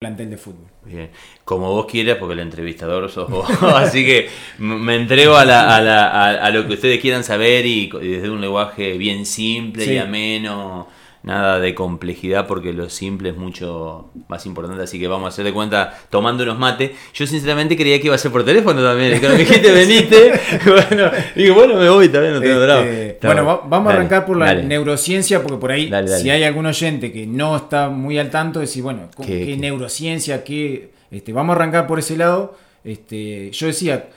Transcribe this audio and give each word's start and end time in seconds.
plantel 0.00 0.30
de 0.30 0.38
fútbol. 0.38 0.70
Bien, 0.82 1.10
como 1.44 1.74
vos 1.74 1.84
quieras, 1.84 2.16
porque 2.16 2.32
el 2.32 2.40
entrevistador 2.40 3.10
sos 3.10 3.28
vos. 3.28 3.46
Así 3.74 4.02
que 4.02 4.30
me 4.56 4.96
entrego 4.96 5.36
a, 5.36 5.44
la, 5.44 5.76
a, 5.76 5.82
la, 5.82 6.30
a, 6.30 6.50
lo 6.50 6.66
que 6.66 6.72
ustedes 6.72 7.02
quieran 7.02 7.22
saber 7.22 7.66
y, 7.66 7.90
desde 7.90 8.30
un 8.30 8.40
lenguaje 8.40 8.96
bien 8.96 9.26
simple 9.26 9.84
y 9.84 9.98
ameno 9.98 10.88
nada 11.22 11.60
de 11.60 11.74
complejidad 11.74 12.46
porque 12.46 12.72
lo 12.72 12.88
simple 12.88 13.30
es 13.30 13.36
mucho 13.36 14.10
más 14.28 14.46
importante, 14.46 14.82
así 14.82 14.98
que 14.98 15.06
vamos 15.06 15.26
a 15.26 15.28
hacer 15.28 15.44
de 15.44 15.52
cuenta 15.52 15.98
tomando 16.08 16.44
unos 16.44 16.58
mates. 16.58 16.92
Yo 17.12 17.26
sinceramente 17.26 17.76
creía 17.76 18.00
que 18.00 18.06
iba 18.06 18.14
a 18.14 18.18
ser 18.18 18.32
por 18.32 18.44
teléfono 18.44 18.82
también, 18.82 19.18
cuando 19.20 19.36
me 19.36 19.44
dijiste 19.44 19.72
veniste, 19.72 20.32
bueno, 20.66 21.10
digo, 21.34 21.54
bueno, 21.54 21.76
me 21.76 21.88
voy 21.88 22.08
también, 22.08 22.34
no 22.34 22.40
tengo 22.40 22.64
este, 22.64 23.26
Bueno, 23.26 23.62
vamos 23.66 23.92
a 23.92 23.96
arrancar 23.96 24.24
por 24.24 24.36
la 24.36 24.54
neurociencia, 24.54 25.42
porque 25.42 25.58
por 25.58 25.72
ahí, 25.72 25.90
si 26.20 26.30
hay 26.30 26.44
algún 26.44 26.66
oyente 26.66 27.12
que 27.12 27.26
no 27.26 27.56
está 27.56 27.88
muy 27.88 28.18
al 28.18 28.30
tanto, 28.30 28.60
decir, 28.60 28.82
bueno, 28.82 29.10
¿qué, 29.24 29.56
neurociencia? 29.58 30.42
Qué, 30.42 30.92
este, 31.10 31.32
vamos 31.32 31.54
a 31.54 31.56
arrancar 31.56 31.86
por 31.86 31.98
ese 31.98 32.16
lado. 32.16 32.56
Este, 32.82 33.50
yo 33.50 33.66
decía, 33.66 34.08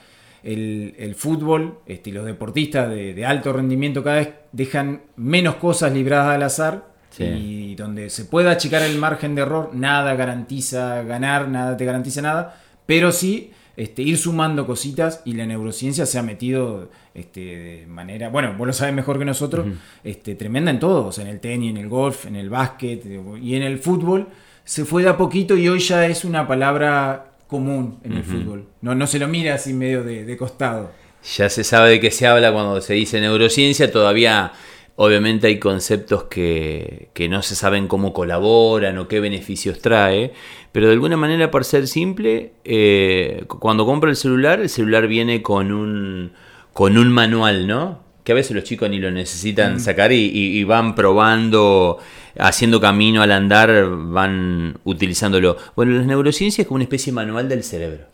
el, 0.42 1.14
fútbol 1.16 1.80
este, 1.86 2.12
los 2.12 2.24
deportistas 2.24 2.88
de, 2.88 3.12
de 3.12 3.26
alto 3.26 3.52
rendimiento 3.52 4.02
cada 4.02 4.16
vez 4.16 4.28
dejan 4.52 5.02
menos 5.16 5.56
cosas 5.56 5.92
libradas 5.92 6.34
al 6.34 6.42
azar 6.42 6.93
y 7.18 7.74
donde 7.74 8.10
se 8.10 8.24
pueda 8.24 8.52
achicar 8.52 8.82
el 8.82 8.98
margen 8.98 9.34
de 9.34 9.42
error, 9.42 9.70
nada 9.72 10.14
garantiza 10.14 11.02
ganar, 11.02 11.48
nada 11.48 11.76
te 11.76 11.84
garantiza 11.84 12.22
nada, 12.22 12.60
pero 12.86 13.12
sí 13.12 13.52
este, 13.76 14.02
ir 14.02 14.16
sumando 14.18 14.66
cositas 14.66 15.20
y 15.24 15.34
la 15.34 15.46
neurociencia 15.46 16.06
se 16.06 16.18
ha 16.18 16.22
metido 16.22 16.90
este, 17.12 17.40
de 17.40 17.86
manera, 17.86 18.28
bueno, 18.28 18.54
vos 18.56 18.66
lo 18.66 18.72
sabes 18.72 18.94
mejor 18.94 19.18
que 19.18 19.24
nosotros, 19.24 19.66
este, 20.04 20.34
tremenda 20.36 20.70
en 20.70 20.78
todo, 20.78 21.10
en 21.20 21.26
el 21.26 21.40
tenis, 21.40 21.70
en 21.70 21.78
el 21.78 21.88
golf, 21.88 22.26
en 22.26 22.36
el 22.36 22.50
básquet 22.50 23.04
y 23.40 23.54
en 23.56 23.62
el 23.62 23.78
fútbol. 23.78 24.28
Se 24.64 24.84
fue 24.84 25.02
de 25.02 25.08
a 25.08 25.16
poquito 25.16 25.56
y 25.56 25.68
hoy 25.68 25.80
ya 25.80 26.06
es 26.06 26.24
una 26.24 26.46
palabra 26.46 27.32
común 27.48 27.98
en 28.04 28.12
el 28.14 28.24
fútbol. 28.24 28.66
No, 28.80 28.94
no 28.94 29.06
se 29.06 29.18
lo 29.18 29.28
mira 29.28 29.54
así 29.54 29.72
medio 29.72 30.02
de, 30.02 30.24
de 30.24 30.36
costado. 30.36 30.90
Ya 31.36 31.48
se 31.48 31.64
sabe 31.64 31.90
de 31.90 32.00
qué 32.00 32.10
se 32.10 32.26
habla 32.26 32.52
cuando 32.52 32.80
se 32.80 32.94
dice 32.94 33.20
neurociencia, 33.20 33.90
todavía 33.90 34.52
Obviamente 34.96 35.48
hay 35.48 35.58
conceptos 35.58 36.24
que, 36.24 37.10
no 37.28 37.42
se 37.42 37.56
saben 37.56 37.88
cómo 37.88 38.12
colaboran 38.12 38.96
o 38.98 39.08
qué 39.08 39.18
beneficios 39.18 39.80
trae, 39.80 40.32
pero 40.70 40.86
de 40.86 40.92
alguna 40.92 41.16
manera, 41.16 41.50
para 41.50 41.64
ser 41.64 41.88
simple, 41.88 42.52
eh, 42.64 43.44
cuando 43.48 43.86
compro 43.86 44.08
el 44.08 44.14
celular, 44.14 44.60
el 44.60 44.68
celular 44.68 45.08
viene 45.08 45.42
con 45.42 45.72
un, 45.72 46.32
con 46.72 46.96
un 46.96 47.10
manual, 47.10 47.66
¿no? 47.66 48.04
Que 48.22 48.32
a 48.32 48.34
veces 48.36 48.54
los 48.54 48.62
chicos 48.62 48.88
ni 48.88 48.98
lo 49.00 49.10
necesitan 49.10 49.76
mm. 49.76 49.80
sacar 49.80 50.12
y, 50.12 50.62
van 50.62 50.94
probando, 50.94 51.98
haciendo 52.38 52.80
camino 52.80 53.20
al 53.20 53.32
andar, 53.32 53.88
van 53.90 54.78
utilizándolo. 54.84 55.56
Bueno, 55.74 55.92
las 55.92 56.06
neurociencias 56.06 56.60
es 56.60 56.68
como 56.68 56.76
una 56.76 56.84
especie 56.84 57.10
de 57.10 57.16
manual 57.16 57.48
del 57.48 57.64
cerebro, 57.64 58.04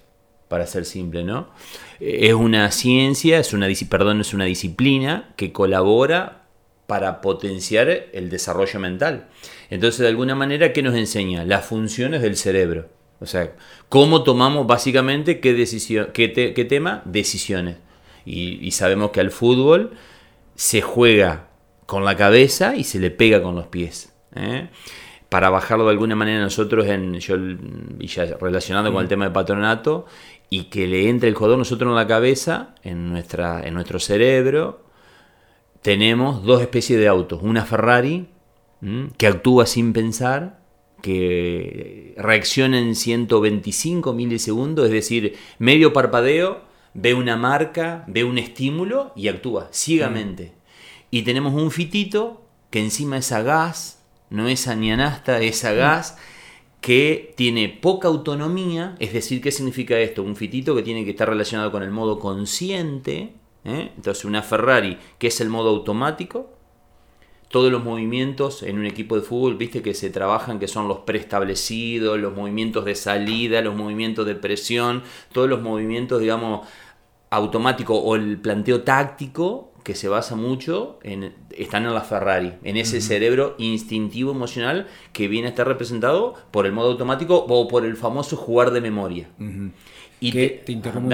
para 0.48 0.66
ser 0.66 0.86
simple, 0.86 1.24
¿no? 1.24 1.50
Es 2.00 2.32
una 2.32 2.70
ciencia, 2.70 3.38
es 3.38 3.52
una, 3.52 3.68
perdón, 3.90 4.22
es 4.22 4.32
una 4.32 4.46
disciplina 4.46 5.34
que 5.36 5.52
colabora 5.52 6.39
para 6.90 7.20
potenciar 7.20 7.88
el 7.88 8.30
desarrollo 8.30 8.80
mental. 8.80 9.28
Entonces, 9.70 10.00
de 10.00 10.08
alguna 10.08 10.34
manera, 10.34 10.72
¿qué 10.72 10.82
nos 10.82 10.96
enseña? 10.96 11.44
Las 11.44 11.64
funciones 11.64 12.20
del 12.20 12.34
cerebro. 12.34 12.88
O 13.20 13.26
sea, 13.26 13.52
cómo 13.88 14.24
tomamos 14.24 14.66
básicamente 14.66 15.38
qué, 15.38 15.54
decisión, 15.54 16.08
qué, 16.12 16.26
tema, 16.68 17.02
decisiones. 17.04 17.76
Y, 18.24 18.68
sabemos 18.72 19.12
que 19.12 19.20
al 19.20 19.30
fútbol 19.30 19.92
se 20.56 20.82
juega 20.82 21.50
con 21.86 22.04
la 22.04 22.16
cabeza 22.16 22.74
y 22.74 22.82
se 22.82 22.98
le 22.98 23.12
pega 23.12 23.40
con 23.40 23.54
los 23.54 23.68
pies. 23.68 24.12
¿eh? 24.34 24.68
Para 25.28 25.48
bajarlo 25.48 25.84
de 25.84 25.92
alguna 25.92 26.16
manera 26.16 26.40
nosotros, 26.40 26.88
en, 26.88 27.20
yo, 27.20 27.36
y 28.00 28.08
ya 28.08 28.36
relacionado 28.40 28.90
con 28.90 28.98
el 28.98 29.06
mm. 29.06 29.08
tema 29.08 29.24
de 29.26 29.30
patronato, 29.30 30.06
y 30.48 30.64
que 30.64 30.88
le 30.88 31.08
entre 31.08 31.28
el 31.28 31.36
jugador 31.36 31.56
nosotros 31.56 31.88
en 31.88 31.94
la 31.94 32.08
cabeza, 32.08 32.74
en, 32.82 33.10
nuestra, 33.10 33.62
en 33.64 33.74
nuestro 33.74 34.00
cerebro, 34.00 34.89
tenemos 35.82 36.42
dos 36.44 36.60
especies 36.60 36.98
de 36.98 37.08
autos. 37.08 37.40
Una 37.42 37.64
Ferrari 37.64 38.28
que 39.18 39.26
actúa 39.26 39.66
sin 39.66 39.92
pensar, 39.92 40.60
que 41.02 42.14
reacciona 42.16 42.78
en 42.78 42.94
125 42.94 44.12
milisegundos, 44.12 44.86
es 44.86 44.92
decir, 44.92 45.36
medio 45.58 45.92
parpadeo, 45.92 46.62
ve 46.94 47.14
una 47.14 47.36
marca, 47.36 48.04
ve 48.06 48.24
un 48.24 48.38
estímulo 48.38 49.12
y 49.14 49.28
actúa 49.28 49.68
ciegamente. 49.72 50.52
Y 51.10 51.22
tenemos 51.22 51.54
un 51.54 51.70
fitito 51.70 52.42
que 52.70 52.80
encima 52.80 53.18
es 53.18 53.32
a 53.32 53.42
gas, 53.42 54.02
no 54.30 54.48
es 54.48 54.68
a 54.68 54.76
nianasta, 54.76 55.40
es 55.40 55.64
a 55.64 55.72
gas 55.72 56.16
que 56.80 57.34
tiene 57.36 57.68
poca 57.68 58.08
autonomía, 58.08 58.96
es 58.98 59.12
decir, 59.12 59.42
¿qué 59.42 59.52
significa 59.52 59.98
esto? 59.98 60.22
Un 60.22 60.36
fitito 60.36 60.74
que 60.74 60.82
tiene 60.82 61.04
que 61.04 61.10
estar 61.10 61.28
relacionado 61.28 61.70
con 61.70 61.82
el 61.82 61.90
modo 61.90 62.18
consciente, 62.18 63.34
¿eh? 63.64 63.92
Entonces 63.96 64.24
una 64.24 64.42
Ferrari, 64.42 64.98
que 65.18 65.28
es 65.28 65.40
el 65.40 65.48
modo 65.48 65.70
automático, 65.70 66.50
todos 67.48 67.72
los 67.72 67.82
movimientos 67.82 68.62
en 68.62 68.78
un 68.78 68.86
equipo 68.86 69.16
de 69.16 69.22
fútbol, 69.22 69.56
viste 69.56 69.82
que 69.82 69.92
se 69.92 70.08
trabajan, 70.10 70.60
que 70.60 70.68
son 70.68 70.86
los 70.86 70.98
preestablecidos, 70.98 72.18
los 72.18 72.34
movimientos 72.34 72.84
de 72.84 72.94
salida, 72.94 73.60
los 73.60 73.74
movimientos 73.74 74.24
de 74.24 74.36
presión, 74.36 75.02
todos 75.32 75.48
los 75.48 75.60
movimientos, 75.60 76.20
digamos, 76.20 76.66
automáticos 77.28 78.00
o 78.00 78.14
el 78.14 78.38
planteo 78.38 78.82
táctico 78.82 79.72
que 79.82 79.96
se 79.96 80.08
basa 80.08 80.36
mucho 80.36 80.98
en 81.02 81.34
están 81.50 81.86
en 81.86 81.94
la 81.94 82.02
Ferrari, 82.02 82.54
en 82.62 82.76
ese 82.76 83.00
cerebro 83.00 83.56
instintivo 83.58 84.30
emocional 84.30 84.86
que 85.12 85.26
viene 85.26 85.48
a 85.48 85.50
estar 85.50 85.66
representado 85.66 86.34
por 86.52 86.66
el 86.66 86.72
modo 86.72 86.90
automático 86.92 87.36
o 87.36 87.68
por 87.68 87.84
el 87.84 87.96
famoso 87.96 88.36
jugar 88.36 88.70
de 88.70 88.80
memoria. 88.80 89.28
Y 90.20 90.32
te, 90.32 90.48
te 90.64 90.72
interrumpo 90.72 91.08
un 91.08 91.12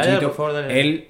el 0.71 1.09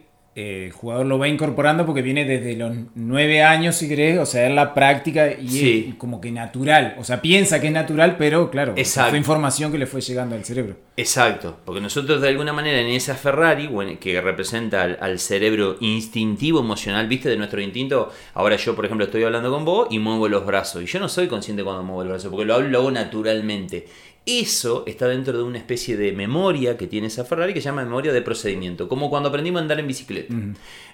jugador 0.72 1.06
lo 1.06 1.18
va 1.18 1.28
incorporando 1.28 1.86
porque 1.86 2.02
viene 2.02 2.26
desde 2.26 2.56
los 2.56 2.76
nueve 2.94 3.42
años, 3.42 3.76
si 3.76 3.88
querés, 3.88 4.18
o 4.18 4.26
sea, 4.26 4.46
es 4.46 4.54
la 4.54 4.74
práctica 4.74 5.32
y 5.32 5.88
es 5.88 5.94
como 5.94 6.20
que 6.20 6.30
natural. 6.30 6.94
O 6.98 7.04
sea, 7.04 7.22
piensa 7.22 7.58
que 7.60 7.68
es 7.68 7.72
natural, 7.72 8.16
pero 8.18 8.50
claro, 8.50 8.74
fue 8.76 9.16
información 9.18 9.72
que 9.72 9.78
le 9.78 9.86
fue 9.86 10.02
llegando 10.02 10.36
al 10.36 10.44
cerebro. 10.44 10.76
Exacto, 10.98 11.58
porque 11.64 11.80
nosotros 11.80 12.20
de 12.20 12.28
alguna 12.28 12.52
manera 12.52 12.80
en 12.80 12.88
esa 12.88 13.14
Ferrari, 13.14 13.70
que 13.98 14.20
representa 14.20 14.82
al, 14.82 15.18
cerebro 15.18 15.76
instintivo, 15.80 16.60
emocional, 16.60 17.06
viste, 17.06 17.28
de 17.28 17.36
nuestro 17.36 17.60
instinto, 17.60 18.12
ahora 18.34 18.56
yo, 18.56 18.76
por 18.76 18.84
ejemplo, 18.84 19.06
estoy 19.06 19.22
hablando 19.22 19.50
con 19.50 19.64
vos 19.64 19.88
y 19.90 19.98
muevo 19.98 20.28
los 20.28 20.44
brazos. 20.44 20.82
Y 20.82 20.86
yo 20.86 20.98
no 21.00 21.08
soy 21.08 21.28
consciente 21.28 21.64
cuando 21.64 21.82
muevo 21.82 22.02
los 22.02 22.12
brazos, 22.12 22.30
porque 22.30 22.44
lo 22.44 22.54
hablo, 22.54 22.68
lo 22.68 22.78
hago 22.78 22.90
naturalmente. 22.90 23.86
Eso 24.26 24.82
está 24.88 25.06
dentro 25.06 25.38
de 25.38 25.44
una 25.44 25.58
especie 25.58 25.96
de 25.96 26.10
memoria 26.10 26.76
que 26.76 26.88
tiene 26.88 27.06
esa 27.06 27.24
Ferrari 27.24 27.54
que 27.54 27.60
se 27.60 27.66
llama 27.66 27.84
memoria 27.84 28.12
de 28.12 28.22
procedimiento, 28.22 28.88
como 28.88 29.08
cuando 29.08 29.28
aprendimos 29.28 29.60
a 29.60 29.62
andar 29.62 29.78
en 29.78 29.86
bicicleta, 29.86 30.34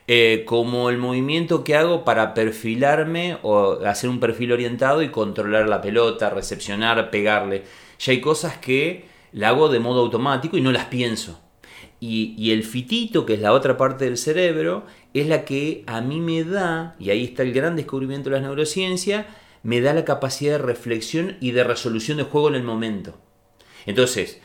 eh, 0.07 0.43
como 0.47 0.91
el 0.91 0.99
movimiento 0.99 1.65
que 1.65 1.75
hago 1.75 2.05
para 2.05 2.35
perfilarme 2.35 3.39
o 3.43 3.79
hacer 3.87 4.11
un 4.11 4.21
perfil 4.21 4.53
orientado 4.53 5.01
y 5.03 5.09
controlar 5.09 5.67
la 5.67 5.81
pelota, 5.81 6.29
recepcionar, 6.29 7.11
pegarle. 7.11 7.63
Ya 8.01 8.13
hay 8.13 8.21
cosas 8.21 8.59
que 8.59 9.07
la 9.33 9.49
hago 9.49 9.71
de 9.71 9.81
modo 9.81 10.03
automático 10.03 10.59
y 10.59 10.61
no 10.61 10.71
las 10.71 10.85
pienso. 10.87 11.41
Y, 12.01 12.35
y, 12.37 12.51
el 12.51 12.65
fitito, 12.65 13.25
que 13.25 13.35
es 13.35 13.41
la 13.41 13.55
otra 13.55 13.79
parte 13.79 14.05
del 14.05 14.19
cerebro, 14.19 14.85
es 15.15 15.27
la 15.27 15.47
que 15.47 15.85
a 15.87 16.03
mí 16.03 16.21
me 16.21 16.45
da, 16.45 16.97
y 16.99 17.09
ahí 17.09 17.25
está 17.25 17.45
el 17.45 17.55
gran 17.55 17.77
descubrimiento 17.77 18.29
de 18.29 18.37
la 18.37 18.43
neurociencia, 18.43 19.27
me 19.63 19.81
da 19.81 19.93
la 19.93 20.05
capacidad 20.05 20.59
de 20.59 20.65
reflexión 20.65 21.37
y 21.41 21.53
de 21.53 21.65
resolución 21.65 22.19
de 22.19 22.25
juego 22.25 22.49
en 22.49 22.55
el 22.55 22.63
momento. 22.63 23.19
Entonces, 23.87 24.41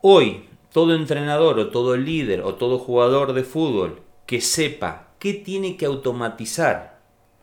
hoy 0.00 0.44
todo 0.72 0.94
entrenador 0.94 1.58
o 1.58 1.70
todo 1.70 1.96
líder 1.96 2.42
o 2.42 2.54
todo 2.54 2.78
jugador 2.78 3.32
de 3.32 3.44
fútbol 3.44 4.02
que 4.26 4.40
sepa 4.40 5.14
qué 5.18 5.34
tiene 5.34 5.76
que 5.76 5.86
automatizar 5.86 7.00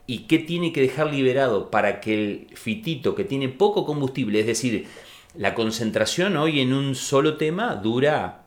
y 0.07 0.19
qué 0.27 0.39
tiene 0.39 0.71
que 0.71 0.81
dejar 0.81 1.11
liberado 1.11 1.71
para 1.71 1.99
que 1.99 2.13
el 2.13 2.47
fitito 2.55 3.15
que 3.15 3.23
tiene 3.23 3.49
poco 3.49 3.85
combustible, 3.85 4.39
es 4.39 4.45
decir, 4.45 4.87
la 5.35 5.55
concentración 5.55 6.37
hoy 6.37 6.61
en 6.61 6.73
un 6.73 6.95
solo 6.95 7.37
tema 7.37 7.75
dura 7.75 8.45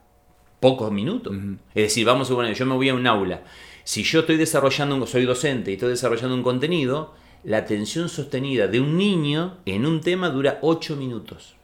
pocos 0.60 0.90
minutos. 0.90 1.36
Es 1.74 1.82
decir, 1.82 2.06
vamos 2.06 2.28
a 2.28 2.30
suponer, 2.30 2.54
yo 2.54 2.66
me 2.66 2.74
voy 2.74 2.88
a 2.88 2.94
un 2.94 3.06
aula. 3.06 3.42
Si 3.84 4.02
yo 4.02 4.20
estoy 4.20 4.36
desarrollando, 4.36 5.06
soy 5.06 5.24
docente 5.24 5.70
y 5.70 5.74
estoy 5.74 5.90
desarrollando 5.90 6.34
un 6.34 6.42
contenido, 6.42 7.14
la 7.44 7.58
atención 7.58 8.08
sostenida 8.08 8.66
de 8.66 8.80
un 8.80 8.96
niño 8.96 9.58
en 9.66 9.86
un 9.86 10.00
tema 10.00 10.30
dura 10.30 10.58
8 10.62 10.96
minutos. 10.96 11.54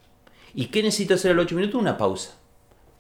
¿Y 0.55 0.67
qué 0.67 0.83
necesito 0.83 1.15
hacer 1.15 1.33
a 1.33 1.35
los 1.35 1.47
8 1.47 1.57
minutos? 1.57 1.81
Una 1.81 1.99
pausa. 1.99 2.39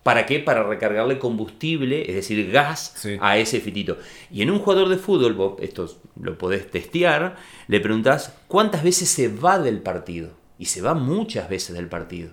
¿Para 0.03 0.27
qué? 0.27 0.39
Para 0.39 0.65
recargarle 0.65 1.19
combustible, 1.19 2.03
es 2.09 2.15
decir, 2.15 2.51
gas 2.51 3.07
a 3.21 3.39
ese 3.39 3.61
fitito. 3.61 3.97
Y 4.31 4.43
en 4.43 4.51
un 4.51 4.59
jugador 4.59 4.91
de 4.91 4.99
fútbol, 4.99 5.57
esto 5.61 5.89
lo 6.21 6.37
podés 6.37 6.71
testear, 6.71 7.37
le 7.69 7.81
preguntás 7.81 8.35
cuántas 8.47 8.85
veces 8.85 9.09
se 9.09 9.29
va 9.29 9.59
del 9.59 9.81
partido. 9.81 10.33
Y 10.59 10.67
se 10.67 10.83
va 10.83 10.95
muchas 10.95 11.49
veces 11.49 11.75
del 11.75 11.89
partido. 11.89 12.31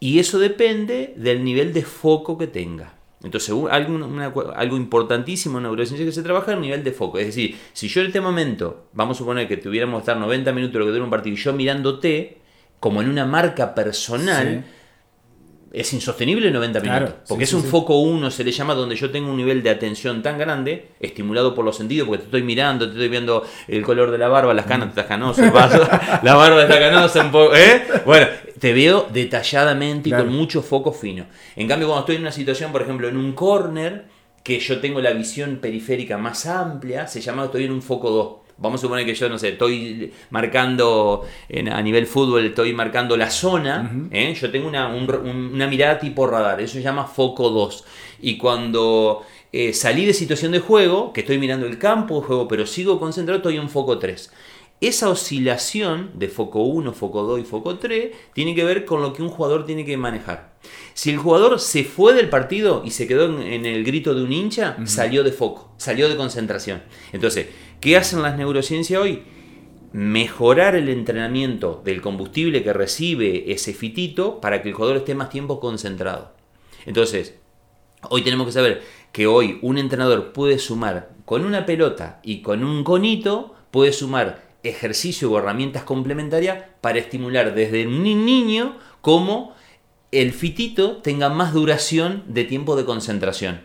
Y 0.00 0.18
eso 0.18 0.38
depende 0.38 1.12
del 1.16 1.44
nivel 1.44 1.72
de 1.72 1.82
foco 1.82 2.38
que 2.38 2.46
tenga. 2.46 2.94
Entonces, 3.24 3.54
algo, 3.70 4.76
importantísimo 4.76 5.58
en 5.58 5.64
neurociencia 5.64 6.04
que 6.04 6.12
se 6.12 6.22
trabaja 6.22 6.52
el 6.52 6.60
nivel 6.60 6.84
de 6.84 6.92
foco. 6.92 7.18
Es 7.18 7.26
decir, 7.26 7.56
si 7.72 7.88
yo 7.88 8.02
en 8.02 8.08
este 8.08 8.20
momento, 8.20 8.84
vamos 8.92 9.16
a 9.16 9.18
suponer 9.18 9.48
que 9.48 9.56
tuviéramos 9.56 9.98
que 9.98 10.02
estar 10.02 10.16
90 10.18 10.52
minutos 10.52 10.78
lo 10.78 10.84
que 10.84 10.92
dura 10.92 11.04
un 11.04 11.10
partido 11.10 11.34
y 11.34 11.38
yo 11.38 11.52
mirándote, 11.54 12.38
como 12.80 13.00
en 13.00 13.08
una 13.08 13.24
marca 13.24 13.74
personal, 13.74 14.64
es 15.74 15.92
insostenible 15.92 16.50
90 16.50 16.80
minutos. 16.80 17.14
porque 17.28 17.44
es 17.44 17.52
un 17.52 17.64
foco 17.64 17.98
1, 17.98 18.30
se 18.30 18.44
le 18.44 18.52
llama, 18.52 18.74
donde 18.74 18.94
yo 18.96 19.10
tengo 19.10 19.30
un 19.30 19.36
nivel 19.36 19.62
de 19.62 19.70
atención 19.70 20.22
tan 20.22 20.38
grande, 20.38 20.90
estimulado 21.00 21.54
por 21.54 21.64
los 21.64 21.76
sentidos, 21.76 22.06
porque 22.06 22.20
te 22.20 22.24
estoy 22.26 22.42
mirando, 22.42 22.86
te 22.86 22.92
estoy 22.92 23.08
viendo 23.08 23.44
el 23.66 23.82
color 23.82 24.10
de 24.10 24.18
la 24.18 24.28
barba, 24.28 24.54
las 24.54 24.66
canas, 24.66 24.90
estás 24.90 25.06
canoso, 25.06 25.42
la 26.22 26.34
barba 26.34 26.62
está 26.62 26.78
canosa 26.78 27.24
un 27.24 27.32
poco, 27.32 27.56
¿eh? 27.56 27.82
Bueno, 28.06 28.28
te 28.58 28.72
veo 28.72 29.08
detalladamente 29.12 30.10
y 30.10 30.12
con 30.12 30.28
mucho 30.28 30.62
foco 30.62 30.92
fino. 30.92 31.26
En 31.56 31.66
cambio, 31.66 31.88
cuando 31.88 32.00
estoy 32.02 32.16
en 32.16 32.22
una 32.22 32.32
situación, 32.32 32.70
por 32.70 32.82
ejemplo, 32.82 33.08
en 33.08 33.16
un 33.16 33.32
corner, 33.32 34.04
que 34.44 34.60
yo 34.60 34.78
tengo 34.78 35.00
la 35.00 35.12
visión 35.12 35.56
periférica 35.56 36.18
más 36.18 36.46
amplia, 36.46 37.06
se 37.06 37.20
llama 37.20 37.46
estoy 37.46 37.64
en 37.64 37.72
un 37.72 37.82
foco 37.82 38.10
2 38.10 38.43
Vamos 38.56 38.80
a 38.80 38.82
suponer 38.82 39.04
que 39.04 39.14
yo, 39.14 39.28
no 39.28 39.38
sé, 39.38 39.50
estoy 39.50 40.12
marcando 40.30 41.24
a 41.70 41.82
nivel 41.82 42.06
fútbol, 42.06 42.44
estoy 42.44 42.72
marcando 42.72 43.16
la 43.16 43.30
zona. 43.30 44.08
¿eh? 44.10 44.34
Yo 44.40 44.50
tengo 44.50 44.68
una, 44.68 44.88
una, 44.88 45.66
mirada 45.66 45.98
tipo 45.98 46.26
radar, 46.26 46.60
eso 46.60 46.74
se 46.74 46.82
llama 46.82 47.06
foco 47.06 47.50
2. 47.50 47.84
Y 48.22 48.38
cuando 48.38 49.22
eh, 49.52 49.72
salí 49.72 50.06
de 50.06 50.12
situación 50.12 50.52
de 50.52 50.60
juego, 50.60 51.12
que 51.12 51.20
estoy 51.20 51.38
mirando 51.38 51.66
el 51.66 51.78
campo 51.78 52.20
de 52.20 52.26
juego, 52.26 52.48
pero 52.48 52.66
sigo 52.66 53.00
concentrado, 53.00 53.38
estoy 53.38 53.56
en 53.56 53.68
foco 53.68 53.98
3. 53.98 54.30
Esa 54.80 55.08
oscilación 55.08 56.10
de 56.14 56.28
foco 56.28 56.62
1, 56.62 56.92
foco 56.92 57.22
2 57.22 57.40
y 57.40 57.44
foco 57.44 57.78
3 57.78 58.10
tiene 58.34 58.54
que 58.54 58.64
ver 58.64 58.84
con 58.84 59.00
lo 59.00 59.12
que 59.12 59.22
un 59.22 59.30
jugador 59.30 59.64
tiene 59.64 59.84
que 59.84 59.96
manejar. 59.96 60.54
Si 60.94 61.10
el 61.10 61.18
jugador 61.18 61.60
se 61.60 61.84
fue 61.84 62.12
del 62.12 62.28
partido 62.28 62.82
y 62.84 62.90
se 62.90 63.06
quedó 63.06 63.40
en, 63.40 63.64
el 63.64 63.84
grito 63.84 64.14
de 64.14 64.22
un 64.22 64.32
hincha, 64.32 64.76
salió 64.84 65.22
de 65.22 65.32
foco, 65.32 65.72
salió 65.76 66.08
de 66.08 66.16
concentración. 66.16 66.82
Entonces, 67.12 67.46
¿qué 67.84 67.98
hacen 67.98 68.22
las 68.22 68.38
neurociencias 68.38 68.98
hoy? 68.98 69.24
Mejorar 69.92 70.74
el 70.74 70.88
entrenamiento 70.88 71.82
del 71.84 72.00
combustible 72.00 72.64
que 72.64 72.72
recibe 72.72 73.52
ese 73.52 73.74
fitito 73.74 74.40
para 74.40 74.62
que 74.62 74.70
el 74.70 74.74
jugador 74.74 74.96
esté 74.96 75.14
más 75.14 75.28
tiempo 75.28 75.60
concentrado. 75.60 76.32
Entonces, 76.86 77.34
hoy 78.08 78.22
tenemos 78.22 78.46
que 78.46 78.52
saber 78.52 78.82
que 79.12 79.26
hoy 79.26 79.58
un 79.60 79.76
entrenador 79.76 80.32
puede 80.32 80.58
sumar 80.58 81.10
con 81.26 81.44
una 81.44 81.66
pelota 81.66 82.20
y 82.22 82.40
con 82.40 82.64
un 82.64 82.84
conito, 82.84 83.54
puede 83.70 83.92
sumar 83.92 84.42
ejercicio 84.62 85.30
o 85.30 85.38
herramientas 85.38 85.82
complementarias 85.82 86.64
para 86.80 86.98
estimular 86.98 87.54
desde 87.54 87.86
un 87.86 88.02
niño 88.02 88.78
como 89.02 89.53
el 90.14 90.32
fitito 90.32 90.98
tenga 90.98 91.28
más 91.28 91.52
duración 91.52 92.22
de 92.28 92.44
tiempo 92.44 92.76
de 92.76 92.84
concentración 92.84 93.60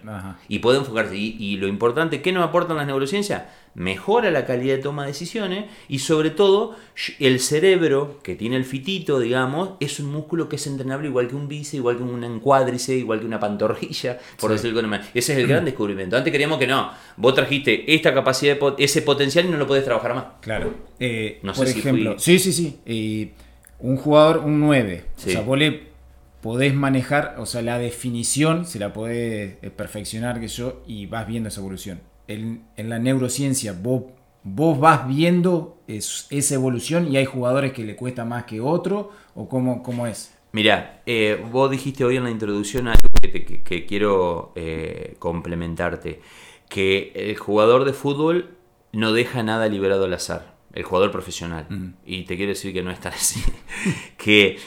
y 0.48 0.60
puede 0.60 0.80
enfocarse. 0.80 1.16
Y, 1.16 1.58
lo 1.58 1.68
importante, 1.68 2.22
¿qué 2.22 2.32
nos 2.32 2.44
aportan 2.44 2.78
las 2.78 2.88
neurociencias? 2.88 3.44
Mejora 3.76 4.32
la 4.32 4.46
calidad 4.46 4.78
de 4.78 4.82
toma 4.82 5.04
de 5.04 5.10
decisiones 5.10 5.66
y 5.88 6.00
sobre 6.00 6.32
todo 6.32 6.76
el 7.20 7.40
cerebro 7.40 8.20
que 8.24 8.36
tiene 8.36 8.56
el 8.56 8.66
fitito, 8.66 9.20
digamos, 9.20 9.74
es 9.80 10.00
un 10.00 10.12
músculo 10.12 10.50
que 10.50 10.56
es 10.56 10.66
entrenable 10.66 11.08
igual 11.08 11.28
que 11.28 11.36
un 11.36 11.48
bíceps, 11.48 11.76
igual 11.76 11.98
que 11.98 12.04
un 12.04 12.24
encuádrice, 12.24 12.96
igual 12.96 13.20
que 13.20 13.28
una 13.28 13.40
pantorrilla, 13.40 14.18
por 14.40 14.52
decirlo 14.52 14.82
de 14.82 14.98
Ese 15.14 15.34
es 15.34 15.40
el 15.40 15.48
gran 15.48 15.66
descubrimiento. 15.66 16.18
Antes 16.18 16.32
queríamos 16.32 16.58
que 16.58 16.66
no, 16.66 16.92
vos 17.18 17.36
trajiste 17.36 17.94
esta 17.94 18.12
capacidad, 18.12 18.58
ese 18.80 19.04
potencial 19.04 19.46
y 19.46 19.50
no 19.50 19.58
lo 19.58 19.68
podés 19.68 19.86
trabajar 19.86 20.16
más. 20.16 20.26
Claro. 20.42 20.74
Eh, 21.00 21.40
no 21.44 21.54
por 21.54 21.68
sé 21.68 21.78
ejemplo, 21.78 22.18
sí, 22.18 22.40
sí, 22.40 22.52
sí. 22.52 23.34
un 23.80 23.98
jugador, 23.98 24.40
un 24.40 24.60
9. 24.60 25.06
O 25.16 25.20
sea, 25.20 25.42
vos 25.42 25.58
le 25.58 25.89
podés 26.42 26.74
manejar, 26.74 27.36
o 27.38 27.46
sea, 27.46 27.62
la 27.62 27.78
definición 27.78 28.66
se 28.66 28.80
la 28.80 28.94
podés 28.94 29.58
eh, 29.62 29.72
perfeccionar 29.76 30.40
que 30.40 30.48
yo 30.48 30.82
y 30.88 31.06
vas 31.06 31.28
viendo 31.28 31.50
esa 31.50 31.60
evolución. 31.60 32.02
En, 32.28 32.66
la 32.78 33.00
neurociencia 33.00 33.74
vos, 33.74 34.04
vos 34.44 34.80
vas 34.80 35.08
viendo 35.08 35.82
esa 35.88 36.56
evolución 36.56 37.12
y 37.12 37.18
hay 37.18 37.26
jugadores 37.26 37.74
que 37.74 37.84
le 37.84 37.96
cuesta 37.96 38.24
más 38.24 38.46
que 38.46 38.62
otro 38.62 39.12
o 39.36 39.50
cómo, 39.50 39.82
cómo 39.84 40.06
es. 40.08 40.34
Mira, 40.52 41.02
eh, 41.06 41.44
vos 41.52 41.70
dijiste 41.70 42.04
hoy 42.04 42.18
en 42.18 42.24
la 42.24 42.32
introducción 42.32 42.88
algo 42.88 43.02
que, 43.22 43.86
quiero 43.88 44.52
eh, 44.56 45.16
complementarte, 45.20 46.22
que 46.68 47.12
el 47.16 47.38
jugador 47.38 47.86
de 47.86 47.94
fútbol 47.94 48.58
no 48.92 49.14
deja 49.14 49.44
nada 49.44 49.68
liberado 49.68 50.06
al 50.06 50.14
azar, 50.14 50.56
el 50.74 50.84
jugador 50.84 51.12
profesional. 51.12 51.68
Y 52.06 52.24
te 52.24 52.36
quiero 52.36 52.50
decir 52.50 52.74
que 52.74 52.82
no 52.82 52.90
es 52.92 53.00
tan 53.00 53.14
así. 53.14 53.44
que 54.18 54.58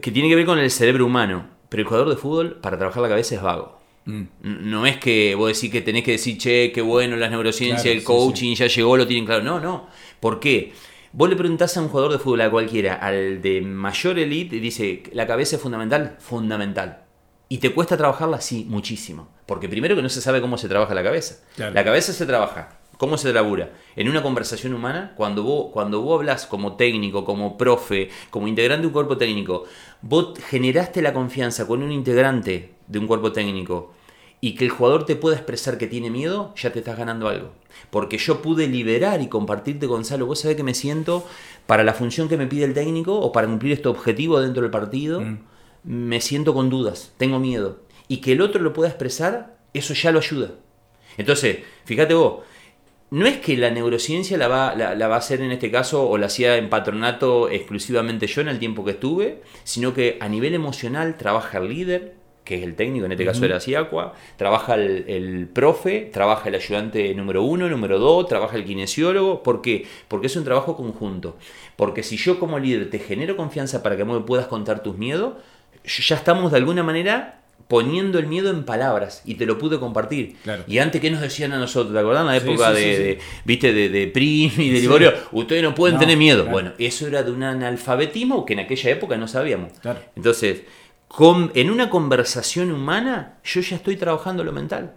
que 0.00 0.10
tiene 0.10 0.28
que 0.28 0.36
ver 0.36 0.46
con 0.46 0.58
el 0.58 0.70
cerebro 0.70 1.06
humano. 1.06 1.46
Pero 1.68 1.82
el 1.82 1.86
jugador 1.86 2.08
de 2.10 2.16
fútbol, 2.16 2.58
para 2.60 2.76
trabajar 2.76 3.02
la 3.02 3.08
cabeza, 3.08 3.34
es 3.34 3.42
vago. 3.42 3.78
Mm. 4.04 4.24
No 4.42 4.84
es 4.86 4.98
que 4.98 5.34
vos 5.34 5.48
decís 5.52 5.70
que 5.70 5.80
tenés 5.80 6.04
que 6.04 6.12
decir, 6.12 6.36
che, 6.36 6.72
qué 6.72 6.82
bueno 6.82 7.16
las 7.16 7.30
neurociencias, 7.30 7.86
el 7.86 8.04
coaching 8.04 8.54
ya 8.54 8.66
llegó, 8.66 8.96
lo 8.96 9.06
tienen 9.06 9.24
claro. 9.24 9.42
No, 9.42 9.60
no. 9.60 9.88
¿Por 10.20 10.38
qué? 10.38 10.72
Vos 11.12 11.28
le 11.28 11.36
preguntás 11.36 11.76
a 11.76 11.80
un 11.80 11.88
jugador 11.88 12.12
de 12.12 12.18
fútbol, 12.18 12.40
a 12.42 12.50
cualquiera, 12.50 12.94
al 12.94 13.40
de 13.40 13.60
mayor 13.62 14.18
elite, 14.18 14.56
y 14.56 14.60
dice, 14.60 15.02
¿la 15.12 15.26
cabeza 15.26 15.56
es 15.56 15.62
fundamental? 15.62 16.16
Fundamental. 16.18 17.04
¿Y 17.48 17.58
te 17.58 17.72
cuesta 17.72 17.96
trabajarla? 17.96 18.40
Sí, 18.40 18.66
muchísimo. 18.68 19.28
Porque 19.46 19.68
primero 19.68 19.94
que 19.94 20.02
no 20.02 20.08
se 20.08 20.22
sabe 20.22 20.40
cómo 20.40 20.56
se 20.58 20.68
trabaja 20.68 20.94
la 20.94 21.02
cabeza. 21.02 21.36
La 21.56 21.84
cabeza 21.84 22.12
se 22.12 22.26
trabaja 22.26 22.81
¿Cómo 23.02 23.18
se 23.18 23.32
labura? 23.32 23.72
En 23.96 24.08
una 24.08 24.22
conversación 24.22 24.74
humana, 24.74 25.14
cuando 25.16 25.42
vos, 25.42 25.72
cuando 25.72 26.02
vos 26.02 26.20
hablas 26.20 26.46
como 26.46 26.76
técnico, 26.76 27.24
como 27.24 27.58
profe, 27.58 28.10
como 28.30 28.46
integrante 28.46 28.82
de 28.82 28.86
un 28.86 28.92
cuerpo 28.92 29.16
técnico, 29.16 29.64
vos 30.02 30.38
generaste 30.38 31.02
la 31.02 31.12
confianza 31.12 31.66
con 31.66 31.82
un 31.82 31.90
integrante 31.90 32.74
de 32.86 32.98
un 33.00 33.08
cuerpo 33.08 33.32
técnico 33.32 33.92
y 34.40 34.54
que 34.54 34.66
el 34.66 34.70
jugador 34.70 35.04
te 35.04 35.16
pueda 35.16 35.34
expresar 35.34 35.78
que 35.78 35.88
tiene 35.88 36.10
miedo, 36.10 36.54
ya 36.54 36.70
te 36.70 36.78
estás 36.78 36.96
ganando 36.96 37.26
algo. 37.26 37.50
Porque 37.90 38.18
yo 38.18 38.40
pude 38.40 38.68
liberar 38.68 39.20
y 39.20 39.26
compartirte, 39.26 39.86
Gonzalo, 39.86 40.26
vos 40.26 40.38
sabés 40.38 40.56
que 40.56 40.62
me 40.62 40.72
siento 40.72 41.26
para 41.66 41.82
la 41.82 41.94
función 41.94 42.28
que 42.28 42.36
me 42.36 42.46
pide 42.46 42.66
el 42.66 42.72
técnico 42.72 43.18
o 43.18 43.32
para 43.32 43.48
cumplir 43.48 43.72
este 43.72 43.88
objetivo 43.88 44.40
dentro 44.40 44.62
del 44.62 44.70
partido, 44.70 45.22
mm. 45.22 45.38
me 45.82 46.20
siento 46.20 46.54
con 46.54 46.70
dudas, 46.70 47.14
tengo 47.16 47.40
miedo. 47.40 47.80
Y 48.06 48.18
que 48.18 48.30
el 48.30 48.40
otro 48.40 48.62
lo 48.62 48.72
pueda 48.72 48.90
expresar, 48.90 49.56
eso 49.74 49.92
ya 49.92 50.12
lo 50.12 50.20
ayuda. 50.20 50.52
Entonces, 51.18 51.58
fíjate 51.84 52.14
vos, 52.14 52.44
no 53.12 53.26
es 53.26 53.36
que 53.36 53.58
la 53.58 53.70
neurociencia 53.70 54.38
la 54.38 54.48
va, 54.48 54.74
la, 54.74 55.06
va, 55.06 55.16
a 55.16 55.18
hacer 55.18 55.42
en 55.42 55.52
este 55.52 55.70
caso 55.70 56.08
o 56.08 56.16
la 56.16 56.26
hacía 56.26 56.56
en 56.56 56.70
patronato 56.70 57.50
exclusivamente 57.50 58.26
yo 58.26 58.40
en 58.40 58.48
el 58.48 58.58
tiempo 58.58 58.86
que 58.86 58.92
estuve, 58.92 59.42
sino 59.64 59.92
que 59.92 60.16
a 60.18 60.30
nivel 60.30 60.54
emocional 60.54 61.18
trabaja 61.18 61.58
el 61.58 61.68
líder, 61.68 62.14
que 62.42 62.56
es 62.56 62.62
el 62.62 62.74
técnico, 62.74 63.04
en 63.04 63.12
este 63.12 63.26
caso 63.26 63.44
era 63.44 63.60
Siacua, 63.60 64.14
trabaja 64.38 64.76
el, 64.76 65.46
profe, 65.52 66.08
trabaja 66.10 66.48
el 66.48 66.54
ayudante 66.54 67.14
número 67.14 67.42
uno, 67.42 67.68
número 67.68 67.98
dos, 67.98 68.26
trabaja 68.28 68.56
el 68.56 68.64
kinesiólogo. 68.64 69.42
¿Por 69.42 69.60
qué? 69.60 69.84
Porque 70.08 70.28
es 70.28 70.36
un 70.36 70.44
trabajo 70.44 70.74
conjunto. 70.74 71.36
Porque 71.76 72.02
si 72.02 72.16
yo 72.16 72.40
como 72.40 72.58
líder 72.58 72.88
te 72.88 72.98
genero 72.98 73.36
confianza 73.36 73.82
para 73.82 73.94
que 73.94 74.06
me 74.06 74.18
puedas 74.20 74.46
contar 74.46 74.82
tus 74.82 74.96
miedos, 74.96 75.34
ya 75.84 76.16
estamos 76.16 76.50
de 76.50 76.56
alguna 76.56 76.82
manera 76.82 77.41
poniendo 77.72 78.18
el 78.18 78.26
miedo 78.26 78.50
en 78.50 78.64
palabras 78.64 79.22
y 79.24 79.36
te 79.36 79.46
lo 79.46 79.56
pude 79.56 79.80
compartir. 79.80 80.36
Y 80.66 80.76
antes, 80.76 81.00
¿qué 81.00 81.10
nos 81.10 81.22
decían 81.22 81.54
a 81.54 81.58
nosotros? 81.58 81.94
¿Te 81.94 82.00
acordás? 82.00 82.20
En 82.20 82.26
la 82.26 82.36
época 82.36 82.70
de, 82.70 83.18
¿viste? 83.46 83.72
De, 83.72 83.88
de 83.88 84.08
Prim 84.08 84.52
y 84.58 84.68
de 84.68 84.80
Liborio, 84.82 85.14
ustedes 85.32 85.62
no 85.62 85.74
pueden 85.74 85.98
tener 85.98 86.18
miedo. 86.18 86.44
Bueno, 86.44 86.74
eso 86.76 87.06
era 87.06 87.22
de 87.22 87.30
un 87.30 87.42
analfabetismo 87.42 88.44
que 88.44 88.52
en 88.52 88.58
aquella 88.58 88.90
época 88.90 89.16
no 89.16 89.26
sabíamos. 89.26 89.72
Entonces, 90.14 90.64
en 91.54 91.70
una 91.70 91.88
conversación 91.88 92.72
humana, 92.72 93.38
yo 93.42 93.62
ya 93.62 93.76
estoy 93.76 93.96
trabajando 93.96 94.44
lo 94.44 94.52
mental. 94.52 94.92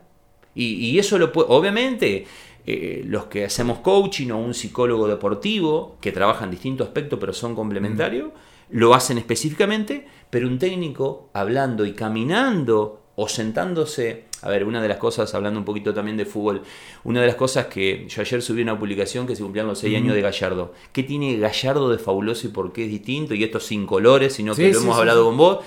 Y, 0.54 1.00
eso 1.00 1.18
lo 1.18 1.32
puede, 1.32 1.48
obviamente, 1.52 2.26
eh, 2.66 3.04
los 3.06 3.28
que 3.28 3.46
hacemos 3.46 3.80
coaching 3.80 4.32
o 4.32 4.38
un 4.38 4.54
psicólogo 4.54 5.08
deportivo, 5.08 5.98
que 6.02 6.12
trabajan 6.12 6.52
distintos 6.52 6.88
aspectos 6.88 7.20
pero 7.22 7.32
son 7.32 7.56
complementarios, 7.56 8.32
lo 8.70 8.94
hacen 8.94 9.18
específicamente, 9.18 10.08
pero 10.30 10.48
un 10.48 10.60
técnico 10.60 11.30
hablando 11.34 11.86
y 11.86 11.94
caminando 11.94 13.02
o 13.16 13.30
sentándose, 13.30 14.26
a 14.42 14.50
ver, 14.50 14.66
una 14.66 14.82
de 14.82 14.90
las 14.90 14.98
cosas, 14.98 15.34
hablando 15.34 15.60
un 15.60 15.66
poquito 15.66 15.94
también 15.94 16.18
de 16.18 16.26
fútbol, 16.26 16.64
una 17.04 17.22
de 17.22 17.28
las 17.28 17.36
cosas 17.36 17.68
que 17.68 18.06
yo 18.10 18.22
ayer 18.22 18.42
subí 18.42 18.62
una 18.62 18.78
publicación 18.78 19.26
que 19.26 19.36
se 19.36 19.44
cumplían 19.44 19.68
los 19.68 19.80
seis 19.80 19.96
años 19.96 20.14
de 20.14 20.22
Gallardo. 20.22 20.74
¿Qué 20.92 21.04
tiene 21.04 21.38
Gallardo 21.38 21.90
de 21.90 21.98
fabuloso 21.98 22.48
y 22.48 22.50
por 22.50 22.74
qué 22.74 22.86
es 22.86 22.92
distinto? 22.92 23.34
Y 23.34 23.44
esto 23.44 23.60
sin 23.60 23.86
colores, 23.86 24.34
sino 24.34 24.54
que 24.54 24.72
lo 24.72 24.80
hemos 24.80 24.98
hablado 24.98 25.26
con 25.26 25.38
vos. 25.38 25.60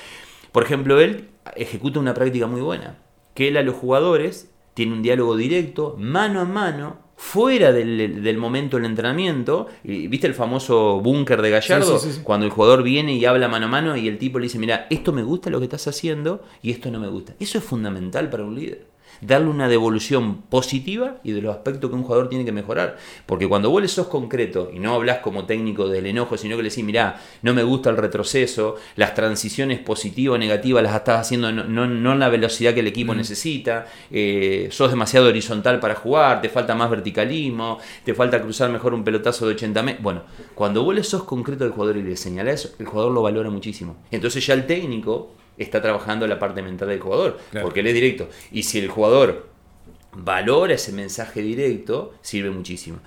Por 0.52 0.62
ejemplo, 0.62 1.00
él 1.00 1.30
ejecuta 1.56 2.00
una 2.00 2.14
práctica 2.14 2.46
muy 2.46 2.60
buena, 2.60 2.98
que 3.34 3.48
él 3.48 3.56
a 3.56 3.62
los 3.62 3.76
jugadores 3.76 4.50
tiene 4.74 4.92
un 4.92 5.02
diálogo 5.02 5.36
directo, 5.36 5.96
mano 5.98 6.40
a 6.40 6.44
mano, 6.44 6.98
fuera 7.18 7.72
del, 7.72 8.38
momento 8.38 8.76
del 8.76 8.86
entrenamiento, 8.86 9.66
¿viste 9.82 10.28
el 10.28 10.34
famoso 10.34 11.00
búnker 11.00 11.42
de 11.42 11.50
Gallardo? 11.50 12.00
Cuando 12.22 12.46
el 12.46 12.52
jugador 12.52 12.84
viene 12.84 13.14
y 13.14 13.24
habla 13.24 13.48
mano 13.48 13.66
a 13.66 13.68
mano 13.68 13.96
y 13.96 14.06
el 14.06 14.18
tipo 14.18 14.38
le 14.38 14.44
dice, 14.44 14.58
mira, 14.58 14.86
esto 14.88 15.12
me 15.12 15.24
gusta 15.24 15.50
lo 15.50 15.58
que 15.58 15.64
estás 15.64 15.88
haciendo 15.88 16.44
y 16.62 16.70
esto 16.70 16.92
no 16.92 17.00
me 17.00 17.08
gusta. 17.08 17.34
Eso 17.40 17.58
es 17.58 17.64
fundamental 17.64 18.30
para 18.30 18.44
un 18.44 18.54
líder 18.54 18.87
darle 19.20 19.48
una 19.48 19.68
devolución 19.68 20.42
positiva 20.42 21.16
y 21.24 21.32
de 21.32 21.42
los 21.42 21.54
aspectos 21.54 21.90
que 21.90 21.96
un 21.96 22.02
jugador 22.02 22.28
tiene 22.28 22.44
que 22.44 22.52
mejorar. 22.52 22.96
Porque 23.26 23.48
cuando 23.48 23.70
vos 23.70 23.82
le 23.82 23.88
sos 23.88 24.08
concreto 24.08 24.70
y 24.72 24.78
no 24.78 24.94
hablas 24.94 25.18
como 25.18 25.44
técnico 25.44 25.88
del 25.88 26.06
enojo, 26.06 26.36
sino 26.36 26.56
que 26.56 26.62
le 26.62 26.70
decís, 26.70 26.84
mirá, 26.84 27.20
no 27.42 27.54
me 27.54 27.62
gusta 27.62 27.90
el 27.90 27.96
retroceso, 27.96 28.76
las 28.96 29.14
transiciones 29.14 29.78
positivas 29.80 30.36
o 30.36 30.38
negativas 30.38 30.82
las 30.82 30.94
estás 30.94 31.20
haciendo 31.20 31.52
no, 31.52 31.64
no, 31.64 32.12
en 32.12 32.18
la 32.18 32.28
velocidad 32.28 32.74
que 32.74 32.80
el 32.80 32.86
equipo 32.86 33.14
necesita, 33.14 33.86
eh, 34.10 34.68
sos 34.70 34.90
demasiado 34.90 35.28
horizontal 35.28 35.80
para 35.80 35.94
jugar, 35.94 36.40
te 36.40 36.48
falta 36.48 36.74
más 36.74 36.90
verticalismo, 36.90 37.78
te 38.04 38.14
falta 38.14 38.40
cruzar 38.40 38.70
mejor 38.70 38.94
un 38.94 39.04
pelotazo 39.04 39.46
de 39.46 39.54
80 39.54 39.82
metros. 39.82 40.02
Bueno, 40.02 40.22
cuando 40.54 40.84
vos 40.84 40.94
le 40.94 41.02
sos 41.02 41.24
concreto 41.24 41.64
al 41.64 41.70
jugador 41.70 41.96
y 41.96 42.02
le 42.02 42.16
señalás 42.16 42.54
eso, 42.54 42.74
el 42.78 42.86
jugador 42.86 43.12
lo 43.12 43.22
valora 43.22 43.50
muchísimo. 43.50 43.96
Entonces 44.10 44.46
ya 44.46 44.54
el 44.54 44.66
técnico 44.66 45.37
está 45.58 45.82
trabajando 45.82 46.26
la 46.26 46.38
parte 46.38 46.62
mental 46.62 46.88
del 46.88 47.00
jugador, 47.00 47.38
porque 47.62 47.80
él 47.80 47.88
es 47.88 47.94
directo. 47.94 48.28
Y 48.52 48.62
si 48.62 48.78
el 48.78 48.88
jugador 48.88 49.48
valora 50.12 50.74
ese 50.74 50.92
mensaje 50.92 51.42
directo, 51.42 52.14
sirve 52.22 52.50
muchísimo. 52.50 52.98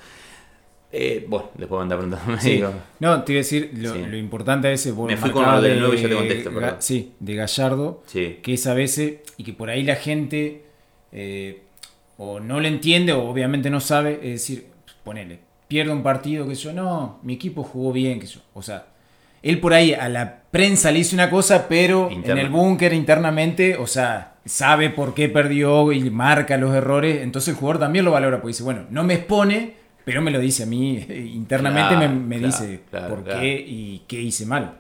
Eh, 0.94 1.26
bueno, 1.28 1.50
después 1.56 1.80
van 1.80 1.92
a 1.92 1.98
preguntando. 1.98 2.42
Sí. 2.42 2.62
No, 3.00 3.24
te 3.24 3.32
iba 3.32 3.40
a 3.40 3.44
decir, 3.44 3.72
lo, 3.76 4.18
importante 4.18 4.68
a 4.68 4.72
veces. 4.72 4.94
Me 4.96 5.16
fui 5.16 5.32
con 5.32 5.50
lo 5.50 5.62
del 5.62 5.80
nuevo 5.80 5.94
y 5.94 6.02
yo 6.02 6.10
te 6.10 6.16
contesto, 6.16 6.54
perdón. 6.54 6.76
Sí, 6.80 7.14
de 7.20 7.36
Gallardo, 7.36 8.04
que 8.12 8.42
es 8.46 8.68
a 8.68 8.74
veces, 8.74 9.20
y 9.38 9.44
que 9.44 9.54
por 9.54 9.70
ahí 9.70 9.84
la 9.84 9.96
gente 9.96 10.64
eh, 11.12 11.62
o 12.18 12.40
no 12.40 12.60
le 12.60 12.68
entiende 12.68 13.14
o 13.14 13.28
obviamente 13.28 13.70
no 13.70 13.80
sabe, 13.80 14.20
es 14.22 14.34
decir, 14.34 14.68
ponele, 15.04 15.40
pierde 15.68 15.92
un 15.92 16.04
partido 16.04 16.48
que 16.48 16.56
yo, 16.56 16.72
no, 16.74 17.20
mi 17.24 17.34
equipo 17.34 17.64
jugó 17.64 17.92
bien, 17.92 18.20
que 18.20 18.28
yo, 18.28 18.42
o 18.54 18.62
sea, 18.62 18.88
él 19.42 19.60
por 19.60 19.74
ahí 19.74 19.94
a 19.94 20.08
la 20.08 20.41
prensa 20.52 20.92
le 20.92 21.00
dice 21.00 21.16
una 21.16 21.30
cosa, 21.30 21.68
pero 21.68 22.10
en 22.12 22.38
el 22.38 22.50
búnker 22.50 22.94
internamente, 22.94 23.78
o 23.78 23.88
sea, 23.88 24.36
sabe 24.46 24.90
por 24.90 25.14
qué 25.14 25.30
perdió 25.30 25.92
y 25.92 26.10
marca 26.10 26.58
los 26.58 26.76
errores, 26.76 27.22
entonces 27.22 27.54
el 27.54 27.60
jugador 27.60 27.80
también 27.80 28.06
lo 28.06 28.12
valora, 28.12 28.38
porque 28.38 28.50
dice, 28.50 28.64
bueno, 28.64 28.86
no 28.90 29.04
me 29.04 29.16
expone, 29.16 29.76
pero 30.04 30.22
me 30.22 30.32
lo 30.32 30.40
dice 30.40 30.64
a 30.64 30.66
mí, 30.66 31.06
internamente 31.34 32.08
me, 32.08 32.40
dice 32.40 32.82
por 32.92 33.24
qué 33.24 33.66
y 33.66 34.04
qué 34.08 34.22
hice 34.22 34.46
mal. 34.46 34.80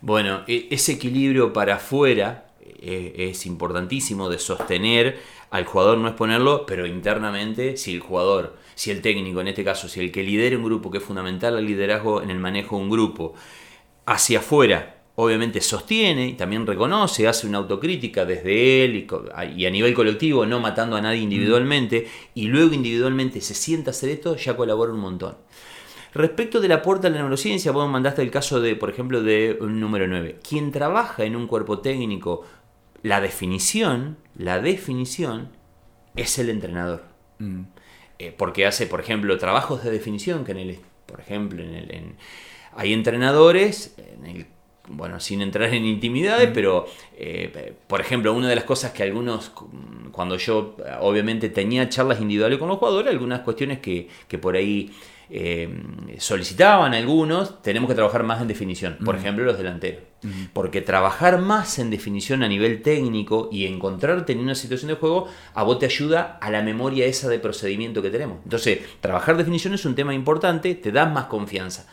Bueno, 0.00 0.40
e, 0.46 0.68
ese 0.70 0.92
equilibrio 0.92 1.52
para 1.52 1.74
afuera 1.76 2.46
eh, 2.62 3.14
es 3.30 3.44
importantísimo 3.44 4.30
de 4.30 4.38
sostener 4.38 5.18
al 5.50 5.64
jugador, 5.64 5.98
no 5.98 6.08
exponerlo, 6.08 6.64
pero 6.64 6.86
internamente, 6.86 7.76
si 7.76 7.92
el 7.92 8.00
jugador, 8.00 8.56
si 8.74 8.90
el 8.90 9.02
técnico, 9.02 9.40
en 9.40 9.48
este 9.48 9.64
caso, 9.64 9.88
si 9.88 10.00
el 10.00 10.12
que 10.12 10.22
lidera 10.22 10.56
un 10.56 10.64
grupo, 10.64 10.90
que 10.90 10.98
es 10.98 11.04
fundamental 11.04 11.58
el 11.58 11.66
liderazgo 11.66 12.22
en 12.22 12.30
el 12.30 12.38
manejo 12.38 12.76
de 12.76 12.82
un 12.82 12.90
grupo, 12.90 13.34
hacia 14.06 14.38
afuera 14.38 14.99
obviamente 15.20 15.60
sostiene 15.60 16.28
y 16.28 16.32
también 16.32 16.66
reconoce, 16.66 17.28
hace 17.28 17.46
una 17.46 17.58
autocrítica 17.58 18.24
desde 18.24 18.84
él 18.84 19.06
y, 19.56 19.66
a 19.66 19.70
nivel 19.70 19.92
colectivo, 19.92 20.46
no 20.46 20.60
matando 20.60 20.96
a 20.96 21.00
nadie 21.00 21.20
individualmente, 21.20 22.08
y 22.34 22.46
luego 22.46 22.74
individualmente 22.74 23.40
se 23.40 23.54
sienta 23.54 23.90
a 23.90 23.92
hacer 23.92 24.10
esto, 24.10 24.36
ya 24.36 24.56
colabora 24.56 24.92
un 24.92 25.00
montón. 25.00 25.36
Respecto 26.14 26.60
del 26.60 26.72
aporte 26.72 27.06
a 27.06 27.10
la 27.10 27.18
neurociencia, 27.18 27.70
vos 27.70 27.88
mandaste 27.88 28.22
el 28.22 28.30
caso 28.30 28.60
de, 28.60 28.74
por 28.76 28.90
ejemplo, 28.90 29.22
de 29.22 29.58
un 29.60 29.78
número 29.78 30.08
9. 30.08 30.40
Quien 30.46 30.72
trabaja 30.72 31.24
en 31.24 31.36
un 31.36 31.46
cuerpo 31.46 31.80
técnico, 31.80 32.44
la 33.02 33.20
definición, 33.20 34.16
la 34.36 34.58
definición 34.58 35.50
es 36.16 36.38
el 36.38 36.48
entrenador. 36.48 37.04
Mm. 37.38 37.62
Eh, 38.18 38.34
porque 38.36 38.66
hace, 38.66 38.86
por 38.86 39.00
ejemplo, 39.00 39.38
trabajos 39.38 39.84
de 39.84 39.90
definición 39.90 40.44
que 40.44 40.52
en 40.52 40.58
el, 40.58 40.78
por 41.06 41.20
ejemplo, 41.20 41.62
en 41.62 41.74
el, 41.74 41.90
en, 41.94 42.16
hay 42.74 42.92
entrenadores, 42.92 43.94
bueno, 44.90 45.20
sin 45.20 45.40
entrar 45.40 45.72
en 45.72 45.84
intimidades, 45.84 46.50
pero 46.52 46.86
eh, 47.16 47.74
por 47.86 48.00
ejemplo, 48.00 48.32
una 48.32 48.48
de 48.48 48.56
las 48.56 48.64
cosas 48.64 48.92
que 48.92 49.02
algunos, 49.02 49.52
cuando 50.12 50.36
yo 50.36 50.76
obviamente 51.00 51.48
tenía 51.48 51.88
charlas 51.88 52.20
individuales 52.20 52.58
con 52.58 52.68
los 52.68 52.78
jugadores, 52.78 53.10
algunas 53.10 53.40
cuestiones 53.40 53.78
que, 53.78 54.08
por 54.40 54.56
ahí 54.56 54.90
eh, 55.30 55.68
solicitaban 56.18 56.94
algunos, 56.94 57.62
tenemos 57.62 57.88
que 57.88 57.94
trabajar 57.94 58.24
más 58.24 58.40
en 58.40 58.48
definición, 58.48 58.98
por 59.04 59.16
ejemplo 59.16 59.44
los 59.44 59.56
delanteros. 59.56 60.02
Porque 60.52 60.82
trabajar 60.82 61.40
más 61.40 61.78
en 61.78 61.88
definición 61.88 62.42
a 62.42 62.48
nivel 62.48 62.82
técnico 62.82 63.48
y 63.50 63.64
encontrarte 63.64 64.32
en 64.32 64.40
una 64.40 64.54
situación 64.54 64.88
de 64.88 64.96
juego, 64.96 65.28
a 65.54 65.62
vos 65.62 65.78
te 65.78 65.86
ayuda 65.86 66.38
a 66.42 66.50
la 66.50 66.60
memoria 66.60 67.06
esa 67.06 67.28
de 67.30 67.38
procedimiento 67.38 68.02
que 68.02 68.10
tenemos. 68.10 68.38
Entonces, 68.44 68.80
trabajar 69.00 69.38
definición 69.38 69.72
es 69.72 69.86
un 69.86 69.94
tema 69.94 70.12
importante, 70.12 70.74
te 70.74 70.92
da 70.92 71.06
más 71.06 71.24
confianza 71.24 71.86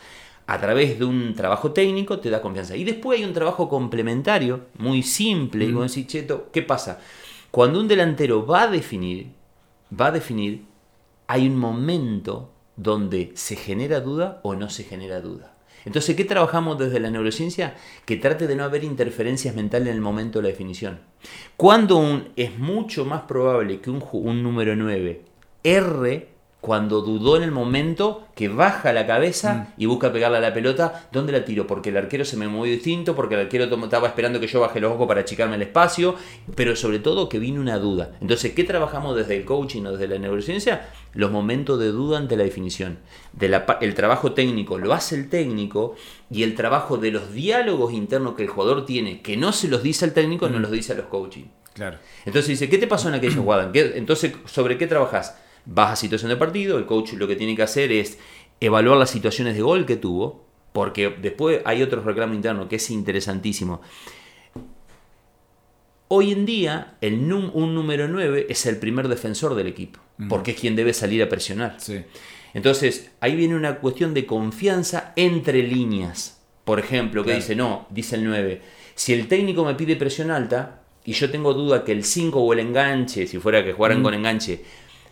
a 0.48 0.58
través 0.58 0.98
de 0.98 1.04
un 1.04 1.34
trabajo 1.34 1.72
técnico 1.72 2.20
te 2.20 2.30
da 2.30 2.40
confianza. 2.40 2.74
Y 2.74 2.82
después 2.82 3.18
hay 3.18 3.24
un 3.26 3.34
trabajo 3.34 3.68
complementario, 3.68 4.68
muy 4.78 5.02
simple, 5.02 5.66
y 5.66 5.72
vos 5.72 5.94
decís, 5.94 6.06
Cheto, 6.06 6.48
¿qué 6.50 6.62
pasa? 6.62 7.00
Cuando 7.50 7.78
un 7.78 7.86
delantero 7.86 8.46
va 8.46 8.62
a 8.62 8.68
definir, 8.68 9.26
va 9.92 10.06
a 10.06 10.12
definir, 10.12 10.64
hay 11.26 11.46
un 11.46 11.58
momento 11.58 12.50
donde 12.76 13.32
se 13.34 13.56
genera 13.56 14.00
duda 14.00 14.40
o 14.42 14.54
no 14.54 14.70
se 14.70 14.84
genera 14.84 15.20
duda. 15.20 15.54
Entonces, 15.84 16.16
¿qué 16.16 16.24
trabajamos 16.24 16.78
desde 16.78 16.98
la 16.98 17.10
neurociencia? 17.10 17.74
Que 18.06 18.16
trate 18.16 18.46
de 18.46 18.56
no 18.56 18.64
haber 18.64 18.84
interferencias 18.84 19.54
mentales 19.54 19.88
en 19.88 19.96
el 19.96 20.00
momento 20.00 20.38
de 20.38 20.44
la 20.44 20.48
definición. 20.48 21.00
Cuando 21.58 21.98
un, 21.98 22.30
es 22.36 22.58
mucho 22.58 23.04
más 23.04 23.22
probable 23.22 23.82
que 23.82 23.90
un, 23.90 24.02
un 24.12 24.42
número 24.42 24.74
9 24.74 25.24
erre 25.62 26.37
cuando 26.68 27.00
dudó 27.00 27.38
en 27.38 27.44
el 27.44 27.50
momento 27.50 28.26
que 28.34 28.50
baja 28.50 28.92
la 28.92 29.06
cabeza 29.06 29.54
mm. 29.54 29.80
y 29.80 29.86
busca 29.86 30.12
pegarle 30.12 30.36
a 30.36 30.40
la 30.42 30.52
pelota, 30.52 31.08
¿dónde 31.10 31.32
la 31.32 31.42
tiro? 31.42 31.66
Porque 31.66 31.88
el 31.88 31.96
arquero 31.96 32.26
se 32.26 32.36
me 32.36 32.46
movió 32.46 32.70
distinto, 32.70 33.16
porque 33.16 33.36
el 33.36 33.40
arquero 33.40 33.64
estaba 33.64 34.06
esperando 34.06 34.38
que 34.38 34.48
yo 34.48 34.60
baje 34.60 34.78
los 34.78 34.92
ojos 34.92 35.08
para 35.08 35.22
achicarme 35.22 35.56
el 35.56 35.62
espacio, 35.62 36.16
pero 36.54 36.76
sobre 36.76 36.98
todo 36.98 37.30
que 37.30 37.38
vino 37.38 37.58
una 37.58 37.78
duda. 37.78 38.10
Entonces, 38.20 38.52
¿qué 38.52 38.64
trabajamos 38.64 39.16
desde 39.16 39.38
el 39.38 39.46
coaching 39.46 39.86
o 39.86 39.92
desde 39.92 40.08
la 40.08 40.18
neurociencia? 40.18 40.90
Los 41.14 41.30
momentos 41.30 41.80
de 41.80 41.86
duda 41.86 42.18
ante 42.18 42.36
la 42.36 42.44
definición. 42.44 42.98
De 43.32 43.46
el 43.80 43.94
trabajo 43.94 44.32
técnico 44.32 44.76
lo 44.76 44.92
hace 44.92 45.14
el 45.14 45.30
técnico 45.30 45.94
y 46.30 46.42
el 46.42 46.54
trabajo 46.54 46.98
de 46.98 47.12
los 47.12 47.32
diálogos 47.32 47.94
internos 47.94 48.34
que 48.34 48.42
el 48.42 48.50
jugador 48.50 48.84
tiene, 48.84 49.22
que 49.22 49.38
no 49.38 49.52
se 49.52 49.68
los 49.68 49.82
dice 49.82 50.04
al 50.04 50.12
técnico, 50.12 50.50
no 50.50 50.58
mm. 50.58 50.62
los 50.62 50.70
dice 50.70 50.92
a 50.92 50.96
los 50.96 51.06
coaching. 51.06 51.46
Claro. 51.72 51.96
Entonces 52.26 52.48
dice, 52.50 52.68
¿qué 52.68 52.76
te 52.76 52.86
pasó 52.86 53.08
en 53.08 53.14
aquella 53.14 53.36
jugada? 53.36 53.70
Entonces, 53.72 54.34
¿sobre 54.44 54.76
qué 54.76 54.86
trabajas? 54.86 55.34
Vas 55.68 55.92
a 55.92 55.96
situación 55.96 56.30
de 56.30 56.36
partido, 56.36 56.78
el 56.78 56.86
coach 56.86 57.12
lo 57.12 57.28
que 57.28 57.36
tiene 57.36 57.54
que 57.54 57.62
hacer 57.62 57.92
es 57.92 58.18
evaluar 58.60 58.96
las 58.96 59.10
situaciones 59.10 59.54
de 59.54 59.62
gol 59.62 59.84
que 59.86 59.96
tuvo, 59.96 60.44
porque 60.72 61.14
después 61.20 61.60
hay 61.64 61.82
otro 61.82 62.02
reclamo 62.02 62.34
interno 62.34 62.68
que 62.68 62.76
es 62.76 62.90
interesantísimo. 62.90 63.82
Hoy 66.08 66.32
en 66.32 66.46
día, 66.46 66.96
el 67.02 67.30
un 67.30 67.74
número 67.74 68.08
9 68.08 68.46
es 68.48 68.64
el 68.64 68.78
primer 68.78 69.08
defensor 69.08 69.54
del 69.54 69.66
equipo, 69.66 70.00
porque 70.30 70.52
es 70.52 70.60
quien 70.60 70.74
debe 70.74 70.94
salir 70.94 71.22
a 71.22 71.28
presionar. 71.28 71.76
Entonces, 72.54 73.10
ahí 73.20 73.36
viene 73.36 73.54
una 73.54 73.76
cuestión 73.76 74.14
de 74.14 74.24
confianza 74.24 75.12
entre 75.16 75.62
líneas. 75.62 76.40
Por 76.64 76.78
ejemplo, 76.78 77.24
que 77.24 77.34
dice, 77.34 77.54
no, 77.54 77.86
dice 77.90 78.16
el 78.16 78.24
9, 78.24 78.62
si 78.94 79.12
el 79.12 79.28
técnico 79.28 79.66
me 79.66 79.74
pide 79.74 79.96
presión 79.96 80.30
alta 80.30 80.80
y 81.04 81.12
yo 81.12 81.30
tengo 81.30 81.52
duda 81.52 81.84
que 81.84 81.92
el 81.92 82.04
5 82.04 82.40
o 82.40 82.52
el 82.54 82.60
enganche, 82.60 83.26
si 83.26 83.38
fuera 83.38 83.62
que 83.62 83.74
jugaran 83.74 84.02
con 84.02 84.14
enganche, 84.14 84.64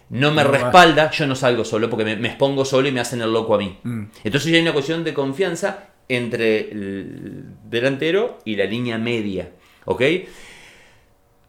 no 0.09 0.31
me 0.31 0.45
respalda, 0.45 1.11
yo 1.11 1.27
no 1.27 1.35
salgo 1.35 1.65
solo 1.65 1.91
porque 1.91 2.05
me, 2.05 2.29
expongo 2.29 2.65
solo 2.65 2.89
y 2.89 2.93
me 2.93 3.01
hacen 3.01 3.23
el 3.23 3.33
loco 3.33 3.55
a 3.55 3.59
mí. 3.59 3.79
Mm. 3.83 4.05
Entonces 4.25 4.51
ya 4.51 4.57
hay 4.57 4.63
una 4.63 4.73
cuestión 4.73 5.03
de 5.03 5.13
confianza 5.13 5.89
entre 6.09 6.71
el 6.71 7.45
delantero 7.65 8.39
y 8.45 8.57
la 8.57 8.65
línea 8.65 8.99
media. 8.99 9.51
¿Ok? 9.85 10.03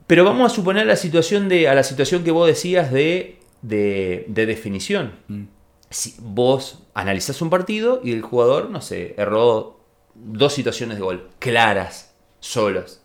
Pero 0.07 0.23
vamos 0.23 0.51
a 0.51 0.55
suponer 0.55 0.87
la 0.87 0.95
situación 0.95 1.49
de, 1.49 1.67
a 1.67 1.75
la 1.75 1.83
situación 1.83 2.23
que 2.23 2.31
vos 2.31 2.47
decías 2.47 2.91
de, 2.91 3.39
de, 3.61 4.25
definición. 4.27 5.13
Mm. 5.27 5.43
Si 5.89 6.15
vos 6.19 6.83
analizás 6.93 7.41
un 7.41 7.49
partido 7.49 8.01
y 8.03 8.11
el 8.13 8.21
jugador, 8.21 8.69
no 8.69 8.81
sé, 8.81 9.15
erró 9.17 9.79
dos 10.15 10.53
situaciones 10.53 10.97
de 10.97 11.03
gol, 11.03 11.29
claras, 11.39 12.15
solas. 12.39 13.03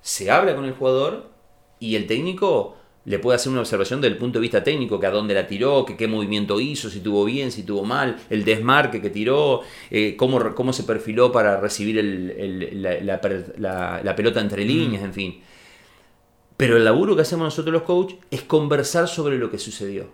Se 0.00 0.30
habla 0.30 0.54
con 0.54 0.64
el 0.64 0.74
jugador 0.74 1.30
y 1.78 1.96
el 1.96 2.06
técnico 2.06 2.76
le 3.04 3.18
puede 3.18 3.36
hacer 3.36 3.52
una 3.52 3.60
observación 3.60 4.00
del 4.00 4.16
punto 4.16 4.38
de 4.38 4.42
vista 4.42 4.64
técnico, 4.64 4.98
que 4.98 5.06
a 5.06 5.10
dónde 5.10 5.34
la 5.34 5.46
tiró, 5.46 5.84
que 5.84 5.96
qué 5.96 6.08
movimiento 6.08 6.58
hizo, 6.60 6.88
si 6.88 7.00
tuvo 7.00 7.24
bien, 7.24 7.52
si 7.52 7.62
tuvo 7.62 7.84
mal, 7.84 8.16
el 8.30 8.44
desmarque 8.44 9.00
que 9.02 9.10
tiró, 9.10 9.60
eh, 9.90 10.16
cómo, 10.16 10.54
cómo, 10.54 10.72
se 10.72 10.84
perfiló 10.84 11.30
para 11.30 11.60
recibir 11.60 11.96
la, 11.96 13.20
pelota 14.16 14.40
entre 14.40 14.64
mm. 14.64 14.66
líneas, 14.66 15.02
en 15.02 15.12
fin. 15.12 15.40
Pero 16.56 16.76
el 16.76 16.84
laburo 16.84 17.14
que 17.14 17.22
hacemos 17.22 17.44
nosotros 17.44 17.72
los 17.72 17.82
coaches 17.82 18.18
es 18.30 18.42
conversar 18.42 19.08
sobre 19.08 19.38
lo 19.38 19.50
que 19.50 19.58
sucedió. 19.58 20.08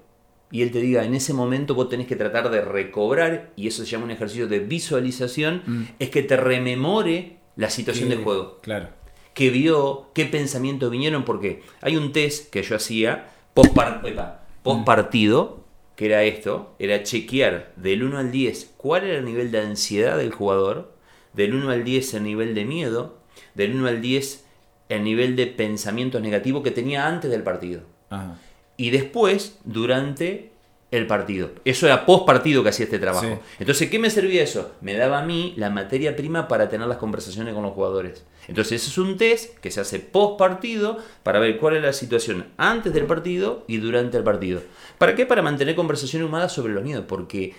Y 0.50 0.62
él 0.62 0.72
te 0.72 0.80
diga, 0.80 1.04
en 1.04 1.14
ese 1.14 1.32
momento 1.32 1.76
vos 1.76 1.88
tenés 1.88 2.08
que 2.08 2.16
tratar 2.16 2.50
de 2.50 2.60
recobrar, 2.60 3.52
y 3.54 3.68
eso 3.68 3.84
se 3.84 3.90
llama 3.90 4.06
un 4.06 4.10
ejercicio 4.10 4.48
de 4.48 4.58
visualización, 4.58 5.62
mm. 5.64 5.82
es 6.00 6.10
que 6.10 6.24
te 6.24 6.36
rememore 6.36 7.36
la 7.54 7.70
situación 7.70 8.08
del 8.08 8.24
juego. 8.24 8.58
Claro 8.62 8.99
qué 9.34 9.50
vio, 9.50 10.10
qué 10.14 10.26
pensamientos 10.26 10.90
vinieron, 10.90 11.24
porque 11.24 11.62
hay 11.80 11.96
un 11.96 12.12
test 12.12 12.50
que 12.50 12.62
yo 12.62 12.76
hacía 12.76 13.30
post, 13.54 13.74
partido, 14.84 15.64
que 15.96 16.06
era 16.06 16.22
esto, 16.24 16.74
era 16.78 17.02
chequear 17.02 17.72
del 17.76 18.02
1 18.02 18.18
al 18.18 18.32
10 18.32 18.74
cuál 18.76 19.04
era 19.04 19.18
el 19.18 19.24
nivel 19.24 19.50
de 19.50 19.60
ansiedad 19.60 20.16
del 20.16 20.32
jugador, 20.32 20.94
del 21.32 21.54
1 21.54 21.70
al 21.70 21.84
10 21.84 22.14
el 22.14 22.24
nivel 22.24 22.54
de 22.54 22.64
miedo, 22.64 23.18
del 23.54 23.74
1 23.74 23.88
al 23.88 24.00
10 24.00 24.44
el 24.88 25.04
nivel 25.04 25.36
de 25.36 25.46
pensamientos 25.46 26.20
negativos 26.20 26.62
que 26.62 26.70
tenía 26.70 27.06
antes 27.06 27.30
del 27.30 27.42
partido. 27.42 27.82
Y 28.76 28.90
después, 28.90 29.58
durante 29.64 30.52
el 30.90 31.06
partido. 31.06 31.50
Eso 31.64 31.86
era 31.86 32.04
post 32.04 32.26
partido 32.26 32.62
que 32.62 32.70
hacía 32.70 32.84
este 32.84 32.98
trabajo. 32.98 33.40
Entonces, 33.58 33.88
¿qué 33.88 33.98
me 33.98 34.10
servía 34.10 34.42
eso? 34.42 34.72
Me 34.80 34.94
daba 34.94 35.20
a 35.20 35.24
mí 35.24 35.54
la 35.56 35.70
materia 35.70 36.16
prima 36.16 36.48
para 36.48 36.68
tener 36.68 36.88
las 36.88 36.98
conversaciones 36.98 37.54
con 37.54 37.62
los 37.62 37.72
jugadores. 37.72 38.24
Entonces, 38.48 38.82
ese 38.82 38.90
es 38.90 38.98
un 38.98 39.16
test 39.16 39.58
que 39.58 39.70
se 39.70 39.80
hace 39.80 40.00
post 40.00 40.38
partido 40.38 40.98
para 41.22 41.38
ver 41.38 41.58
cuál 41.58 41.76
es 41.76 41.82
la 41.82 41.92
situación 41.92 42.46
antes 42.56 42.92
del 42.92 43.06
partido 43.06 43.64
y 43.68 43.76
durante 43.76 44.16
el 44.16 44.24
partido. 44.24 44.62
¿Para 44.98 45.14
qué? 45.14 45.26
Para 45.26 45.42
mantener 45.42 45.76
conversación 45.76 46.24
humana 46.24 46.48
sobre 46.48 46.72
los 46.72 46.82
miedos. 46.82 47.04
Porque 47.06 47.54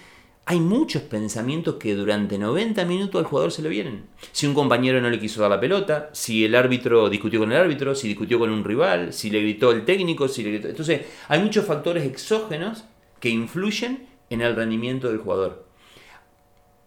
hay 0.45 0.59
muchos 0.59 1.03
pensamientos 1.03 1.75
que 1.75 1.95
durante 1.95 2.37
90 2.37 2.83
minutos 2.83 3.19
al 3.19 3.25
jugador 3.25 3.53
se 3.53 3.61
le 3.61 3.69
vienen. 3.69 4.03
Si 4.33 4.45
un 4.45 4.53
compañero 4.53 4.99
no 4.99 5.09
le 5.09 5.19
quiso 5.19 5.39
dar 5.39 5.51
la 5.51 5.59
pelota, 5.61 6.09
si 6.11 6.43
el 6.43 6.55
árbitro 6.55 7.09
discutió 7.09 7.39
con 7.39 7.53
el 7.53 7.57
árbitro, 7.57 7.95
si 7.95 8.09
discutió 8.09 8.37
con 8.37 8.49
un 8.49 8.65
rival, 8.65 9.13
si 9.13 9.29
le 9.29 9.39
gritó 9.39 9.71
el 9.71 9.85
técnico, 9.85 10.27
si 10.27 10.43
le 10.43 10.51
gritó... 10.51 10.67
Entonces, 10.67 11.01
hay 11.29 11.39
muchos 11.39 11.65
factores 11.65 12.03
exógenos 12.03 12.83
que 13.21 13.29
influyen 13.29 14.09
en 14.29 14.41
el 14.41 14.55
rendimiento 14.55 15.07
del 15.07 15.19
jugador. 15.19 15.65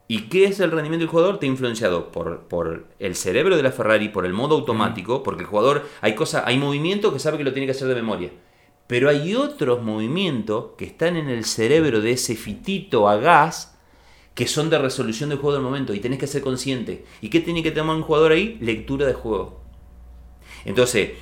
¿Y 0.07 0.29
qué 0.29 0.45
es 0.45 0.61
el 0.61 0.71
rendimiento 0.71 1.05
del 1.05 1.11
jugador? 1.11 1.35
Está 1.35 1.47
influenciado 1.47 2.13
por, 2.13 2.41
por 2.41 2.87
el 2.99 3.15
cerebro 3.15 3.57
de 3.57 3.63
la 3.63 3.73
Ferrari, 3.73 4.11
por 4.11 4.27
el 4.27 4.35
modo 4.35 4.57
automático, 4.57 5.23
porque 5.23 5.43
el 5.43 5.49
jugador, 5.49 5.89
hay 6.03 6.15
cosas, 6.15 6.43
hay 6.45 6.59
movimientos 6.59 7.11
que 7.13 7.19
sabe 7.19 7.39
que 7.39 7.45
lo 7.45 7.55
tiene 7.55 7.67
que 7.67 7.73
hacer 7.73 7.89
de 7.89 7.95
memoria. 7.95 8.31
Pero 8.87 9.09
hay 9.09 9.35
otros 9.35 9.83
movimientos 9.83 10.73
que 10.77 10.85
están 10.85 11.17
en 11.17 11.31
el 11.31 11.47
cerebro 11.47 12.03
de 12.03 12.13
ese 12.13 12.37
fitito 12.37 13.09
a 13.09 13.17
gas 13.17 13.79
que 14.35 14.47
son 14.47 14.69
de 14.69 14.79
resolución 14.79 15.31
del 15.31 15.39
juego 15.39 15.55
del 15.55 15.63
momento 15.63 15.95
y 15.95 16.01
tenés 16.01 16.19
que 16.19 16.27
ser 16.27 16.43
consciente. 16.43 17.05
¿Y 17.23 17.31
qué 17.31 17.41
tiene 17.41 17.63
que 17.63 17.71
tomar 17.71 17.97
un 17.97 18.03
jugador 18.03 18.33
ahí? 18.33 18.59
Lectura 18.61 19.07
de 19.07 19.15
juego. 19.15 19.63
Entonces, 20.67 21.13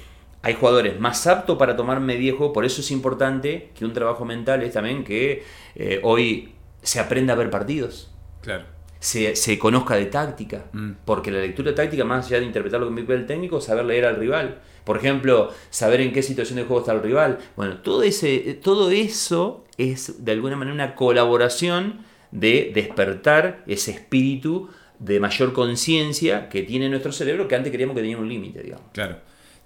hay 0.43 0.55
jugadores 0.55 0.99
más 0.99 1.27
aptos 1.27 1.57
para 1.57 1.77
tomar 1.77 2.01
media 2.01 2.35
juego, 2.37 2.53
por 2.53 2.65
eso 2.65 2.81
es 2.81 2.91
importante 2.91 3.71
que 3.77 3.85
un 3.85 3.93
trabajo 3.93 4.25
mental 4.25 4.63
es 4.63 4.73
también 4.73 5.05
que 5.05 5.45
eh, 5.77 6.01
hoy 6.03 6.53
se 6.83 6.99
aprenda 6.99 7.35
a 7.35 7.37
ver 7.37 7.49
partidos. 7.49 8.11
Claro. 8.43 8.65
Se, 8.99 9.59
conozca 9.59 9.97
de 9.97 10.07
táctica, 10.07 10.67
mm. 10.73 10.91
porque 11.05 11.33
la 11.33 11.41
lectura 11.41 11.75
táctica, 11.75 12.05
más 12.05 12.27
allá 12.27 12.39
de 12.39 12.47
interpretar 12.47 12.81
lo 12.81 12.87
que 12.87 12.93
me 12.93 13.03
pide 13.03 13.17
el 13.17 13.27
técnico, 13.27 13.61
saber 13.61 13.85
leer 13.85 14.05
al 14.05 14.17
rival. 14.17 14.61
Por 14.85 14.97
ejemplo, 14.97 15.53
saber 15.71 16.01
en 16.01 16.13
qué 16.13 16.23
situación 16.23 16.57
de 16.57 16.65
juego 16.65 16.81
está 16.81 16.93
el 16.93 17.03
rival. 17.03 17.39
Bueno, 17.57 17.79
todo, 17.79 18.03
ese, 18.03 18.59
todo 18.63 18.91
eso 18.91 19.65
es 19.77 20.25
de 20.25 20.33
alguna 20.33 20.57
manera 20.57 20.75
una 20.75 20.95
colaboración 20.95 22.05
de 22.31 22.71
despertar 22.75 23.65
ese 23.67 23.91
espíritu 23.91 24.71
de 24.99 25.19
mayor 25.19 25.53
conciencia 25.53 26.49
que 26.49 26.63
tiene 26.63 26.89
nuestro 26.89 27.11
cerebro 27.11 27.49
que 27.49 27.57
antes 27.57 27.73
creíamos 27.73 27.97
que 27.97 28.03
tenía 28.03 28.19
un 28.19 28.29
límite, 28.29 28.63
digamos. 28.63 28.87
Claro. 28.93 29.19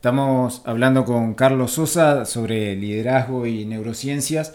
Estamos 0.07 0.63
hablando 0.65 1.05
con 1.05 1.35
Carlos 1.35 1.73
Sosa 1.73 2.25
sobre 2.27 2.77
liderazgo 2.77 3.45
y 3.45 3.65
neurociencias. 3.65 4.55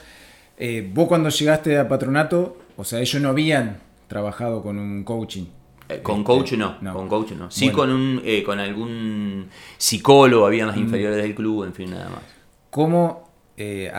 Eh, 0.58 0.90
vos 0.94 1.10
cuando 1.10 1.28
llegaste 1.28 1.78
a 1.78 1.90
patronato, 1.90 2.58
o 2.78 2.86
sea, 2.86 3.02
ellos 3.02 3.22
no 3.22 3.28
habían 3.28 3.82
trabajado 4.08 4.64
con 4.64 4.80
un 4.80 5.04
coaching. 5.04 5.44
Eh, 5.90 6.00
con 6.02 6.24
coach 6.24 6.54
no, 6.54 6.78
con 6.94 7.10
coach 7.10 7.32
no. 7.32 7.52
Sí 7.52 7.70
con 7.70 7.90
un 7.90 8.22
eh, 8.24 8.44
con 8.44 8.60
algún 8.60 9.50
psicólogo, 9.78 10.46
habían 10.46 10.68
las 10.68 10.78
mm. 10.78 10.84
inferiores 10.84 11.22
del 11.22 11.36
club, 11.36 11.66
en 11.66 11.74
fin, 11.74 11.92
nada 11.92 12.08
más. 12.08 12.22
¿Cómo 12.70 13.28
eh, 13.58 13.92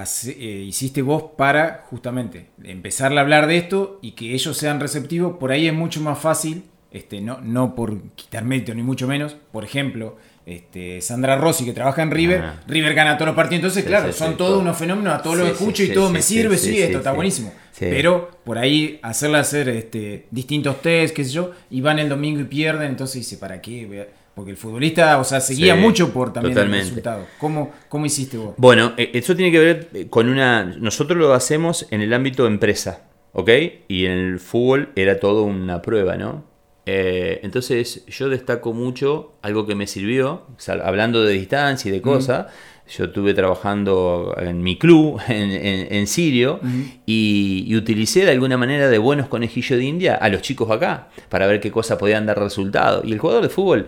hiciste 0.66 1.02
vos 1.02 1.22
para 1.36 1.84
justamente 1.90 2.48
empezar 2.62 3.14
a 3.14 3.20
hablar 3.20 3.46
de 3.46 3.58
esto 3.58 3.98
y 4.00 4.12
que 4.12 4.32
ellos 4.32 4.56
sean 4.56 4.80
receptivos? 4.80 5.36
Por 5.36 5.52
ahí 5.52 5.66
es 5.66 5.74
mucho 5.74 6.00
más 6.00 6.18
fácil, 6.18 6.64
este, 6.90 7.20
no, 7.20 7.42
no 7.42 7.74
por 7.74 8.00
quitar 8.14 8.42
mérito 8.42 8.74
ni 8.74 8.82
mucho 8.82 9.06
menos. 9.06 9.36
Por 9.52 9.64
ejemplo, 9.64 10.16
este, 10.44 11.00
Sandra 11.00 11.36
Rossi 11.36 11.64
que 11.64 11.72
trabaja 11.72 12.02
en 12.02 12.10
River, 12.10 12.40
ah. 12.42 12.60
River 12.66 12.94
gana 12.94 13.16
todos 13.16 13.28
los 13.28 13.36
partidos, 13.36 13.60
entonces 13.60 13.84
claro, 13.84 14.12
son 14.12 14.36
todos 14.36 14.60
unos 14.60 14.76
fenómenos, 14.76 15.14
a 15.14 15.22
todos 15.22 15.38
los 15.38 15.48
escucho 15.48 15.82
y 15.82 15.88
todo 15.92 16.10
me 16.10 16.22
sirve, 16.22 16.58
sí, 16.58 16.80
esto 16.80 16.98
está 16.98 17.12
buenísimo. 17.12 17.52
Pero 17.78 18.30
por 18.44 18.58
ahí 18.58 19.00
hacerle 19.02 19.38
hacer 19.38 19.68
este, 19.68 20.26
distintos 20.30 20.80
test, 20.82 21.14
qué 21.14 21.24
sé 21.24 21.30
yo, 21.32 21.50
y 21.70 21.80
van 21.80 21.98
el 21.98 22.08
domingo 22.08 22.40
y 22.40 22.44
pierden, 22.44 22.90
entonces 22.90 23.16
dice, 23.16 23.38
¿para 23.38 23.60
qué? 23.60 24.08
Porque 24.34 24.50
el 24.50 24.56
futbolista, 24.56 25.18
o 25.18 25.24
sea, 25.24 25.40
seguía 25.40 25.74
mucho 25.74 26.12
por 26.12 26.32
también 26.32 26.56
el 26.56 26.70
resultado. 26.70 27.26
¿Cómo, 27.38 27.72
¿Cómo 27.88 28.06
hiciste 28.06 28.38
vos? 28.38 28.54
Bueno, 28.56 28.94
eh, 28.96 29.10
eso 29.12 29.36
tiene 29.36 29.52
que 29.52 29.58
ver 29.58 29.88
eh, 29.92 30.06
con 30.08 30.28
una... 30.28 30.64
Nosotros 30.64 31.18
lo 31.18 31.34
hacemos 31.34 31.86
en 31.90 32.00
el 32.00 32.14
ámbito 32.14 32.46
empresa, 32.46 33.02
¿ok? 33.32 33.50
Y 33.88 34.06
en 34.06 34.12
el 34.12 34.40
fútbol 34.40 34.90
era 34.96 35.20
todo 35.20 35.42
una 35.42 35.82
prueba, 35.82 36.16
¿no? 36.16 36.44
Eh, 36.84 37.40
entonces 37.44 38.04
yo 38.06 38.28
destaco 38.28 38.72
mucho 38.72 39.34
algo 39.42 39.66
que 39.66 39.74
me 39.74 39.86
sirvió, 39.86 40.46
hablando 40.82 41.22
de 41.22 41.32
distancia 41.32 41.88
y 41.88 41.92
de 41.92 42.02
cosas. 42.02 42.46
Yo 42.88 43.04
estuve 43.04 43.32
trabajando 43.32 44.34
en 44.38 44.62
mi 44.62 44.76
club 44.76 45.20
en, 45.28 46.06
Sirio 46.06 46.60
y, 47.06 47.74
utilicé 47.76 48.24
de 48.24 48.32
alguna 48.32 48.56
manera 48.58 48.88
de 48.88 48.98
buenos 48.98 49.28
conejillos 49.28 49.78
de 49.78 49.84
India 49.84 50.14
a 50.16 50.28
los 50.28 50.42
chicos 50.42 50.70
acá 50.70 51.08
para 51.28 51.46
ver 51.46 51.60
qué 51.60 51.70
cosas 51.70 51.98
podían 51.98 52.26
dar 52.26 52.38
resultado. 52.38 53.02
Y 53.04 53.12
el 53.12 53.18
jugador 53.18 53.44
de 53.44 53.48
fútbol 53.48 53.86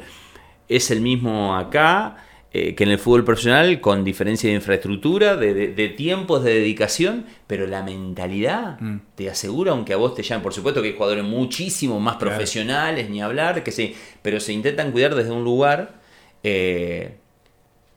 es 0.68 0.90
el 0.90 1.00
mismo 1.00 1.57
acá 1.57 2.23
eh, 2.56 2.76
que 2.76 2.84
en 2.84 2.90
el 2.90 3.00
fútbol 3.00 3.24
profesional, 3.24 3.80
con 3.80 4.04
diferencia 4.04 4.48
de 4.48 4.54
infraestructura, 4.54 5.34
de, 5.34 5.94
tiempos, 5.96 6.44
de 6.44 6.54
dedicación, 6.54 7.26
pero 7.48 7.66
la 7.66 7.82
mentalidad 7.82 8.78
mm. 8.80 9.00
te 9.16 9.28
asegura, 9.28 9.72
aunque 9.72 9.92
a 9.92 9.96
vos 9.96 10.14
te 10.14 10.22
llamen, 10.22 10.44
por 10.44 10.54
supuesto 10.54 10.80
que 10.80 10.90
hay 10.90 10.94
jugadores 10.94 11.24
muchísimo 11.24 11.98
más 11.98 12.14
profesionales, 12.14 13.10
ni 13.10 13.20
hablar, 13.20 13.64
que 13.64 13.72
sí, 13.72 13.96
pero 14.22 14.38
se 14.38 14.52
intentan 14.52 14.92
cuidar 14.92 15.16
desde 15.16 15.32
un 15.32 15.42
lugar 15.42 15.96
eh, 16.44 17.16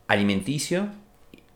alimenticio, 0.08 0.88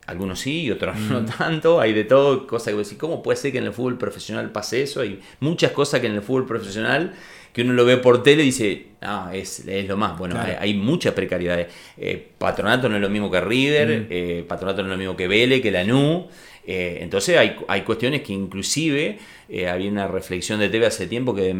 algunos 0.05 0.39
sí 0.39 0.63
y 0.63 0.71
otros 0.71 0.97
no 0.97 1.21
mm. 1.21 1.25
tanto, 1.25 1.79
hay 1.79 1.93
de 1.93 2.03
todo, 2.03 2.45
cosas 2.47 2.69
que 2.69 2.73
vos 2.73 2.87
decís, 2.87 2.99
¿cómo 2.99 3.23
puede 3.23 3.37
ser 3.37 3.51
que 3.51 3.59
en 3.59 3.65
el 3.65 3.73
fútbol 3.73 3.97
profesional 3.97 4.51
pase 4.51 4.83
eso? 4.83 5.01
Hay 5.01 5.19
muchas 5.39 5.71
cosas 5.71 5.99
que 6.01 6.07
en 6.07 6.15
el 6.15 6.21
fútbol 6.21 6.45
profesional 6.45 7.13
que 7.53 7.61
uno 7.61 7.73
lo 7.73 7.85
ve 7.85 7.97
por 7.97 8.23
tele 8.23 8.41
y 8.41 8.47
dice, 8.47 8.87
ah, 9.01 9.29
es, 9.31 9.63
lo 9.87 9.95
más. 9.95 10.17
Bueno, 10.17 10.39
hay, 10.59 10.73
muchas 10.73 11.13
precariedades. 11.13 11.67
Eh, 11.97 12.31
patronato 12.37 12.89
no 12.89 12.95
es 12.95 13.01
lo 13.01 13.09
mismo 13.09 13.29
que 13.29 13.39
River, 13.39 13.87
mm. 13.87 14.07
eh, 14.09 14.45
Patronato 14.47 14.81
no 14.81 14.87
es 14.87 14.91
lo 14.93 14.97
mismo 14.97 15.15
que 15.15 15.27
Vélez, 15.27 15.61
que 15.61 15.71
Lanú. 15.71 16.27
Eh, 16.65 16.99
entonces 17.01 17.37
hay, 17.37 17.57
hay, 17.67 17.81
cuestiones 17.81 18.21
que 18.21 18.31
inclusive 18.31 19.19
había 19.69 19.91
una 19.91 20.07
reflexión 20.07 20.59
de 20.59 20.69
TV 20.69 20.85
hace 20.85 21.07
tiempo 21.07 21.35
que, 21.35 21.51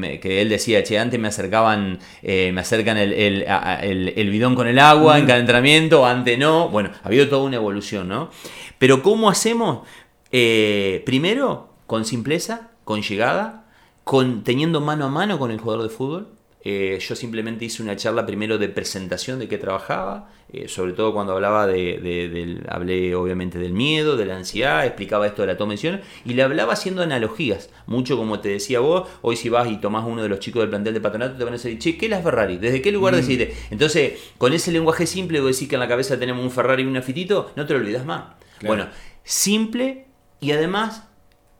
él 0.42 0.50
decía, 0.50 0.82
che, 0.84 0.98
antes 0.98 1.20
me 1.20 1.28
acercaban, 1.28 2.00
me 2.24 2.60
acercan 2.60 2.98
el, 2.98 3.14
el, 3.14 4.30
bidón 4.30 4.56
con 4.56 4.68
el 4.68 4.80
agua 4.80 5.18
en 5.18 5.26
mm. 5.26 5.28
cada 5.28 5.40
entrenamiento, 5.40 6.06
antes 6.06 6.40
no. 6.40 6.70
Bueno, 6.70 6.90
ha 7.04 7.08
habido 7.08 7.28
toda 7.28 7.44
una 7.44 7.58
evolución, 7.58 8.08
¿no? 8.08 8.32
Pero 8.80 9.04
¿cómo 9.04 9.30
hacemos? 9.30 9.88
primero, 10.32 11.70
con 11.86 12.06
simpleza, 12.06 12.72
con 12.84 13.02
llegada, 13.02 13.66
con, 14.04 14.44
teniendo 14.44 14.82
mano 14.82 15.06
a 15.06 15.10
mano 15.10 15.40
con 15.40 15.52
el 15.52 15.60
jugador 15.60 15.84
de 15.84 15.90
fútbol. 15.90 16.28
Eh, 16.66 16.98
yo 17.02 17.16
simplemente 17.16 17.66
hice 17.66 17.84
una 17.84 17.98
charla 17.98 18.26
primero 18.26 18.58
de 18.58 18.70
presentación 18.70 19.38
de 19.38 19.50
qué 19.50 19.58
trabajaba, 19.58 20.30
eh, 20.54 20.70
sobre 20.70 20.94
todo 20.94 21.14
cuando 21.14 21.34
hablaba 21.34 21.68
de, 21.68 22.00
del, 22.00 22.66
hablé 22.70 23.16
obviamente 23.16 23.60
del 23.60 23.74
miedo, 23.74 24.16
de 24.16 24.26
la 24.26 24.38
ansiedad, 24.38 24.86
explicaba 24.86 25.28
esto 25.28 25.42
de 25.42 25.50
la 25.50 25.58
toma 25.58 25.72
de 25.72 25.74
decisiones 25.74 26.06
y 26.24 26.36
le 26.36 26.44
hablaba 26.44 26.72
haciendo 26.72 27.02
analogías, 27.02 27.70
mucho 27.86 28.16
como 28.16 28.40
te 28.40 28.48
decía 28.48 28.80
vos, 28.80 29.10
hoy 29.22 29.36
si 29.36 29.50
vas 29.50 29.70
y 29.70 29.76
tomás 29.76 30.06
uno 30.08 30.24
de 30.24 30.30
los 30.30 30.40
chicos 30.40 30.62
del 30.62 30.70
plantel 30.70 30.94
de 30.94 31.02
patronato 31.02 31.36
te 31.36 31.44
van 31.44 31.54
a 31.54 31.58
decir, 31.58 31.78
che, 31.80 31.98
¿qué 31.98 32.06
es 32.06 32.12
la 32.12 32.22
Ferrari? 32.22 32.58
¿Desde 32.58 32.82
qué 32.82 32.94
lugar 32.94 33.14
mm. 33.14 33.18
decidiste? 33.18 33.54
Entonces, 33.70 34.14
con 34.38 34.54
ese 34.54 34.72
lenguaje 34.72 35.06
simple, 35.06 35.42
vos 35.42 35.52
decís 35.52 35.68
que 35.68 35.76
en 35.76 35.82
la 35.82 35.90
cabeza 35.90 36.18
tenemos 36.18 36.46
un 36.46 36.52
Ferrari 36.52 36.84
y 36.84 36.86
un 36.86 36.96
afitito, 36.96 37.52
no 37.58 37.66
te 37.66 37.74
lo 37.74 37.80
olvidas 37.80 38.06
más. 38.06 38.24
Bueno, 38.62 38.88
simple 39.26 40.06
y 40.40 40.52
además 40.52 41.10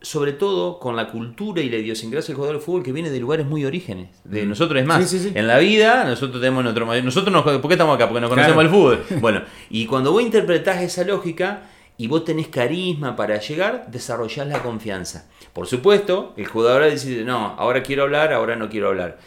sobre 0.04 0.34
todo 0.34 0.78
con 0.78 0.96
la 0.96 1.08
cultura 1.08 1.62
y 1.62 1.70
la 1.70 1.76
idiosincrasia 1.76 2.28
del 2.28 2.36
jugador 2.36 2.58
de 2.58 2.62
fútbol 2.62 2.82
que 2.82 2.92
viene 2.92 3.08
de 3.08 3.18
lugares 3.18 3.46
muy 3.46 3.64
orígenes. 3.64 4.10
De 4.24 4.44
mm. 4.44 4.48
nosotros 4.50 4.80
es 4.80 4.86
más. 4.86 5.14
En 5.34 5.46
la 5.46 5.58
vida, 5.58 6.04
nosotros 6.04 6.40
tenemos 6.40 6.62
nuestro. 6.62 7.02
Nosotros 7.02 7.32
nos, 7.32 7.42
¿Por 7.42 7.68
qué 7.68 7.74
estamos 7.74 7.96
acá? 7.96 8.06
Porque 8.06 8.20
no 8.20 8.28
conocemos 8.28 8.64
el 8.64 8.70
fútbol. 8.70 9.04
Bueno, 9.20 9.42
y 9.70 9.86
cuando 9.86 10.12
vos 10.12 10.22
interpretás 10.22 10.82
esa 10.82 11.04
lógica 11.04 11.62
y 11.96 12.06
vos 12.06 12.24
tenés 12.24 12.48
carisma 12.48 13.16
para 13.16 13.38
llegar, 13.38 13.86
desarrollás 13.90 14.46
la 14.46 14.60
confianza. 14.62 15.30
Por 15.54 15.66
supuesto, 15.66 16.34
el 16.36 16.46
jugador 16.46 16.90
dice, 16.90 17.24
no, 17.24 17.54
ahora 17.56 17.82
quiero 17.82 18.02
hablar, 18.02 18.34
ahora 18.34 18.56
no 18.56 18.68
quiero 18.68 18.88
hablar. 18.88 19.18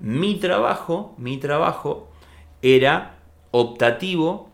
Mi 0.00 0.36
trabajo, 0.36 1.14
mi 1.18 1.36
trabajo 1.36 2.10
era 2.62 3.16
optativo 3.50 4.51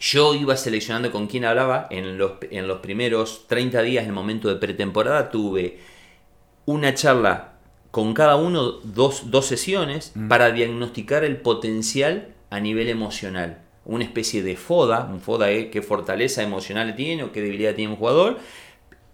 yo 0.00 0.34
iba 0.34 0.56
seleccionando 0.56 1.10
con 1.10 1.26
quién 1.26 1.44
hablaba. 1.44 1.86
En 1.90 2.18
los, 2.18 2.32
en 2.50 2.68
los 2.68 2.78
primeros 2.78 3.46
30 3.48 3.82
días, 3.82 4.02
en 4.04 4.10
el 4.10 4.14
momento 4.14 4.48
de 4.48 4.56
pretemporada, 4.56 5.30
tuve 5.30 5.78
una 6.66 6.94
charla 6.94 7.54
con 7.90 8.14
cada 8.14 8.36
uno, 8.36 8.72
dos, 8.82 9.24
sesiones, 9.46 10.12
mm. 10.14 10.28
para 10.28 10.52
diagnosticar 10.52 11.24
el 11.24 11.38
potencial 11.38 12.34
a 12.50 12.60
nivel 12.60 12.88
emocional. 12.88 13.62
Una 13.84 14.04
especie 14.04 14.42
de 14.42 14.56
FODA, 14.56 15.08
un 15.10 15.20
FODA 15.20 15.50
es 15.50 15.70
qué 15.70 15.80
fortaleza 15.80 16.42
emocional 16.42 16.94
tiene 16.94 17.24
o 17.24 17.32
qué 17.32 17.40
debilidad 17.40 17.74
tiene 17.74 17.92
un 17.92 17.98
jugador. 17.98 18.38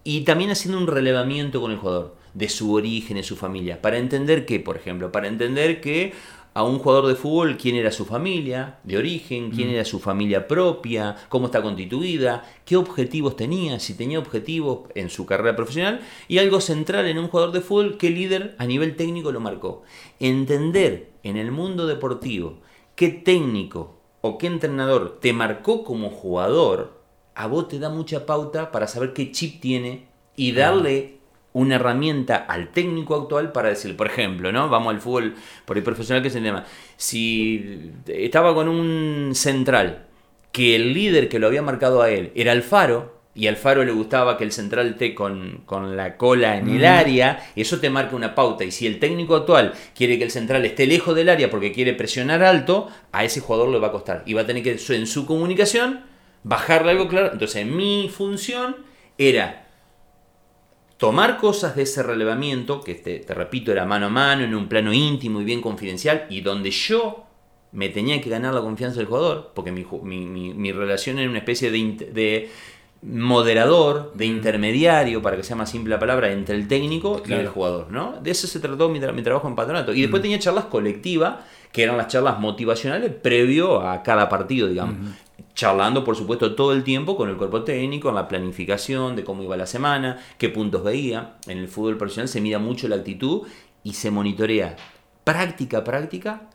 Y 0.02 0.22
también 0.22 0.50
haciendo 0.50 0.78
un 0.78 0.86
relevamiento 0.86 1.60
con 1.60 1.70
el 1.70 1.78
jugador, 1.78 2.16
de 2.34 2.48
su 2.48 2.72
origen, 2.74 3.16
de 3.16 3.22
su 3.22 3.36
familia. 3.36 3.80
Para 3.80 3.98
entender 3.98 4.44
que, 4.44 4.58
por 4.58 4.76
ejemplo, 4.76 5.12
para 5.12 5.28
entender 5.28 5.80
que 5.80 6.12
a 6.54 6.62
un 6.62 6.78
jugador 6.78 7.08
de 7.08 7.16
fútbol 7.16 7.56
quién 7.56 7.74
era 7.74 7.90
su 7.90 8.04
familia 8.04 8.78
de 8.84 8.96
origen, 8.96 9.50
quién 9.50 9.68
mm. 9.68 9.72
era 9.72 9.84
su 9.84 9.98
familia 9.98 10.46
propia, 10.46 11.16
cómo 11.28 11.46
está 11.46 11.60
constituida, 11.60 12.44
qué 12.64 12.76
objetivos 12.76 13.36
tenía, 13.36 13.80
si 13.80 13.94
tenía 13.94 14.20
objetivos 14.20 14.88
en 14.94 15.10
su 15.10 15.26
carrera 15.26 15.56
profesional 15.56 16.00
y 16.28 16.38
algo 16.38 16.60
central 16.60 17.06
en 17.06 17.18
un 17.18 17.28
jugador 17.28 17.52
de 17.52 17.60
fútbol, 17.60 17.98
qué 17.98 18.10
líder 18.10 18.54
a 18.58 18.66
nivel 18.66 18.94
técnico 18.96 19.32
lo 19.32 19.40
marcó. 19.40 19.82
Entender 20.20 21.10
en 21.24 21.36
el 21.36 21.50
mundo 21.50 21.86
deportivo 21.86 22.60
qué 22.94 23.08
técnico 23.08 23.98
o 24.20 24.38
qué 24.38 24.46
entrenador 24.46 25.18
te 25.20 25.32
marcó 25.32 25.84
como 25.84 26.08
jugador, 26.10 27.02
a 27.34 27.48
vos 27.48 27.68
te 27.68 27.80
da 27.80 27.90
mucha 27.90 28.26
pauta 28.26 28.70
para 28.70 28.86
saber 28.86 29.12
qué 29.12 29.32
chip 29.32 29.60
tiene 29.60 30.06
y 30.36 30.52
darle 30.52 31.18
una 31.54 31.76
herramienta 31.76 32.36
al 32.36 32.68
técnico 32.72 33.14
actual 33.14 33.52
para 33.52 33.70
decir, 33.70 33.96
por 33.96 34.08
ejemplo, 34.08 34.52
¿no? 34.52 34.68
Vamos 34.68 34.92
al 34.92 35.00
fútbol 35.00 35.34
por 35.64 35.78
el 35.78 35.84
profesional 35.84 36.22
que 36.22 36.30
se 36.30 36.40
llama. 36.40 36.64
Si 36.96 37.92
estaba 38.06 38.54
con 38.54 38.68
un 38.68 39.30
central 39.34 40.06
que 40.52 40.76
el 40.76 40.92
líder 40.92 41.28
que 41.28 41.38
lo 41.38 41.46
había 41.46 41.62
marcado 41.62 42.02
a 42.02 42.10
él 42.10 42.32
era 42.34 42.52
Alfaro, 42.52 43.14
y 43.36 43.48
Alfaro 43.48 43.84
le 43.84 43.92
gustaba 43.92 44.36
que 44.36 44.44
el 44.44 44.52
central 44.52 44.90
esté 44.90 45.14
con, 45.14 45.64
la 45.96 46.16
cola 46.16 46.56
en 46.56 46.68
el 46.68 46.84
área, 46.84 47.50
eso 47.56 47.80
te 47.80 47.90
marca 47.90 48.14
una 48.14 48.34
pauta. 48.34 48.62
Y 48.64 48.70
si 48.70 48.86
el 48.86 49.00
técnico 49.00 49.34
actual 49.34 49.74
quiere 49.94 50.18
que 50.18 50.24
el 50.24 50.30
central 50.30 50.64
esté 50.64 50.86
lejos 50.86 51.16
del 51.16 51.28
área 51.28 51.50
porque 51.50 51.72
quiere 51.72 51.94
presionar 51.94 52.44
alto, 52.44 52.88
a 53.10 53.24
ese 53.24 53.40
jugador 53.40 53.70
le 53.70 53.80
va 53.80 53.88
a 53.88 53.92
costar. 53.92 54.22
Y 54.24 54.34
va 54.34 54.42
a 54.42 54.46
tener 54.46 54.62
que, 54.62 54.78
en 54.94 55.06
su 55.08 55.26
comunicación, 55.26 56.02
bajarle 56.44 56.92
algo 56.92 57.08
claro. 57.08 57.32
Entonces, 57.32 57.66
mi 57.66 58.08
función 58.08 58.76
era 59.18 59.63
tomar 60.96 61.38
cosas 61.38 61.76
de 61.76 61.82
ese 61.82 62.02
relevamiento, 62.02 62.80
que 62.80 62.94
te, 62.94 63.24
repito, 63.34 63.72
era 63.72 63.84
mano 63.84 64.06
a 64.06 64.10
mano, 64.10 64.44
en 64.44 64.54
un 64.54 64.68
plano 64.68 64.92
íntimo 64.92 65.40
y 65.40 65.44
bien 65.44 65.60
confidencial, 65.60 66.26
y 66.30 66.40
donde 66.40 66.70
yo 66.70 67.24
me 67.72 67.88
tenía 67.88 68.20
que 68.20 68.30
ganar 68.30 68.54
la 68.54 68.60
confianza 68.60 68.98
del 68.98 69.06
jugador, 69.06 69.52
porque 69.54 69.72
mi, 69.72 70.72
relación 70.72 71.18
era 71.18 71.28
una 71.28 71.38
especie 71.38 71.70
de, 71.70 72.48
moderador, 73.02 74.12
de 74.14 74.26
intermediario, 74.26 75.20
para 75.20 75.36
que 75.36 75.42
sea 75.42 75.56
más 75.56 75.70
simple 75.70 75.90
la 75.90 75.98
palabra, 75.98 76.30
entre 76.30 76.54
el 76.54 76.68
técnico 76.68 77.20
y 77.26 77.32
el 77.32 77.48
jugador, 77.48 77.90
¿no? 77.90 78.20
De 78.22 78.30
eso 78.30 78.46
se 78.46 78.60
trató 78.60 78.88
mi, 78.88 79.00
trabajo 79.00 79.48
en 79.48 79.56
patronato. 79.56 79.92
Y 79.92 80.02
después 80.02 80.22
tenía 80.22 80.38
charlas 80.38 80.66
colectivas, 80.66 81.40
que 81.72 81.82
eran 81.82 81.96
las 81.96 82.06
charlas 82.06 82.38
motivacionales 82.38 83.10
previo 83.10 83.80
a 83.80 84.04
cada 84.04 84.28
partido, 84.28 84.68
digamos. 84.68 84.96
Charlando, 85.54 86.02
por 86.02 86.16
supuesto, 86.16 86.54
todo 86.54 86.72
el 86.72 86.82
tiempo 86.82 87.16
con 87.16 87.28
el 87.28 87.36
cuerpo 87.36 87.62
técnico, 87.62 88.08
en 88.08 88.16
la 88.16 88.26
planificación 88.26 89.14
de 89.14 89.22
cómo 89.22 89.42
iba 89.42 89.56
la 89.56 89.66
semana, 89.66 90.18
qué 90.36 90.48
puntos 90.48 90.82
veía. 90.82 91.36
En 91.46 91.58
el 91.58 91.68
fútbol 91.68 91.96
profesional 91.96 92.28
se 92.28 92.40
mira 92.40 92.58
mucho 92.58 92.88
la 92.88 92.96
actitud 92.96 93.42
y 93.84 93.92
se 93.92 94.10
monitorea 94.10 94.76
práctica 95.22 95.84
práctica 95.84 96.50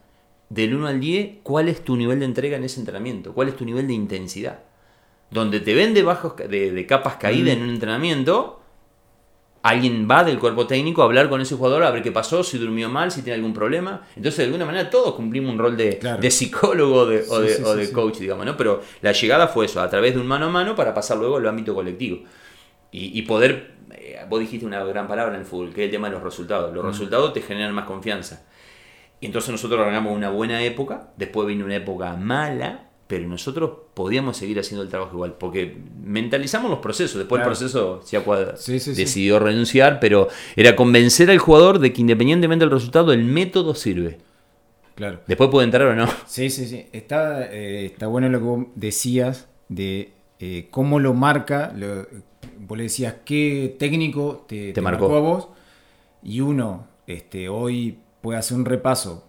del 0.50 0.74
1 0.76 0.88
al 0.88 1.00
10, 1.00 1.38
cuál 1.44 1.70
es 1.70 1.84
tu 1.84 1.96
nivel 1.96 2.20
de 2.20 2.26
entrega 2.26 2.58
en 2.58 2.64
ese 2.64 2.80
entrenamiento, 2.80 3.34
cuál 3.34 3.50
es 3.50 3.56
tu 3.56 3.66
nivel 3.66 3.88
de 3.88 3.94
intensidad. 3.94 4.64
Donde 5.32 5.60
te 5.60 5.76
ven 5.76 5.94
de, 5.94 6.04
bajos, 6.04 6.36
de, 6.38 6.86
capas 6.88 7.18
caídas 7.18 7.56
en 7.56 7.64
un 7.64 7.70
entrenamiento, 7.70 8.59
alguien 9.62 10.08
va 10.10 10.24
del 10.24 10.40
cuerpo 10.40 10.68
técnico 10.68 11.02
a 11.02 11.06
hablar 11.06 11.30
con 11.30 11.42
ese 11.42 11.56
jugador 11.56 11.84
a 11.84 11.92
ver 11.92 12.02
qué 12.02 12.12
pasó, 12.12 12.44
si 12.44 12.58
durmió 12.58 12.90
mal, 12.90 13.12
si 13.12 13.22
tiene 13.22 13.36
algún 13.36 13.54
problema. 13.54 14.06
Entonces, 14.16 14.38
de 14.38 14.44
alguna 14.46 14.66
manera, 14.66 14.90
todos 14.90 15.16
cumplimos 15.16 15.52
un 15.52 15.60
rol 15.60 15.76
de, 15.76 16.32
psicólogo 16.32 17.02
o 17.02 17.06
de, 17.06 17.92
coach, 17.92 18.20
digamos, 18.20 18.46
¿no? 18.46 18.56
Pero 18.56 18.82
la 19.02 19.12
llegada 19.12 19.48
fue 19.48 19.66
eso, 19.66 19.82
a 19.82 19.90
través 19.90 20.14
de 20.14 20.22
un 20.22 20.28
mano 20.28 20.46
a 20.46 20.50
mano 20.50 20.76
para 20.76 20.94
pasar 20.94 21.18
luego 21.18 21.38
al 21.38 21.48
ámbito 21.48 21.74
colectivo. 21.74 22.20
Y, 22.92 23.22
poder, 23.24 23.76
eh, 23.92 24.20
vos 24.28 24.40
dijiste 24.40 24.66
una 24.66 24.84
gran 24.84 25.08
palabra 25.08 25.36
en 25.36 25.42
el 25.42 25.46
fútbol, 25.46 25.72
que 25.72 25.82
es 25.82 25.86
el 25.86 25.92
tema 25.92 26.08
de 26.08 26.16
los 26.16 26.24
resultados. 26.24 26.74
Los 26.74 26.84
resultados 26.84 27.34
te 27.34 27.42
generan 27.42 27.74
más 27.74 27.86
confianza. 27.86 28.46
Y 29.22 29.28
entonces 29.28 29.52
nosotros 29.52 29.80
ganamos 29.86 30.16
una 30.16 30.30
buena 30.30 30.64
época, 30.64 31.10
después 31.18 31.48
vino 31.48 31.66
una 31.66 31.76
época 31.76 32.16
mala, 32.16 32.89
pero 33.10 33.28
nosotros 33.28 33.72
podíamos 33.96 34.38
seguir 34.38 34.60
haciendo 34.60 34.84
el 34.84 34.90
trabajo 34.90 35.16
igual, 35.16 35.34
porque 35.34 35.76
mentalizamos 36.04 36.70
los 36.70 36.78
procesos, 36.78 37.18
después 37.18 37.40
el 37.40 37.48
proceso 37.48 38.04
se 38.04 38.80
sí, 38.80 38.94
decidió 38.94 39.40
renunciar, 39.40 40.00
pero 40.00 40.28
era 40.56 40.76
convencer 40.76 41.32
al 41.32 41.40
jugador 41.40 41.80
de 41.80 41.92
que 41.92 42.02
independientemente 42.02 42.66
del 42.66 42.72
resultado, 42.72 43.12
el 43.12 43.24
método 43.24 43.74
sirve. 43.74 44.20
Claro. 44.94 45.22
Después 45.26 45.50
puede 45.50 45.66
entrar 45.66 45.88
o 45.88 45.96
no. 45.96 46.08
Sí, 46.28 46.52
sí, 46.52 46.68
sí. 46.68 46.86
Está, 46.92 47.52
eh, 47.52 47.88
está 47.88 48.06
bueno 48.06 48.30
lo 48.30 48.38
que 48.38 48.46
vos 48.46 48.66
decías 48.76 49.48
de 49.70 50.12
eh, 50.40 50.68
cómo 50.70 51.00
lo 51.00 51.16
marca. 51.16 51.74
Lo, 51.76 52.06
vos 52.60 52.78
le 52.78 52.84
decías 52.84 53.16
qué 53.26 53.76
técnico 53.80 54.46
te, 54.48 54.80
marcó. 54.84 55.16
a 55.16 55.20
vos. 55.20 55.48
Y 56.22 56.42
uno, 56.42 56.86
este, 57.08 57.50
hoy 57.50 57.98
puede 58.22 58.38
hacer 58.38 58.56
un 58.56 58.66
repaso, 58.66 59.26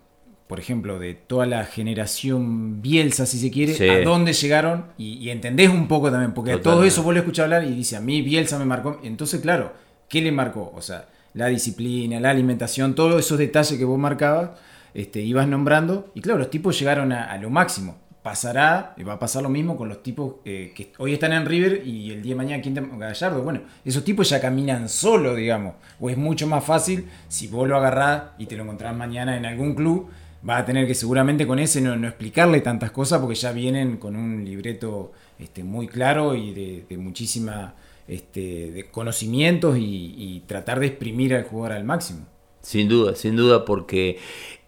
por 0.51 0.59
ejemplo, 0.61 0.99
de 0.99 1.15
toda 1.15 1.47
la 1.47 1.65
generación 1.65 2.83
Bielsa, 2.83 3.25
si 3.25 3.39
se 3.39 3.51
quiere, 3.53 3.89
a 3.89 4.05
dónde 4.05 4.33
llegaron 4.33 4.87
y, 4.99 5.31
entendés 5.31 5.71
un 5.71 5.87
poco 5.87 6.11
también, 6.11 6.35
porque 6.35 6.59
todo 6.59 6.85
eso 6.85 7.03
vos 7.03 7.15
lo 7.15 7.21
escuchás 7.21 7.45
hablar 7.45 7.65
y 7.65 7.71
dice, 7.71 7.97
a 7.97 8.01
mí 8.01 8.21
Bielsa 8.21 8.59
me 8.59 8.65
marcó. 8.65 9.01
Entonces, 9.03 9.41
claro, 9.41 9.73
¿qué 10.09 10.21
le 10.21 10.33
marcó? 10.33 10.73
O 10.75 10.83
sea, 10.83 11.09
la 11.35 11.47
disciplina, 11.47 12.21
la 12.21 12.31
alimentación, 12.31 12.95
todos 12.97 13.25
esos 13.25 13.39
detalles 13.39 13.79
que 13.79 13.85
vos 13.85 13.99
marcabas, 13.99 14.51
este, 14.93 15.21
ibas 15.21 15.47
nombrando, 15.47 16.11
y 16.15 16.21
claro, 16.21 16.41
los 16.41 16.51
tipos 16.51 16.77
llegaron 16.79 17.13
a 17.13 17.39
lo 17.39 17.49
máximo 17.49 17.97
pasará, 18.23 18.95
y 18.99 19.03
va 19.03 19.15
a 19.15 19.19
pasar 19.19 19.43
lo 19.43 19.49
mismo 19.49 19.77
con 19.77 19.89
los 19.89 20.03
tipos 20.03 20.37
eh, 20.45 20.73
que 20.75 20.93
hoy 20.99 21.15
están 21.15 21.33
en 21.33 21.47
River 21.47 21.87
y 21.87 22.11
el 22.11 22.23
día 22.23 22.33
de 22.33 22.37
mañana 22.37 22.63
en 22.63 22.99
Gallardo. 22.99 23.43
Bueno, 23.43 23.63
esos 23.85 24.05
tipos 24.05 24.29
ya 24.29 24.41
caminan 24.41 24.89
solo, 24.89 25.35
digamos. 25.35 25.75
O 25.99 26.11
es 26.11 26.19
mucho 26.19 26.47
más 26.47 26.65
fácil 26.65 27.09
si 27.29 27.49
vos 27.49 27.67
lo 27.67 27.77
agarrás 27.77 28.23
y 28.39 28.47
te 28.47 28.57
lo 28.57 28.65
encontrás 28.65 28.95
mañana 28.95 29.37
en 29.37 29.47
algún 29.47 29.75
club. 29.75 30.11
Va 30.49 30.59
a 30.59 30.65
tener 30.65 30.87
que 30.87 30.95
seguramente 30.95 31.47
con 31.47 31.59
ese 31.59 31.81
no, 31.81 31.95
explicarle 32.07 32.61
tantas 32.61 32.91
cosas 32.91 33.21
porque 33.21 33.35
ya 33.35 33.53
vienen 33.53 33.99
con 33.99 34.17
un 34.17 34.45
libreto 34.45 35.13
este, 35.39 35.65
muy 35.65 35.87
claro 35.87 36.35
y 36.35 36.85
de, 36.89 36.97
muchísima 36.97 37.75
este, 38.09 38.71
de 38.71 38.91
conocimientos 38.91 39.77
y 39.79 40.43
tratar 40.47 40.81
de 40.81 40.87
exprimir 40.87 41.35
al 41.35 41.45
jugador 41.45 41.73
al 41.73 41.85
máximo. 41.85 42.27
Sin 42.63 42.89
duda, 42.89 43.15
sin 43.15 43.37
duda, 43.37 43.65
porque 43.65 44.19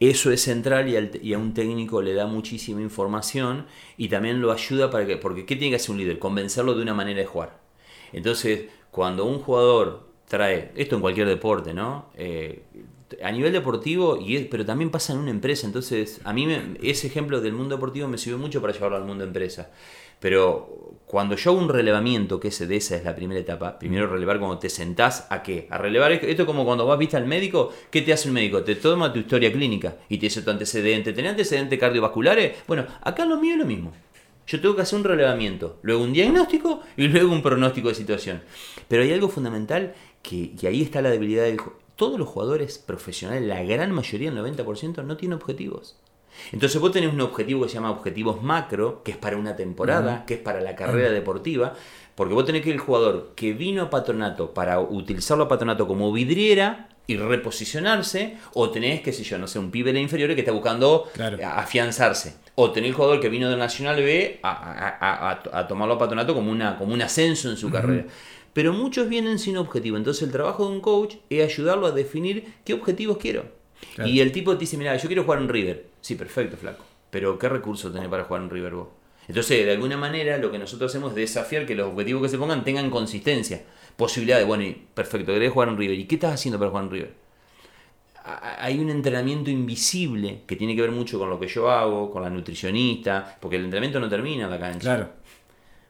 eso 0.00 0.32
es 0.32 0.40
central 0.40 0.88
y, 0.88 1.34
a 1.34 1.38
un 1.38 1.52
técnico 1.52 2.00
le 2.00 2.14
da 2.14 2.26
muchísima 2.26 2.80
información 2.80 3.66
y 3.98 4.08
también 4.08 4.40
lo 4.40 4.50
ayuda 4.50 4.90
para 4.90 5.06
que, 5.06 5.18
porque 5.18 5.44
¿qué 5.44 5.56
tiene 5.56 5.70
que 5.72 5.76
hacer 5.76 5.90
un 5.90 5.98
líder? 5.98 6.18
Convencerlo 6.18 6.74
de 6.74 6.82
una 6.82 6.94
manera 6.94 7.20
de 7.20 7.26
jugar. 7.26 7.60
Entonces, 8.14 8.64
cuando 8.90 9.26
un 9.26 9.40
jugador 9.40 10.08
trae, 10.26 10.72
esto 10.74 10.96
en 10.96 11.02
cualquier 11.02 11.28
deporte, 11.28 11.74
¿no? 11.74 12.06
Eh, 12.16 12.62
a 13.22 13.32
nivel 13.32 13.52
deportivo, 13.52 14.18
y 14.18 14.38
pero 14.44 14.64
también 14.64 14.90
pasa 14.90 15.12
en 15.12 15.18
una 15.18 15.30
empresa, 15.30 15.66
entonces 15.66 16.20
a 16.24 16.32
mí 16.32 16.46
ese 16.82 17.06
ejemplo 17.06 17.40
del 17.40 17.52
mundo 17.52 17.76
deportivo 17.76 18.08
me 18.08 18.18
sirvió 18.18 18.38
mucho 18.38 18.60
para 18.60 18.72
llevarlo 18.72 18.96
al 18.96 19.04
mundo 19.04 19.24
empresa. 19.24 19.70
Pero 20.22 21.00
cuando 21.06 21.34
yo 21.34 21.50
hago 21.50 21.60
un 21.60 21.68
relevamiento, 21.68 22.38
que 22.38 22.48
ese 22.48 22.68
de 22.68 22.76
esa 22.76 22.94
es 22.94 23.04
la 23.04 23.16
primera 23.16 23.40
etapa, 23.40 23.76
primero 23.78 24.06
relevar 24.06 24.38
cuando 24.38 24.58
te 24.58 24.70
sentás 24.70 25.26
a 25.30 25.42
qué? 25.42 25.66
A 25.68 25.78
relevar 25.78 26.12
esto 26.12 26.42
es 26.42 26.46
como 26.46 26.64
cuando 26.64 26.86
vas 26.86 26.96
viste 26.96 27.16
al 27.16 27.26
médico, 27.26 27.72
¿qué 27.90 28.02
te 28.02 28.12
hace 28.12 28.28
el 28.28 28.34
médico? 28.34 28.62
Te 28.62 28.76
toma 28.76 29.12
tu 29.12 29.18
historia 29.18 29.52
clínica 29.52 29.96
y 30.08 30.18
te 30.18 30.26
dice 30.26 30.42
tu 30.42 30.50
antecedente. 30.50 31.12
¿Tenés 31.12 31.32
antecedentes 31.32 31.76
cardiovasculares? 31.78 32.56
Bueno, 32.68 32.86
acá 33.02 33.26
lo 33.26 33.36
mío 33.40 33.54
es 33.54 33.58
lo 33.58 33.66
mismo. 33.66 33.92
Yo 34.46 34.60
tengo 34.60 34.76
que 34.76 34.82
hacer 34.82 34.98
un 34.98 35.04
relevamiento, 35.04 35.78
luego 35.82 36.02
un 36.02 36.12
diagnóstico 36.12 36.82
y 36.96 37.08
luego 37.08 37.32
un 37.32 37.42
pronóstico 37.42 37.88
de 37.88 37.94
situación. 37.96 38.42
Pero 38.86 39.02
hay 39.02 39.12
algo 39.12 39.28
fundamental 39.28 39.94
que, 40.22 40.52
y 40.60 40.66
ahí 40.66 40.82
está 40.82 41.02
la 41.02 41.10
debilidad 41.10 41.44
del 41.44 41.58
Todos 41.96 42.18
los 42.18 42.28
jugadores 42.28 42.78
profesionales, 42.78 43.42
la 43.42 43.62
gran 43.62 43.92
mayoría, 43.92 44.30
el 44.30 44.36
90%, 44.36 45.04
no 45.04 45.16
tienen 45.16 45.36
objetivos. 45.36 45.96
Entonces 46.50 46.80
vos 46.80 46.92
tenés 46.92 47.12
un 47.12 47.20
objetivo 47.20 47.62
que 47.62 47.68
se 47.68 47.74
llama 47.74 47.90
objetivos 47.90 48.42
macro, 48.42 49.02
que 49.02 49.12
es 49.12 49.16
para 49.16 49.36
una 49.36 49.56
temporada, 49.56 50.24
que 50.26 50.34
es 50.34 50.40
para 50.40 50.60
la 50.60 50.74
carrera 50.74 51.10
deportiva, 51.10 51.74
porque 52.14 52.34
vos 52.34 52.44
tenés 52.44 52.62
que 52.62 52.70
el 52.70 52.78
jugador 52.78 53.32
que 53.34 53.52
vino 53.52 53.82
a 53.82 53.90
patronato 53.90 54.52
para 54.52 54.80
utilizarlo 54.80 55.44
a 55.44 55.48
patronato 55.48 55.86
como 55.86 56.12
vidriera 56.12 56.88
y 57.06 57.16
reposicionarse, 57.16 58.38
o 58.54 58.70
tenés, 58.70 59.00
qué 59.02 59.12
sé 59.12 59.24
yo, 59.24 59.36
no 59.38 59.46
sé, 59.46 59.58
un 59.58 59.70
pibe 59.70 59.92
de 59.92 60.00
inferiores 60.00 60.34
que 60.34 60.42
está 60.42 60.52
buscando 60.52 61.10
afianzarse, 61.44 62.36
o 62.54 62.70
tenés 62.70 62.90
el 62.90 62.94
jugador 62.94 63.20
que 63.20 63.28
vino 63.28 63.50
del 63.50 63.58
Nacional 63.58 63.96
B 63.96 64.40
a, 64.42 65.66
tomarlo 65.68 65.94
a 65.94 65.98
patronato 65.98 66.34
como, 66.34 66.50
una, 66.50 66.78
como 66.78 66.94
un 66.94 67.02
ascenso 67.02 67.50
en 67.50 67.56
su 67.56 67.70
carrera. 67.70 68.04
Pero 68.52 68.72
muchos 68.72 69.08
vienen 69.08 69.38
sin 69.38 69.56
objetivo, 69.56 69.96
entonces 69.96 70.22
el 70.24 70.32
trabajo 70.32 70.66
de 70.66 70.72
un 70.72 70.80
coach 70.80 71.16
es 71.30 71.44
ayudarlo 71.44 71.86
a 71.86 71.92
definir 71.92 72.52
qué 72.64 72.74
objetivos 72.74 73.16
quiero. 73.18 73.44
Y 74.04 74.20
el 74.20 74.30
tipo 74.32 74.52
te 74.54 74.60
dice, 74.60 74.76
mira, 74.76 74.96
yo 74.96 75.06
quiero 75.06 75.24
jugar 75.24 75.40
en 75.40 75.48
River. 75.48 75.86
Sí, 76.00 76.14
perfecto, 76.14 76.56
flaco. 76.56 76.84
Pero 77.10 77.38
¿qué 77.38 77.48
recursos 77.48 77.92
tenés 77.92 78.08
para 78.08 78.24
jugar 78.24 78.42
en 78.42 78.50
River 78.50 78.74
vos? 78.74 78.88
Entonces, 79.28 79.64
de 79.64 79.72
alguna 79.72 79.96
manera, 79.96 80.36
lo 80.38 80.50
que 80.50 80.58
nosotros 80.58 80.90
hacemos 80.90 81.10
es 81.10 81.16
desafiar 81.16 81.66
que 81.66 81.74
los 81.74 81.92
objetivos 81.92 82.22
que 82.22 82.28
se 82.28 82.38
pongan 82.38 82.64
tengan 82.64 82.90
consistencia. 82.90 83.62
Posibilidad 83.96 84.38
de, 84.38 84.44
bueno, 84.44 84.64
perfecto, 84.94 85.32
querés 85.32 85.52
jugar 85.52 85.68
en 85.68 85.78
River. 85.78 85.98
¿Y 85.98 86.04
qué 86.04 86.16
estás 86.16 86.34
haciendo 86.34 86.58
para 86.58 86.70
jugar 86.70 86.84
en 86.84 86.90
River? 86.90 87.14
Hay 88.24 88.78
un 88.78 88.90
entrenamiento 88.90 89.50
invisible 89.50 90.42
que 90.46 90.54
tiene 90.56 90.76
que 90.76 90.82
ver 90.82 90.92
mucho 90.92 91.18
con 91.18 91.28
lo 91.28 91.40
que 91.40 91.48
yo 91.48 91.70
hago, 91.70 92.10
con 92.10 92.22
la 92.22 92.30
nutricionista, 92.30 93.36
porque 93.40 93.56
el 93.56 93.64
entrenamiento 93.64 93.98
no 93.98 94.08
termina 94.08 94.44
en 94.44 94.50
la 94.50 94.58
cancha. 94.60 94.80
Claro. 94.80 95.10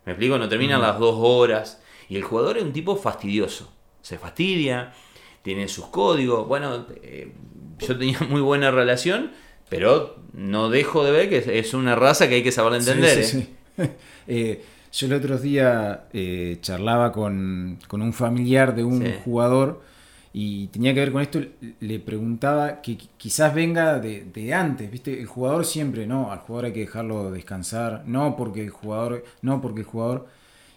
¿Me 0.07 0.12
explico? 0.12 0.38
No 0.38 0.48
termina 0.48 0.79
las 0.79 0.98
dos 0.98 1.16
horas. 1.18 1.83
Y 2.09 2.17
el 2.17 2.23
jugador 2.23 2.59
es 2.59 2.65
un 2.65 2.73
tipo 2.73 2.97
fastidioso. 2.97 3.73
Se 4.03 4.19
fastidia, 4.19 4.93
tiene 5.43 5.69
sus 5.69 5.87
códigos. 5.87 6.47
Bueno, 6.47 6.87
eh, 7.03 7.33
yo 7.79 7.99
tenía 7.99 8.19
muy 8.29 8.41
buena 8.41 8.71
relación, 8.71 9.33
pero 9.69 10.17
no 10.33 10.71
dejo 10.71 11.05
de 11.05 11.12
ver 11.12 11.29
que 11.29 11.59
es 11.59 11.75
una 11.75 11.95
raza 11.95 12.29
que 12.29 12.37
hay 12.37 12.43
que 12.43 12.53
saber 12.53 12.81
entender. 12.81 13.19
¿eh? 13.19 13.47
Eh, 14.29 14.62
yo 14.93 15.07
el 15.07 15.15
otro 15.15 15.38
día 15.38 16.05
eh, 16.12 16.59
charlaba 16.61 17.11
con, 17.11 17.79
un 17.91 18.12
familiar 18.12 18.75
de 18.75 18.85
un 18.85 19.11
jugador 19.25 19.81
y 20.35 20.69
tenía 20.69 20.95
que 20.95 21.01
ver 21.01 21.12
con 21.12 21.23
esto, 21.23 21.41
le 21.81 21.99
preguntaba 21.99 22.83
que 22.83 22.97
quizás 23.17 23.55
venga 23.55 23.99
de, 23.99 24.55
antes, 24.55 24.91
¿viste? 24.91 25.19
El 25.19 25.27
jugador 25.27 25.65
siempre, 25.65 26.07
no, 26.07 26.31
al 26.31 26.41
jugador 26.41 26.67
hay 26.67 26.73
que 26.73 26.81
dejarlo 26.81 27.31
descansar, 27.31 28.05
no 28.07 28.37
porque 28.37 28.62
el 28.62 28.71
jugador, 28.71 29.25
no 29.41 29.61
porque 29.61 29.81
el 29.81 29.87
jugador, 29.87 30.29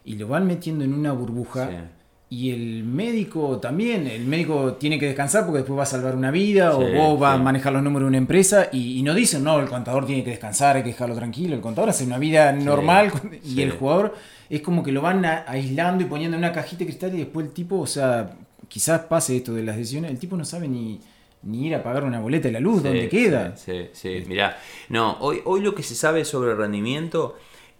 y 0.05 0.15
lo 0.15 0.27
van 0.27 0.45
metiendo 0.45 0.85
en 0.85 0.93
una 0.93 1.11
burbuja. 1.11 1.89
Y 2.29 2.51
el 2.51 2.83
médico 2.83 3.59
también, 3.59 4.07
el 4.07 4.25
médico 4.25 4.73
tiene 4.73 4.99
que 4.99 5.05
descansar 5.05 5.45
porque 5.45 5.59
después 5.59 5.77
va 5.77 5.83
a 5.83 5.87
salvar 5.87 6.15
una 6.15 6.31
vida 6.31 6.75
o 6.75 6.79
vos 6.79 7.21
va 7.21 7.33
a 7.33 7.37
manejar 7.37 7.71
los 7.73 7.83
números 7.83 8.05
de 8.05 8.09
una 8.09 8.17
empresa 8.17 8.69
y, 8.71 9.01
no 9.03 9.13
dicen, 9.13 9.43
no, 9.43 9.59
el 9.59 9.67
contador 9.67 10.05
tiene 10.05 10.23
que 10.23 10.31
descansar, 10.31 10.75
hay 10.75 10.83
que 10.83 10.89
dejarlo 10.89 11.15
tranquilo, 11.15 11.55
el 11.55 11.61
contador 11.61 11.89
hace 11.89 12.03
una 12.03 12.17
vida 12.17 12.51
normal 12.51 13.11
y 13.43 13.61
el 13.61 13.71
jugador 13.71 14.15
es 14.49 14.61
como 14.61 14.83
que 14.83 14.91
lo 14.91 15.01
van 15.01 15.25
aislando 15.25 16.03
y 16.03 16.07
poniendo 16.07 16.35
en 16.35 16.43
una 16.43 16.51
cajita 16.51 16.79
de 16.79 16.85
cristal 16.85 17.13
y 17.15 17.19
después 17.19 17.47
el 17.47 17.53
tipo, 17.53 17.79
o 17.79 17.87
sea, 17.87 18.31
quizás 18.67 19.01
pase 19.01 19.37
esto 19.37 19.53
de 19.53 19.63
las 19.63 19.77
decisiones, 19.77 20.11
el 20.11 20.19
tipo 20.19 20.35
no 20.35 20.45
sabe 20.45 20.67
ni, 20.67 20.99
ni 21.43 21.67
ir 21.67 21.75
a 21.75 21.83
pagar 21.83 22.03
una 22.03 22.19
boleta 22.19 22.47
de 22.47 22.53
la 22.53 22.59
luz, 22.59 22.83
¿dónde 22.83 23.07
queda? 23.07 23.55
Sí, 23.55 23.87
sí, 23.93 24.23
mirá, 24.27 24.57
no, 24.89 25.17
hoy, 25.19 25.41
hoy 25.45 25.61
lo 25.61 25.73
que 25.73 25.83
se 25.83 25.95
sabe 25.95 26.25
sobre 26.25 26.51
el 26.51 26.57
rendimiento 26.57 27.35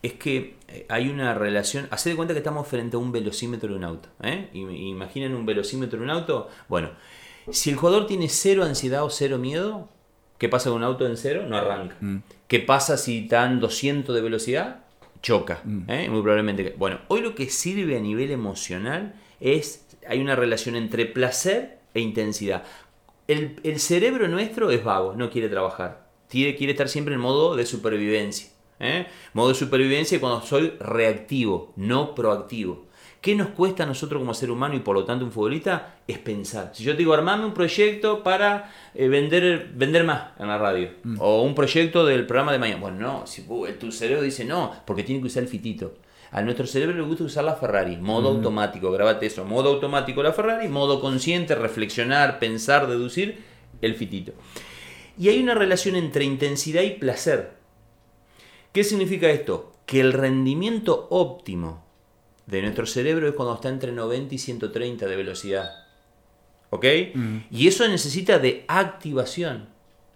es 0.05 0.13
que 0.13 0.55
eh, 0.67 0.85
hay 0.89 1.09
una 1.09 1.33
relación. 1.33 1.87
Haced 1.89 2.11
de 2.11 2.15
cuenta 2.15 2.33
que 2.33 2.39
estamos 2.39 2.67
frente 2.67 2.95
a 2.95 2.99
un 2.99 3.11
velocímetro 3.11 3.69
de 3.69 3.75
un 3.75 3.83
auto. 3.83 4.09
¿eh? 4.21 4.49
Imaginen 4.53 5.33
un 5.33 5.45
velocímetro 5.45 5.97
de 5.99 6.05
un 6.05 6.11
auto. 6.11 6.47
Bueno, 6.67 6.91
si 7.49 7.71
el 7.71 7.75
jugador 7.75 8.05
tiene 8.05 8.29
cero 8.29 8.63
ansiedad 8.63 9.03
o 9.03 9.09
cero 9.09 9.37
miedo, 9.37 9.89
¿qué 10.37 10.47
pasa 10.47 10.69
con 10.69 10.77
un 10.77 10.83
auto 10.83 11.07
en 11.07 11.17
cero? 11.17 11.45
No 11.47 11.57
arranca. 11.57 11.95
Mm. 12.01 12.17
¿Qué 12.47 12.59
pasa 12.59 12.97
si 12.97 13.23
está 13.23 13.45
en 13.45 13.59
200 13.59 14.15
de 14.15 14.21
velocidad? 14.21 14.85
Choca. 15.21 15.61
Mm. 15.63 15.89
¿eh? 15.89 16.09
Muy 16.09 16.21
probablemente. 16.21 16.75
Bueno, 16.77 16.99
hoy 17.07 17.21
lo 17.21 17.33
que 17.33 17.49
sirve 17.49 17.97
a 17.97 18.01
nivel 18.01 18.31
emocional 18.31 19.15
es. 19.39 19.81
Hay 20.07 20.21
una 20.21 20.35
relación 20.35 20.75
entre 20.75 21.07
placer 21.07 21.79
e 21.95 21.99
intensidad. 21.99 22.63
El, 23.27 23.79
cerebro 23.79 24.27
nuestro 24.27 24.69
es 24.69 24.83
vago, 24.83 25.15
no 25.15 25.31
quiere 25.31 25.49
trabajar. 25.49 26.07
quiere 26.29 26.69
estar 26.69 26.89
siempre 26.89 27.15
en 27.15 27.21
modo 27.21 27.55
de 27.55 27.65
supervivencia. 27.65 28.49
¿Eh? 28.79 29.07
Modo 29.33 29.49
de 29.49 29.55
supervivencia 29.55 30.19
cuando 30.19 30.41
soy 30.41 30.73
reactivo, 30.79 31.73
no 31.75 32.15
proactivo. 32.15 32.85
¿Qué 33.25 33.33
nos 33.33 33.47
cuesta 33.47 33.81
a 33.81 33.85
nosotros 33.87 34.19
como 34.19 34.35
ser 34.35 34.51
humano 34.51 34.75
y 34.75 34.81
por 34.81 34.95
lo 34.95 35.03
tanto 35.03 35.25
un 35.25 35.31
futbolista? 35.31 35.95
Es 36.07 36.19
pensar. 36.19 36.69
Si 36.75 36.83
yo 36.83 36.91
te 36.91 36.99
digo, 36.99 37.11
armame 37.11 37.43
un 37.43 37.55
proyecto 37.55 38.21
para 38.21 38.71
eh, 38.93 39.07
vender, 39.07 39.71
vender 39.73 40.03
más 40.03 40.27
en 40.37 40.47
la 40.47 40.59
radio. 40.59 40.91
Mm. 41.01 41.17
O 41.19 41.41
un 41.41 41.55
proyecto 41.55 42.05
del 42.05 42.27
programa 42.27 42.51
de 42.51 42.59
mañana. 42.59 42.81
Bueno, 42.81 42.99
no, 42.99 43.25
si 43.25 43.43
tu 43.79 43.91
cerebro 43.91 44.21
dice 44.21 44.45
no, 44.45 44.71
porque 44.85 45.01
tiene 45.01 45.21
que 45.21 45.27
usar 45.27 45.41
el 45.41 45.49
fitito. 45.49 45.95
A 46.29 46.43
nuestro 46.43 46.67
cerebro 46.67 46.95
le 46.95 47.01
gusta 47.01 47.23
usar 47.23 47.45
la 47.45 47.55
Ferrari, 47.55 47.97
modo 47.97 48.31
mm. 48.31 48.35
automático, 48.35 48.91
grabate 48.91 49.25
eso, 49.25 49.43
modo 49.43 49.69
automático 49.69 50.21
la 50.21 50.31
Ferrari, 50.31 50.67
modo 50.67 51.01
consciente, 51.01 51.55
reflexionar, 51.55 52.37
pensar, 52.37 52.85
deducir, 52.85 53.43
el 53.81 53.95
fitito. 53.95 54.33
Y 55.17 55.29
hay 55.29 55.41
una 55.41 55.55
relación 55.55 55.95
entre 55.95 56.25
intensidad 56.25 56.83
y 56.83 56.91
placer. 56.91 57.53
¿Qué 58.75 58.83
significa 58.83 59.29
esto? 59.29 59.71
Que 59.85 60.01
el 60.01 60.11
rendimiento 60.11 61.07
óptimo 61.09 61.85
de 62.45 62.61
nuestro 62.61 62.85
cerebro 62.85 63.25
es 63.25 63.33
cuando 63.33 63.55
está 63.55 63.69
entre 63.69 63.93
90 63.93 64.35
y 64.35 64.37
130 64.37 65.07
de 65.07 65.15
velocidad. 65.15 65.69
¿Ok? 66.71 66.85
Mm. 67.13 67.37
Y 67.51 67.69
eso 67.69 67.87
necesita 67.87 68.37
de 68.37 68.65
activación. 68.67 69.69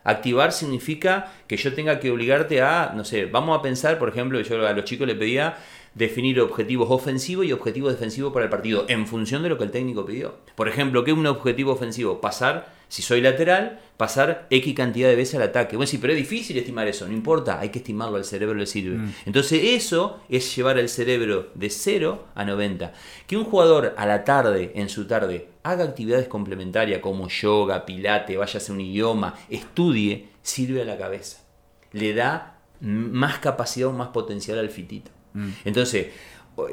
Activar 0.03 0.51
significa 0.51 1.31
que 1.47 1.55
yo 1.55 1.73
tenga 1.73 2.01
que 2.01 2.11
obligarte 2.11 2.61
a, 2.61 2.91
no 2.93 3.05
sé, 3.05 3.27
vamos 3.27 3.57
a 3.57 3.61
pensar, 3.61 3.97
por 3.97 4.09
ejemplo, 4.09 4.41
yo 4.41 4.67
a 4.67 4.73
los 4.73 4.83
chicos 4.83 5.07
les 5.07 5.15
pedía 5.15 5.55
definir 5.95 6.41
objetivos 6.41 6.89
ofensivos 6.91 7.45
y 7.45 7.53
objetivos 7.53 7.93
defensivos 7.93 8.33
para 8.33 8.43
el 8.43 8.51
partido 8.51 8.83
en 8.89 9.07
función 9.07 9.41
de 9.41 9.47
lo 9.47 9.57
que 9.57 9.63
el 9.63 9.71
técnico 9.71 10.05
pidió. 10.05 10.35
Por 10.55 10.67
ejemplo, 10.67 11.05
¿qué 11.05 11.11
es 11.11 11.17
un 11.17 11.27
objetivo 11.27 11.71
ofensivo? 11.71 12.19
Pasar, 12.19 12.73
si 12.89 13.03
soy 13.03 13.21
lateral, 13.21 13.79
pasar 13.97 14.47
X 14.49 14.73
cantidad 14.73 15.07
de 15.07 15.15
veces 15.15 15.35
al 15.35 15.43
ataque. 15.43 15.77
Bueno, 15.77 15.87
sí, 15.87 15.99
pero 15.99 16.11
es 16.11 16.17
difícil 16.17 16.57
estimar 16.57 16.87
eso, 16.87 17.07
no 17.07 17.13
importa, 17.13 17.59
hay 17.59 17.69
que 17.69 17.79
estimarlo, 17.79 18.17
al 18.17 18.25
cerebro 18.25 18.55
le 18.55 18.65
sirve. 18.65 18.97
Mm. 18.97 19.13
Entonces 19.27 19.61
eso 19.63 20.19
es 20.27 20.55
llevar 20.55 20.77
al 20.77 20.89
cerebro 20.89 21.51
de 21.53 21.69
0 21.69 22.25
a 22.33 22.43
90. 22.43 22.91
Que 23.27 23.37
un 23.37 23.45
jugador 23.45 23.93
a 23.95 24.05
la 24.07 24.23
tarde, 24.23 24.71
en 24.73 24.89
su 24.89 25.05
tarde, 25.05 25.49
haga 25.63 25.83
actividades 25.83 26.27
complementarias 26.27 26.99
como 26.99 27.29
yoga, 27.29 27.85
pilate, 27.85 28.37
vaya 28.37 28.55
a 28.55 28.57
hacer 28.57 28.73
un 28.73 28.81
idioma, 28.81 29.37
estudie, 29.49 30.29
sirve 30.41 30.81
a 30.81 30.85
la 30.85 30.97
cabeza. 30.97 31.43
Le 31.91 32.13
da 32.13 32.57
más 32.81 33.37
capacidad 33.39 33.89
o 33.89 33.93
más 33.93 34.09
potencial 34.09 34.57
al 34.57 34.69
fitito. 34.69 35.11
Mm. 35.33 35.49
Entonces, 35.65 36.07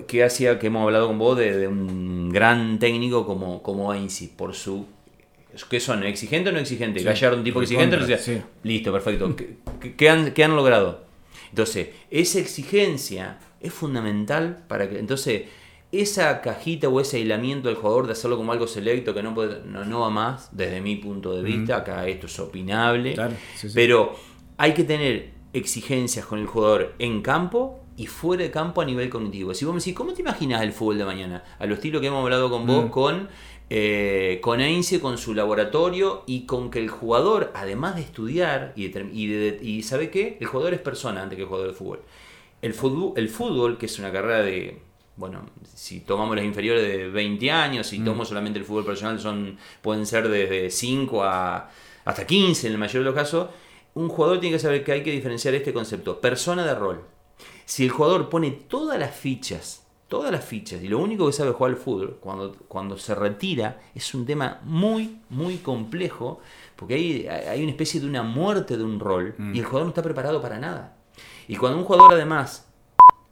¿qué 0.07 0.25
hacía 0.25 0.59
que 0.59 0.69
hemos 0.69 0.83
hablado 0.83 1.09
con 1.09 1.19
vos 1.19 1.37
de, 1.37 1.69
un 1.69 2.31
gran 2.31 2.79
técnico 2.79 3.27
como, 3.27 3.63
como 3.63 3.93
Ainsi? 3.93 4.29
Por 4.29 4.55
su. 4.55 4.87
¿Qué 5.71 5.81
son? 5.81 6.05
¿Exigente 6.05 6.51
o 6.51 6.53
no 6.53 6.59
exigente? 6.59 7.01
Sí. 7.01 7.27
un 7.27 7.45
tipo 7.45 7.63
exigente? 7.63 7.97
Listo, 8.63 8.93
perfecto. 8.93 9.35
¿Qué, 9.97 10.11
han, 10.11 10.33
¿Qué, 10.33 10.45
han, 10.45 10.55
logrado? 10.55 11.05
Entonces, 11.51 11.89
esa 12.11 12.39
exigencia 12.39 13.39
es 13.61 13.73
fundamental 13.73 14.65
para 14.69 14.89
que. 14.89 14.99
Entonces, 14.99 15.43
esa 15.93 16.41
cajita 16.43 16.89
o 16.89 17.01
ese 17.01 17.19
aislamiento 17.19 17.69
del 17.69 17.77
jugador 17.77 18.07
de 18.07 18.13
hacerlo 18.13 18.37
como 18.37 18.53
algo 18.53 18.67
selecto 18.67 19.15
que 19.15 19.23
no, 19.23 19.35
puede, 19.35 19.65
no, 19.65 20.01
va 20.01 20.11
más, 20.11 20.55
desde 20.55 20.81
mi 20.81 20.97
punto 20.97 21.35
de 21.35 21.43
vista, 21.43 21.77
acá 21.77 22.07
esto 22.07 22.27
es 22.27 22.39
opinable, 22.39 23.17
pero 23.75 24.15
hay 24.59 24.75
que 24.75 24.85
tener 24.85 25.31
exigencias 25.53 26.27
con 26.27 26.39
el 26.39 26.47
jugador 26.47 26.95
en 26.99 27.23
campo 27.23 27.81
y 27.97 28.07
fuera 28.07 28.43
de 28.43 28.51
campo 28.51 28.83
a 28.83 28.85
nivel 28.85 29.09
cognitivo. 29.09 29.55
Si 29.55 29.65
vos 29.65 29.75
me 29.75 29.81
decís, 29.81 29.95
¿cómo 29.95 30.13
te 30.13 30.21
imaginas 30.21 30.63
el 30.63 30.73
fútbol 30.73 30.99
de 30.99 31.05
mañana? 31.05 31.45
A 31.59 31.67
lo 31.67 31.75
estilo 31.75 32.01
que 32.01 32.09
hemos 32.09 32.23
hablado 32.23 32.51
con 32.51 32.67
vos, 32.67 32.87
mm. 32.87 32.89
con, 32.89 33.29
eh, 33.69 34.39
con 34.43 34.61
Aince, 34.61 35.01
con 35.01 35.19
su 35.19 35.35
laboratorio 35.35 36.23
y 36.27 36.47
con 36.47 36.71
que 36.71 36.79
el 36.79 36.89
jugador, 36.89 37.51
además 37.55 37.97
de 37.97 38.03
estudiar 38.03 38.73
y, 38.77 38.87
y, 38.87 39.83
¿sabe 39.83 40.11
qué? 40.11 40.39
El 40.41 40.47
jugador 40.47 40.75
es 40.75 40.81
persona 40.81 41.23
antes 41.23 41.37
que 41.37 41.43
el 41.43 41.49
jugador 41.49 41.69
de 41.69 41.75
fútbol. 41.75 42.03
El 42.63 42.75
fútbol, 42.75 43.13
el 43.17 43.29
fútbol, 43.29 43.79
que 43.79 43.87
es 43.87 43.99
una 43.99 44.13
carrera 44.13 44.43
de, 44.43 44.79
bueno, 45.17 45.51
si 45.75 46.01
tomamos 46.01 46.37
las 46.37 46.45
inferiores 46.45 46.87
de 46.87 47.09
20 47.09 47.51
años, 47.51 47.87
si 47.89 47.99
mm. 47.99 48.05
tomamos 48.05 48.29
solamente 48.29 48.59
el 48.59 48.65
fútbol 48.65 48.85
profesional, 48.85 49.19
son, 49.19 49.59
pueden 49.83 50.07
ser 50.07 50.29
desde 50.29 50.71
5 50.71 51.25
a, 51.25 51.71
hasta 52.05 52.27
15 52.27 52.69
en 52.69 52.73
el 52.73 52.79
mayor 52.79 53.03
de 53.03 53.07
los 53.07 53.15
casos, 53.15 53.49
un 53.95 54.09
jugador 54.09 54.39
tiene 54.39 54.57
que 54.57 54.63
saber 54.63 54.85
que 54.85 54.93
hay 54.93 55.03
que 55.03 55.11
diferenciar 55.11 55.55
este 55.55 55.73
concepto, 55.73 56.21
persona 56.21 56.65
de 56.65 56.75
rol. 56.75 57.03
Si 57.65 57.85
el 57.85 57.91
jugador 57.91 58.29
pone 58.29 58.51
todas 58.51 58.99
las 58.99 59.17
fichas, 59.17 59.86
todas 60.09 60.31
las 60.31 60.45
fichas, 60.45 60.83
y 60.83 60.89
lo 60.89 60.99
único 60.99 61.27
que 61.27 61.33
sabe 61.33 61.51
jugar 61.53 61.73
al 61.73 61.79
fútbol, 61.79 62.19
cuando, 62.21 62.55
cuando 62.69 62.97
se 62.97 63.15
retira, 63.15 63.81
es 63.95 64.15
un 64.15 64.25
tema 64.25 64.61
muy, 64.65 65.19
muy 65.31 65.59
complejo, 65.59 66.41
porque 66.77 66.95
hay, 66.95 67.27
hay 67.27 67.63
una 67.63 67.73
especie 67.73 68.01
de 68.01 68.07
una 68.07 68.23
muerte 68.23 68.77
de 68.77 68.85
un 68.85 69.01
rol, 69.01 69.35
mm. 69.37 69.55
y 69.55 69.59
el 69.59 69.65
jugador 69.65 69.87
no 69.87 69.91
está 69.91 70.03
preparado 70.03 70.41
para 70.41 70.59
nada. 70.59 70.97
Y 71.49 71.57
cuando 71.57 71.79
un 71.79 71.85
jugador 71.85 72.15
además 72.15 72.69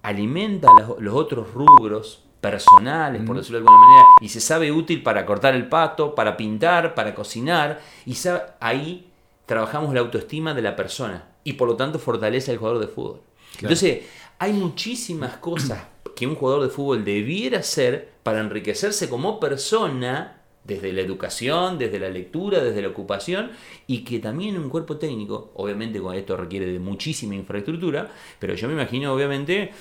alimenta 0.03 0.69
los, 0.99 1.15
otros 1.15 1.53
rubros 1.55 2.23
personales, 2.41 3.23
por 3.23 3.37
mm. 3.37 3.39
decirlo 3.39 3.59
de 3.61 3.67
alguna 3.67 3.87
manera, 3.87 4.05
y 4.21 4.29
se 4.29 4.41
sabe 4.41 4.73
útil 4.73 5.03
para 5.03 5.25
cortar 5.25 5.55
el 5.55 5.69
pato, 5.69 6.15
para 6.15 6.37
pintar, 6.37 6.95
para 6.95 7.15
cocinar, 7.15 7.81
y 8.05 8.17
ahí 8.59 9.11
trabajamos 9.47 9.95
la 9.95 10.01
autoestima 10.01 10.55
de 10.55 10.63
la 10.63 10.75
persona, 10.75 11.29
y 11.45 11.53
por 11.53 11.69
lo 11.69 11.77
tanto 11.77 12.01
fortalece 12.01 12.51
al 12.51 12.59
jugador 12.59 12.81
de 12.81 12.89
fútbol. 12.89 13.21
Entonces, 13.61 14.05
hay 14.39 14.53
muchísimas 14.53 15.37
cosas 15.37 15.85
que 16.15 16.27
un 16.27 16.35
jugador 16.35 16.63
de 16.65 16.69
fútbol 16.69 17.05
debiera 17.05 17.59
hacer 17.61 18.13
para 18.23 18.41
enriquecerse 18.41 19.09
como 19.09 19.41
persona, 19.41 20.41
desde 20.65 20.93
la 20.93 21.03
educación, 21.03 21.79
desde 21.79 21.99
la 21.99 22.09
lectura, 22.09 22.63
desde 22.63 22.81
la 22.83 22.89
ocupación, 22.89 23.51
y 23.87 24.03
que 24.03 24.19
también 24.19 24.57
un 24.59 24.71
cuerpo 24.71 24.97
técnico, 24.97 25.53
obviamente 25.55 26.01
con 26.01 26.15
esto 26.15 26.37
requiere 26.37 26.67
de 26.67 26.79
muchísima 26.79 27.35
infraestructura, 27.35 28.11
pero 28.39 28.55
yo 28.55 28.67
me 28.67 28.75
imagino 28.75 29.13
obviamente 29.13 29.73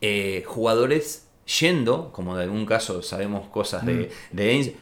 eh, 0.00 0.44
jugadores 0.46 1.28
yendo, 1.60 2.12
como 2.12 2.36
de 2.36 2.44
algún 2.44 2.64
caso 2.64 3.02
sabemos 3.02 3.48
cosas 3.48 3.84
de, 3.84 4.10
mm. 4.32 4.36
de 4.36 4.76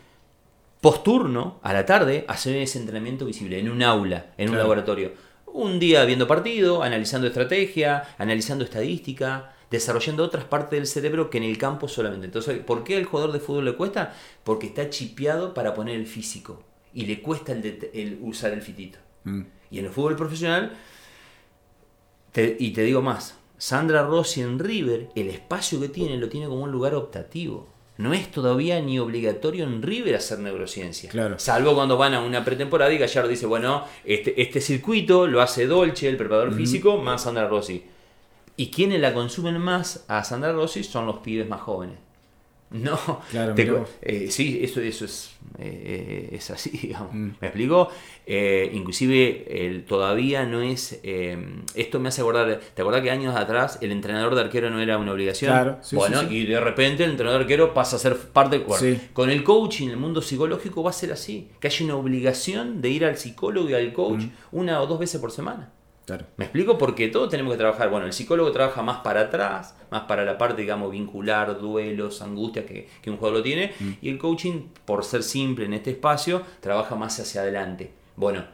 posturno 0.80 1.58
a 1.62 1.72
la 1.72 1.86
tarde, 1.86 2.24
hacer 2.28 2.56
ese 2.56 2.78
entrenamiento 2.78 3.24
visible 3.24 3.58
en 3.58 3.70
un 3.70 3.82
aula, 3.82 4.34
en 4.36 4.50
un 4.50 4.58
laboratorio 4.58 5.12
un 5.56 5.78
día 5.78 6.04
viendo 6.04 6.26
partido, 6.26 6.82
analizando 6.82 7.26
estrategia, 7.26 8.04
analizando 8.18 8.64
estadística, 8.64 9.54
desarrollando 9.70 10.22
otras 10.22 10.44
partes 10.44 10.78
del 10.78 10.86
cerebro 10.86 11.30
que 11.30 11.38
en 11.38 11.44
el 11.44 11.58
campo 11.58 11.88
solamente. 11.88 12.26
Entonces, 12.26 12.58
¿por 12.58 12.84
qué 12.84 12.96
al 12.96 13.04
jugador 13.04 13.32
de 13.32 13.40
fútbol 13.40 13.64
le 13.64 13.74
cuesta? 13.74 14.14
Porque 14.44 14.66
está 14.66 14.90
chipeado 14.90 15.54
para 15.54 15.74
poner 15.74 15.96
el 15.96 16.06
físico 16.06 16.62
y 16.92 17.06
le 17.06 17.22
cuesta 17.22 17.52
el, 17.52 18.18
usar 18.22 18.52
el 18.52 18.62
fitito. 18.62 18.98
Mm. 19.24 19.42
Y 19.70 19.78
en 19.78 19.86
el 19.86 19.90
fútbol 19.90 20.16
profesional, 20.16 20.76
y 22.34 22.70
te 22.70 22.82
digo 22.82 23.00
más, 23.00 23.38
Sandra 23.56 24.02
Rossi 24.02 24.42
en 24.42 24.58
River, 24.58 25.08
el 25.14 25.30
espacio 25.30 25.80
que 25.80 25.88
tiene 25.88 26.18
lo 26.18 26.28
tiene 26.28 26.48
como 26.48 26.62
un 26.62 26.70
lugar 26.70 26.94
optativo 26.94 27.75
no 27.98 28.12
es 28.12 28.30
todavía 28.30 28.80
ni 28.80 28.98
obligatorio 28.98 29.64
en 29.64 29.82
River 29.82 30.16
hacer 30.16 30.38
neurociencia. 30.38 31.10
Claro. 31.10 31.38
Salvo 31.38 31.74
cuando 31.74 31.96
van 31.96 32.14
a 32.14 32.20
una 32.20 32.44
pretemporada 32.44 32.92
y 32.92 32.98
Gallardo 32.98 33.28
dice, 33.28 33.46
bueno, 33.46 33.84
este, 34.04 34.40
este 34.40 34.60
circuito 34.60 35.26
lo 35.26 35.40
hace 35.40 35.66
Dolce, 35.66 36.08
el 36.08 36.16
preparador 36.16 36.52
físico, 36.54 36.98
más 36.98 37.22
Sandra 37.22 37.48
Rossi. 37.48 37.84
Y 38.56 38.70
quienes 38.70 39.00
la 39.00 39.14
consumen 39.14 39.58
más 39.58 40.04
a 40.08 40.24
Sandra 40.24 40.52
Rossi 40.52 40.84
son 40.84 41.06
los 41.06 41.18
pibes 41.18 41.48
más 41.48 41.60
jóvenes. 41.60 42.05
No, 42.70 43.20
claro, 43.30 43.54
eh, 44.02 44.28
sí, 44.30 44.60
eso, 44.62 44.80
eso 44.80 45.04
es, 45.04 45.30
eh, 45.58 46.30
es 46.32 46.50
así, 46.50 46.70
digamos. 46.82 47.14
Mm. 47.14 47.30
¿Me 47.40 47.46
explico? 47.46 47.88
Eh, 48.26 48.70
inclusive 48.72 49.84
todavía 49.86 50.44
no 50.44 50.60
es... 50.60 51.00
esto 51.74 52.00
me 52.00 52.08
hace 52.08 52.22
acordar, 52.22 52.60
¿te 52.74 52.82
acordás 52.82 53.02
que 53.02 53.10
años 53.10 53.36
atrás 53.36 53.78
el 53.82 53.92
entrenador 53.92 54.34
de 54.34 54.40
arquero 54.40 54.68
no 54.70 54.80
era 54.80 54.98
una 54.98 55.12
obligación? 55.12 55.52
Claro, 55.52 55.78
sí, 55.80 55.94
Bueno, 55.94 56.24
y 56.28 56.44
de 56.44 56.58
repente 56.58 57.04
el 57.04 57.10
entrenador 57.10 57.40
de 57.40 57.44
arquero 57.44 57.72
pasa 57.72 57.96
a 57.96 57.98
ser 58.00 58.16
parte... 58.16 58.58
Bueno, 58.58 58.98
con 59.12 59.30
el 59.30 59.44
coaching, 59.44 59.88
el 59.88 59.96
mundo 59.96 60.20
psicológico 60.20 60.82
va 60.82 60.90
a 60.90 60.94
ser 60.94 61.12
así, 61.12 61.50
que 61.60 61.68
haya 61.68 61.84
una 61.84 61.96
obligación 61.96 62.82
de 62.82 62.90
ir 62.90 63.04
al 63.04 63.16
psicólogo 63.16 63.70
y 63.70 63.74
al 63.74 63.92
coach 63.92 64.22
mm. 64.22 64.30
una 64.52 64.80
o 64.80 64.86
dos 64.86 64.98
veces 64.98 65.20
por 65.20 65.30
semana. 65.30 65.72
¿Me 66.36 66.44
explico? 66.44 66.78
Porque 66.78 67.08
todos 67.08 67.28
tenemos 67.28 67.52
que 67.52 67.58
trabajar. 67.58 67.90
Bueno, 67.90 68.06
el 68.06 68.12
psicólogo 68.12 68.52
trabaja 68.52 68.82
más 68.82 68.98
para 68.98 69.22
atrás, 69.22 69.74
más 69.90 70.02
para 70.02 70.24
la 70.24 70.38
parte, 70.38 70.62
digamos, 70.62 70.92
vincular, 70.92 71.58
duelos, 71.58 72.22
angustias 72.22 72.64
que, 72.64 73.10
un 73.10 73.16
jugador 73.16 73.38
lo 73.38 73.42
tiene. 73.42 73.72
Mm. 73.78 73.90
Y 74.02 74.08
el 74.10 74.18
coaching, 74.18 74.68
por 74.84 75.04
ser 75.04 75.22
simple 75.22 75.64
en 75.64 75.74
este 75.74 75.90
espacio, 75.90 76.42
trabaja 76.60 76.94
más 76.94 77.18
hacia 77.18 77.40
adelante. 77.40 77.90
Bueno, 78.14 78.44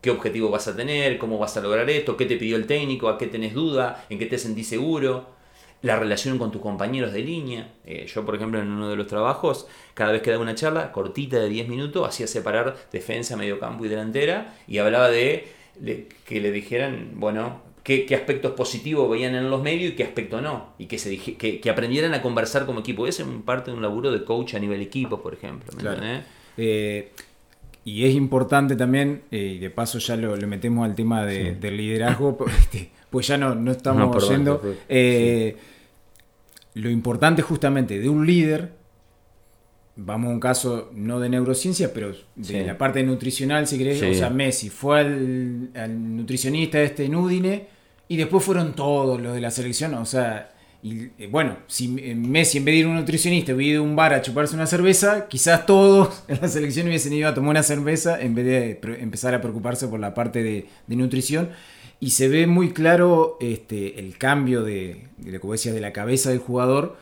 ¿qué 0.00 0.10
objetivo 0.10 0.50
vas 0.50 0.66
a 0.66 0.74
tener? 0.74 1.18
¿Cómo 1.18 1.38
vas 1.38 1.56
a 1.56 1.60
lograr 1.60 1.88
esto? 1.88 2.16
¿Qué 2.16 2.26
te 2.26 2.36
pidió 2.36 2.56
el 2.56 2.66
técnico? 2.66 3.08
¿A 3.08 3.18
qué 3.18 3.28
tenés 3.28 3.54
duda? 3.54 4.04
¿En 4.08 4.18
qué 4.18 4.26
te 4.26 4.38
sentís 4.38 4.68
seguro? 4.68 5.38
La 5.82 5.96
relación 5.96 6.38
con 6.38 6.50
tus 6.50 6.60
compañeros 6.60 7.12
de 7.12 7.20
línea. 7.20 7.72
Eh, 7.86 8.06
yo, 8.12 8.26
por 8.26 8.34
ejemplo, 8.34 8.60
en 8.60 8.68
uno 8.68 8.90
de 8.90 8.96
los 8.96 9.06
trabajos, 9.06 9.68
cada 9.94 10.10
vez 10.10 10.22
que 10.22 10.30
daba 10.30 10.42
una 10.42 10.56
charla 10.56 10.90
cortita 10.90 11.38
de 11.38 11.48
10 11.48 11.68
minutos, 11.68 12.06
hacía 12.06 12.26
separar 12.26 12.76
defensa, 12.90 13.36
mediocampo 13.36 13.84
y 13.84 13.88
delantera 13.88 14.56
y 14.66 14.78
hablaba 14.78 15.08
de 15.08 15.59
que 16.24 16.40
le 16.40 16.52
dijeran, 16.52 17.12
bueno, 17.14 17.62
qué, 17.82 18.14
aspectos 18.14 18.52
positivos 18.52 19.10
veían 19.10 19.34
en 19.34 19.50
los 19.50 19.62
medios 19.62 19.92
y 19.92 19.96
qué 19.96 20.04
aspectos 20.04 20.42
no. 20.42 20.74
Y 20.78 20.86
que, 20.86 20.98
se 20.98 21.16
que, 21.16 21.70
aprendieran 21.70 22.14
a 22.14 22.22
conversar 22.22 22.66
como 22.66 22.80
equipo. 22.80 23.06
Ese 23.06 23.22
es 23.22 23.28
parte 23.44 23.70
de 23.70 23.76
un 23.76 23.82
laburo 23.82 24.12
de 24.12 24.24
coach 24.24 24.54
a 24.54 24.58
nivel 24.58 24.80
equipo, 24.80 25.20
por 25.20 25.34
ejemplo. 25.34 25.72
Eh, 26.56 27.12
y 27.84 28.04
es 28.04 28.14
importante 28.14 28.76
también, 28.76 29.22
eh, 29.30 29.54
y 29.56 29.58
de 29.58 29.70
paso 29.70 29.98
ya 29.98 30.16
lo, 30.16 30.36
metemos 30.46 30.84
al 30.84 30.94
tema 30.94 31.24
del 31.24 31.76
liderazgo, 31.76 32.36
este, 32.58 32.90
pues 33.08 33.26
ya 33.26 33.38
no, 33.38 33.54
no 33.54 33.72
estamos 33.72 34.14
oyendo 34.22 34.62
eh, 34.88 35.56
Lo 36.74 36.90
importante 36.90 37.42
justamente 37.42 37.98
de 37.98 38.08
un 38.08 38.26
líder 38.26 38.79
vamos 39.96 40.30
a 40.30 40.34
un 40.34 40.40
caso 40.40 40.90
no 40.94 41.20
de 41.20 41.28
neurociencia, 41.28 41.92
pero 41.92 42.12
de 42.34 42.64
la 42.64 42.78
parte 42.78 43.02
nutricional, 43.02 43.66
si 43.66 43.78
querés. 43.78 44.02
O 44.02 44.14
sea, 44.14 44.30
Messi 44.30 44.70
fue 44.70 45.00
al, 45.00 46.16
nutricionista 46.16 46.80
este 46.80 47.04
en 47.04 47.16
Udine 47.16 47.66
y 48.08 48.16
después 48.16 48.44
fueron 48.44 48.74
todos 48.74 49.20
los 49.20 49.34
de 49.34 49.40
la 49.40 49.50
selección. 49.50 49.94
O 49.94 50.06
sea, 50.06 50.52
y 50.82 51.10
eh, 51.18 51.28
bueno, 51.30 51.58
si 51.66 51.96
eh, 52.00 52.14
Messi 52.14 52.58
en 52.58 52.64
vez 52.64 52.74
de 52.74 52.78
ir 52.78 52.86
a 52.86 52.88
un 52.88 52.94
nutricionista 52.96 53.54
hubiera 53.54 53.74
ido 53.74 53.82
a 53.82 53.86
un 53.86 53.96
bar 53.96 54.14
a 54.14 54.22
chuparse 54.22 54.54
una 54.54 54.66
cerveza, 54.66 55.28
quizás 55.28 55.66
todos 55.66 56.24
en 56.28 56.38
la 56.40 56.48
selección 56.48 56.86
hubiesen 56.86 57.12
ido 57.12 57.28
a 57.28 57.34
tomar 57.34 57.50
una 57.50 57.62
cerveza 57.62 58.20
en 58.20 58.34
vez 58.34 58.46
de 58.46 58.80
empezar 59.00 59.34
a 59.34 59.40
preocuparse 59.40 59.88
por 59.88 60.00
la 60.00 60.14
parte 60.14 60.42
de, 60.42 60.66
nutrición. 60.88 61.50
Y 62.02 62.10
se 62.10 62.28
ve 62.28 62.46
muy 62.46 62.72
claro 62.72 63.36
este, 63.40 63.98
el 63.98 64.16
cambio 64.16 64.62
de, 64.62 65.08
de, 65.18 65.38
como 65.38 65.52
decías, 65.52 65.74
de 65.74 65.82
la 65.82 65.92
cabeza 65.92 66.30
del 66.30 66.38
jugador 66.38 66.96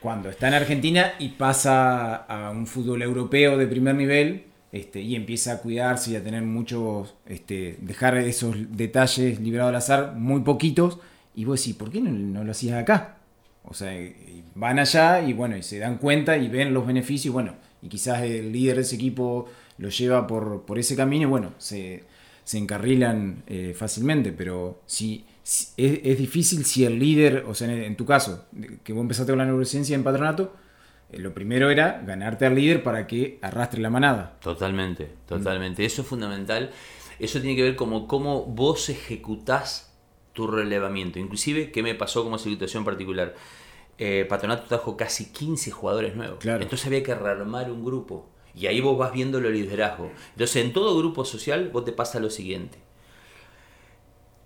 cuando 0.00 0.30
está 0.30 0.48
en 0.48 0.54
Argentina 0.54 1.14
y 1.18 1.30
pasa 1.30 2.14
a 2.14 2.50
un 2.50 2.66
fútbol 2.66 3.02
europeo 3.02 3.56
de 3.56 3.66
primer 3.66 3.94
nivel 3.94 4.44
este, 4.70 5.00
y 5.00 5.16
empieza 5.16 5.54
a 5.54 5.58
cuidarse 5.58 6.12
y 6.12 6.16
a 6.16 6.22
tener 6.22 6.42
muchos, 6.42 7.14
este, 7.26 7.76
dejar 7.80 8.18
esos 8.18 8.54
detalles 8.70 9.40
liberados 9.40 9.70
al 9.70 9.76
azar, 9.76 10.14
muy 10.14 10.42
poquitos, 10.42 10.98
y 11.34 11.44
vos 11.44 11.60
decís, 11.60 11.74
¿por 11.74 11.90
qué 11.90 12.00
no, 12.00 12.44
lo 12.44 12.50
hacías 12.50 12.76
acá? 12.76 13.16
O 13.64 13.74
sea, 13.74 13.92
van 14.54 14.78
allá 14.78 15.22
y 15.22 15.32
bueno, 15.32 15.56
y 15.56 15.62
se 15.62 15.78
dan 15.78 15.98
cuenta 15.98 16.36
y 16.36 16.48
ven 16.48 16.74
los 16.74 16.86
beneficios, 16.86 17.32
bueno, 17.32 17.54
y 17.80 17.88
quizás 17.88 18.22
el 18.22 18.52
líder 18.52 18.76
de 18.76 18.82
ese 18.82 18.96
equipo 18.96 19.46
lo 19.78 19.88
lleva 19.88 20.26
por, 20.26 20.62
por 20.62 20.78
ese 20.78 20.96
camino 20.96 21.22
y 21.22 21.30
bueno, 21.30 21.52
se, 21.58 22.04
se 22.44 22.58
encarrilan 22.58 23.42
eh, 23.46 23.74
fácilmente, 23.76 24.32
pero 24.32 24.80
si 24.86 25.24
es, 25.76 26.18
difícil 26.18 26.66
si 26.66 26.84
el 26.84 26.98
líder, 26.98 27.46
o 27.48 27.54
sea, 27.54 27.72
en, 27.72 27.96
tu 27.96 28.04
caso, 28.04 28.44
que 28.84 28.92
vos 28.92 29.00
empezaste 29.00 29.32
con 29.32 29.38
la 29.38 29.46
neurociencia 29.46 29.94
en 29.94 30.04
patronato, 30.04 30.54
eh, 31.10 31.18
lo 31.18 31.32
primero 31.32 31.70
era 31.70 32.02
ganarte 32.06 32.44
al 32.44 32.54
líder 32.54 32.82
para 32.82 33.06
que 33.06 33.38
arrastre 33.40 33.80
la 33.80 33.88
manada. 33.88 34.36
Totalmente, 34.40 35.10
totalmente. 35.26 35.86
Eso 35.86 36.02
es 36.02 36.08
fundamental. 36.08 36.70
Eso 37.18 37.40
tiene 37.40 37.56
que 37.56 37.62
ver 37.62 37.76
como 37.76 38.06
cómo 38.06 38.44
vos 38.44 38.90
ejecutás 38.90 39.94
tu 40.34 40.46
relevamiento. 40.46 41.18
Inclusive, 41.18 41.72
¿qué 41.72 41.82
me 41.82 41.94
pasó 41.94 42.24
como 42.24 42.36
situación 42.36 42.84
particular? 42.84 43.34
Eh, 43.96 44.26
patronato 44.28 44.64
trajo 44.68 44.98
casi 44.98 45.32
15 45.32 45.70
jugadores 45.70 46.14
nuevos. 46.14 46.44
Entonces 46.44 46.86
había 46.86 47.02
que 47.02 47.14
rearmar 47.14 47.70
un 47.70 47.84
grupo. 47.84 48.28
Y 48.54 48.66
ahí 48.66 48.80
vos 48.80 48.98
vas 48.98 49.12
viendo 49.12 49.40
lo 49.40 49.50
liderazgo. 49.50 50.12
Entonces, 50.32 50.64
en 50.64 50.72
todo 50.72 50.98
grupo 50.98 51.24
social, 51.24 51.70
vos 51.72 51.84
te 51.84 51.92
pasa 51.92 52.20
lo 52.20 52.28
siguiente 52.28 52.78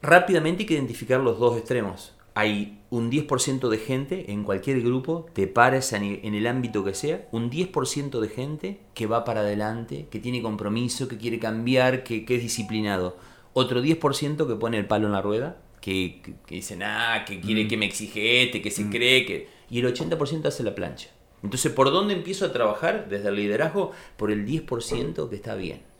rápidamente 0.02 0.62
hay 0.62 0.66
que 0.66 0.74
identificar 0.74 1.20
los 1.20 1.38
dos 1.38 1.56
extremos. 1.56 2.12
Hay 2.34 2.78
un 2.90 3.10
10% 3.10 3.68
de 3.68 3.78
gente 3.78 4.32
en 4.32 4.42
cualquier 4.42 4.80
grupo, 4.80 5.26
te 5.34 5.46
pares 5.46 5.92
en 5.92 6.34
el 6.34 6.46
ámbito 6.46 6.82
que 6.82 6.94
sea, 6.94 7.28
un 7.30 7.50
10% 7.50 8.20
de 8.20 8.28
gente 8.28 8.80
que 8.94 9.06
va 9.06 9.24
para 9.24 9.40
adelante, 9.40 10.08
que 10.10 10.18
tiene 10.18 10.42
compromiso, 10.42 11.08
que 11.08 11.18
quiere 11.18 11.38
cambiar, 11.38 12.04
que, 12.04 12.24
es 12.26 12.42
disciplinado. 12.42 13.16
Otro 13.52 13.82
10% 13.82 14.46
que 14.46 14.54
pone 14.56 14.78
el 14.78 14.86
palo 14.86 15.06
en 15.06 15.12
la 15.12 15.20
rueda, 15.20 15.58
que, 15.82 16.22
dice, 16.48 16.78
ah, 16.82 17.24
que 17.26 17.40
quiere 17.40 17.64
mm. 17.64 17.68
que 17.68 17.76
me 17.76 17.86
exige 17.86 18.42
este, 18.44 18.62
que 18.62 18.70
se 18.70 18.84
mm. 18.84 18.90
cree 18.90 19.26
que... 19.26 19.48
Y 19.68 19.80
el 19.80 19.94
80% 19.94 20.46
hace 20.46 20.62
la 20.62 20.74
plancha. 20.74 21.10
Entonces, 21.42 21.72
¿por 21.72 21.90
dónde 21.90 22.14
empiezo 22.14 22.46
a 22.46 22.52
trabajar 22.52 23.08
desde 23.08 23.28
el 23.28 23.36
liderazgo? 23.36 23.90
Por 24.16 24.30
el 24.30 24.46
10% 24.46 25.28
que 25.28 25.36
está 25.36 25.54
bien 25.54 25.91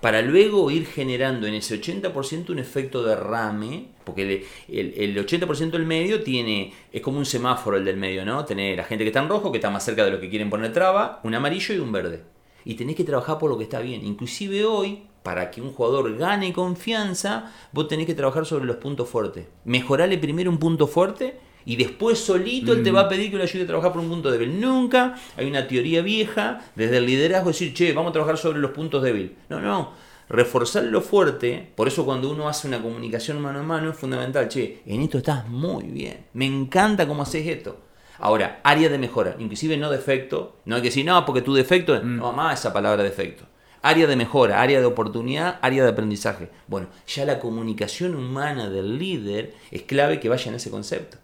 para 0.00 0.22
luego 0.22 0.70
ir 0.70 0.86
generando 0.86 1.46
en 1.46 1.54
ese 1.54 1.80
80% 1.80 2.50
un 2.50 2.58
efecto 2.58 3.02
derrame, 3.02 3.88
porque 4.04 4.46
el, 4.68 5.16
80% 5.16 5.70
del 5.70 5.86
medio 5.86 6.22
tiene, 6.22 6.72
es 6.92 7.00
como 7.00 7.18
un 7.18 7.26
semáforo 7.26 7.76
el 7.76 7.84
del 7.84 7.96
medio, 7.96 8.24
¿no? 8.24 8.44
Tener 8.44 8.76
la 8.76 8.84
gente 8.84 9.04
que 9.04 9.08
está 9.08 9.22
en 9.22 9.28
rojo, 9.28 9.50
que 9.50 9.58
está 9.58 9.70
más 9.70 9.84
cerca 9.84 10.04
de 10.04 10.10
lo 10.10 10.20
que 10.20 10.28
quieren 10.30 10.50
poner 10.50 10.72
traba, 10.72 11.20
un 11.24 11.34
amarillo 11.34 11.74
y 11.74 11.78
un 11.78 11.92
verde. 11.92 12.22
Y 12.64 12.74
tenés 12.74 12.96
que 12.96 13.04
trabajar 13.04 13.38
por 13.38 13.50
lo 13.50 13.58
que 13.58 13.64
está 13.64 13.80
bien. 13.80 14.04
Inclusive 14.04 14.64
hoy, 14.64 15.04
para 15.22 15.50
que 15.50 15.60
un 15.60 15.72
jugador 15.72 16.16
gane 16.16 16.52
confianza, 16.52 17.52
vos 17.72 17.88
tenés 17.88 18.06
que 18.06 18.14
trabajar 18.14 18.44
sobre 18.46 18.64
los 18.64 18.76
puntos 18.76 19.08
fuertes. 19.08 19.46
Mejorale 19.64 20.18
primero 20.18 20.50
un 20.50 20.58
punto 20.58 20.86
fuerte 20.86 21.38
y 21.66 21.76
después 21.76 22.18
solito 22.18 22.72
él 22.72 22.82
te 22.82 22.92
va 22.92 23.02
a 23.02 23.04
mm. 23.04 23.08
pedir 23.08 23.30
que 23.30 23.36
lo 23.36 23.42
ayude 23.42 23.64
a 23.64 23.66
trabajar 23.66 23.92
por 23.92 24.00
un 24.00 24.08
punto 24.08 24.30
débil. 24.30 24.58
Nunca 24.58 25.16
hay 25.36 25.46
una 25.46 25.66
teoría 25.66 26.00
vieja 26.00 26.64
desde 26.76 26.98
el 26.98 27.06
liderazgo 27.06 27.48
decir, 27.48 27.74
che, 27.74 27.92
vamos 27.92 28.10
a 28.10 28.12
trabajar 28.12 28.38
sobre 28.38 28.60
los 28.60 28.70
puntos 28.70 29.02
débiles. 29.02 29.32
No, 29.50 29.60
no. 29.60 29.92
Reforzar 30.28 30.84
lo 30.84 31.02
fuerte, 31.02 31.72
por 31.76 31.88
eso 31.88 32.04
cuando 32.04 32.30
uno 32.30 32.48
hace 32.48 32.66
una 32.66 32.80
comunicación 32.80 33.40
mano 33.40 33.60
a 33.60 33.62
mano 33.62 33.90
es 33.90 33.96
fundamental, 33.96 34.48
che, 34.48 34.82
en 34.86 35.02
esto 35.02 35.18
estás 35.18 35.46
muy 35.48 35.84
bien, 35.84 36.26
me 36.32 36.46
encanta 36.46 37.06
cómo 37.06 37.22
haces 37.22 37.46
esto. 37.46 37.80
Ahora, 38.18 38.60
área 38.64 38.88
de 38.88 38.98
mejora, 38.98 39.36
inclusive 39.38 39.76
no 39.76 39.90
defecto, 39.90 40.56
no 40.64 40.76
hay 40.76 40.82
que 40.82 40.88
decir, 40.88 41.04
no, 41.04 41.24
porque 41.24 41.42
tu 41.42 41.54
defecto, 41.54 42.00
mm. 42.00 42.16
no 42.16 42.32
más 42.32 42.60
esa 42.60 42.72
palabra 42.72 43.02
defecto. 43.02 43.44
Área 43.82 44.06
de 44.06 44.16
mejora, 44.16 44.62
área 44.62 44.80
de 44.80 44.86
oportunidad, 44.86 45.58
área 45.62 45.84
de 45.84 45.90
aprendizaje. 45.90 46.48
Bueno, 46.66 46.88
ya 47.06 47.24
la 47.24 47.38
comunicación 47.38 48.16
humana 48.16 48.68
del 48.68 48.98
líder 48.98 49.54
es 49.70 49.82
clave 49.82 50.18
que 50.18 50.28
vaya 50.28 50.48
en 50.48 50.56
ese 50.56 50.70
concepto. 50.70 51.18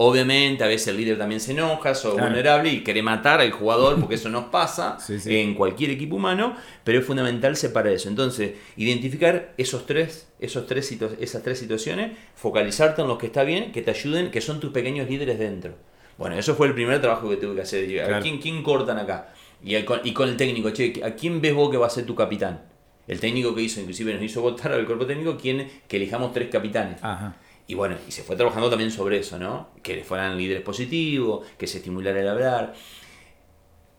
Obviamente, 0.00 0.62
a 0.62 0.68
veces 0.68 0.88
el 0.88 0.96
líder 0.96 1.18
también 1.18 1.40
se 1.40 1.50
enoja, 1.50 1.90
es 1.90 2.04
vulnerable 2.04 2.70
y 2.70 2.84
quiere 2.84 3.02
matar 3.02 3.40
al 3.40 3.50
jugador, 3.50 3.98
porque 3.98 4.14
eso 4.14 4.28
nos 4.28 4.44
pasa 4.44 4.96
en 5.26 5.54
cualquier 5.56 5.90
equipo 5.90 6.14
humano, 6.14 6.54
pero 6.84 7.00
es 7.00 7.04
fundamental 7.04 7.56
separar 7.56 7.92
eso. 7.92 8.08
Entonces, 8.08 8.52
identificar 8.76 9.54
esos 9.56 9.86
tres, 9.86 10.28
esos 10.38 10.66
tres 10.66 10.92
esas 11.18 11.42
tres 11.42 11.58
situaciones, 11.58 12.12
focalizarte 12.36 13.02
en 13.02 13.08
los 13.08 13.18
que 13.18 13.26
está 13.26 13.42
bien, 13.42 13.72
que 13.72 13.82
te 13.82 13.90
ayuden, 13.90 14.30
que 14.30 14.40
son 14.40 14.60
tus 14.60 14.70
pequeños 14.70 15.10
líderes 15.10 15.36
dentro. 15.36 15.74
Bueno, 16.16 16.36
eso 16.36 16.54
fue 16.54 16.68
el 16.68 16.74
primer 16.74 17.00
trabajo 17.00 17.28
que 17.28 17.36
tuve 17.36 17.56
que 17.56 17.62
hacer. 17.62 18.14
¿A 18.14 18.20
quién, 18.20 18.38
quién 18.38 18.62
cortan 18.62 18.98
acá? 18.98 19.32
Y, 19.64 19.74
y 19.74 20.12
con 20.12 20.28
el 20.28 20.36
técnico, 20.36 20.70
che, 20.70 21.00
¿a 21.04 21.16
quién 21.16 21.40
ves 21.40 21.54
vos 21.54 21.72
que 21.72 21.76
va 21.76 21.88
a 21.88 21.90
ser 21.90 22.06
tu 22.06 22.14
capitán? 22.14 22.62
El 23.08 23.18
técnico 23.18 23.52
que 23.52 23.62
hizo, 23.62 23.80
inclusive 23.80 24.14
nos 24.14 24.22
hizo 24.22 24.42
votar 24.42 24.70
al 24.70 24.86
cuerpo 24.86 25.06
técnico, 25.06 25.36
quien, 25.36 25.68
que 25.88 25.96
elijamos 25.96 26.32
tres 26.32 26.50
capitanes. 26.50 27.02
Ajá. 27.02 27.34
Y 27.70 27.74
bueno, 27.74 27.96
y 28.08 28.10
se 28.10 28.22
fue 28.22 28.34
trabajando 28.34 28.70
también 28.70 28.90
sobre 28.90 29.18
eso, 29.18 29.38
¿no? 29.38 29.68
Que 29.82 30.02
fueran 30.02 30.38
líderes 30.38 30.62
positivos, 30.62 31.46
que 31.58 31.66
se 31.66 31.78
estimulara 31.78 32.18
el 32.18 32.26
hablar. 32.26 32.74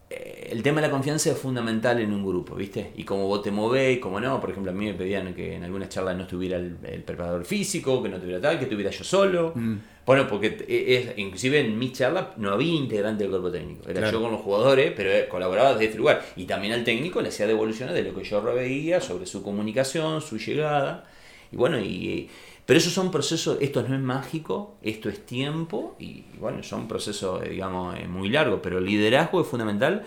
Eh, 0.10 0.50
el 0.52 0.64
tema 0.64 0.82
de 0.82 0.88
la 0.88 0.92
confianza 0.92 1.30
es 1.30 1.38
fundamental 1.38 2.00
en 2.00 2.12
un 2.12 2.26
grupo, 2.26 2.56
¿viste? 2.56 2.94
Y 2.98 3.04
cómo 3.04 3.28
vos 3.28 3.44
te 3.44 3.52
movés, 3.52 4.00
cómo 4.00 4.20
no. 4.20 4.42
Por 4.42 4.50
ejemplo, 4.50 4.72
a 4.72 4.74
mí 4.74 4.86
me 4.86 4.96
pedían 4.96 5.36
que 5.36 5.56
en 5.56 5.64
algunas 5.64 5.90
charlas 5.90 6.18
no 6.18 6.24
estuviera 6.24 6.58
el, 6.58 7.04
preparador 7.06 7.46
físico, 7.46 8.02
que 8.02 8.10
no 8.10 8.18
tuviera 8.18 8.42
tal, 8.42 8.58
que 8.58 8.64
estuviera 8.64 8.90
yo 8.90 9.04
solo. 9.04 9.54
Mm. 9.54 9.76
Bueno, 10.04 10.28
porque 10.28 10.66
es, 10.68 11.16
inclusive 11.20 11.60
en 11.60 11.78
mis 11.78 11.94
charlas 11.94 12.38
no 12.38 12.52
había 12.52 12.74
integrante 12.74 13.24
del 13.24 13.30
cuerpo 13.30 13.52
técnico. 13.52 13.88
Era 13.88 14.10
yo 14.10 14.20
con 14.20 14.32
los 14.32 14.42
jugadores, 14.42 14.94
pero 14.96 15.12
eh, 15.12 15.28
colaboraba 15.30 15.74
desde 15.74 15.86
este 15.86 15.98
lugar. 16.00 16.26
Y 16.36 16.46
también 16.46 16.74
al 16.74 16.84
técnico 16.84 17.22
le 17.22 17.30
hacía 17.30 17.46
devoluciones 17.46 17.94
de 17.94 18.02
lo 18.02 18.16
que 18.16 18.24
yo 18.24 18.42
reveía 18.42 19.00
sobre 19.00 19.28
su 19.28 19.44
comunicación, 19.44 20.22
su 20.22 20.40
llegada. 20.40 21.06
Y 21.52 21.56
bueno, 21.56 21.80
y 21.80 22.30
Pero 22.70 22.78
esos 22.78 22.94
son 22.94 23.10
procesos, 23.10 23.58
esto 23.62 23.82
no 23.82 23.96
es 23.96 24.00
mágico, 24.00 24.76
esto 24.84 25.10
es 25.10 25.26
tiempo 25.26 25.96
y 25.98 26.26
bueno, 26.40 26.62
son 26.62 26.88
procesos, 26.88 27.42
digamos, 27.42 27.98
eh, 27.98 28.08
muy 28.08 28.30
largos, 28.30 28.60
pero 28.62 28.78
el 28.78 28.86
liderazgo 28.86 29.42
es 29.42 29.48
fundamental 29.48 30.04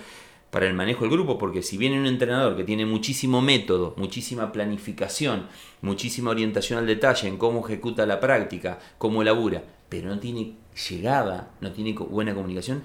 para 0.53 0.69
el 0.69 0.75
manejo 0.75 1.01
del 1.01 1.11
grupo, 1.11 1.39
porque 1.39 1.61
si 1.61 1.77
viene 1.77 1.99
un 1.99 2.07
entrenador 2.07 2.57
que 2.57 2.63
tiene 2.63 2.87
muchísimo 2.87 3.43
método, 3.43 3.95
muchísima 3.97 4.53
planificación, 4.53 5.49
muchísima 5.81 6.31
orientación 6.31 6.79
al 6.79 6.87
detalle 6.87 7.27
en 7.27 7.37
cómo 7.37 7.67
ejecuta 7.67 8.07
la 8.07 8.21
práctica, 8.21 8.79
cómo 8.97 9.25
labura, 9.25 9.65
pero 9.89 10.11
no 10.11 10.21
tiene 10.21 10.53
llegada, 10.89 11.51
no 11.61 11.73
tiene 11.73 11.95
buena 11.95 12.33
comunicación, 12.33 12.85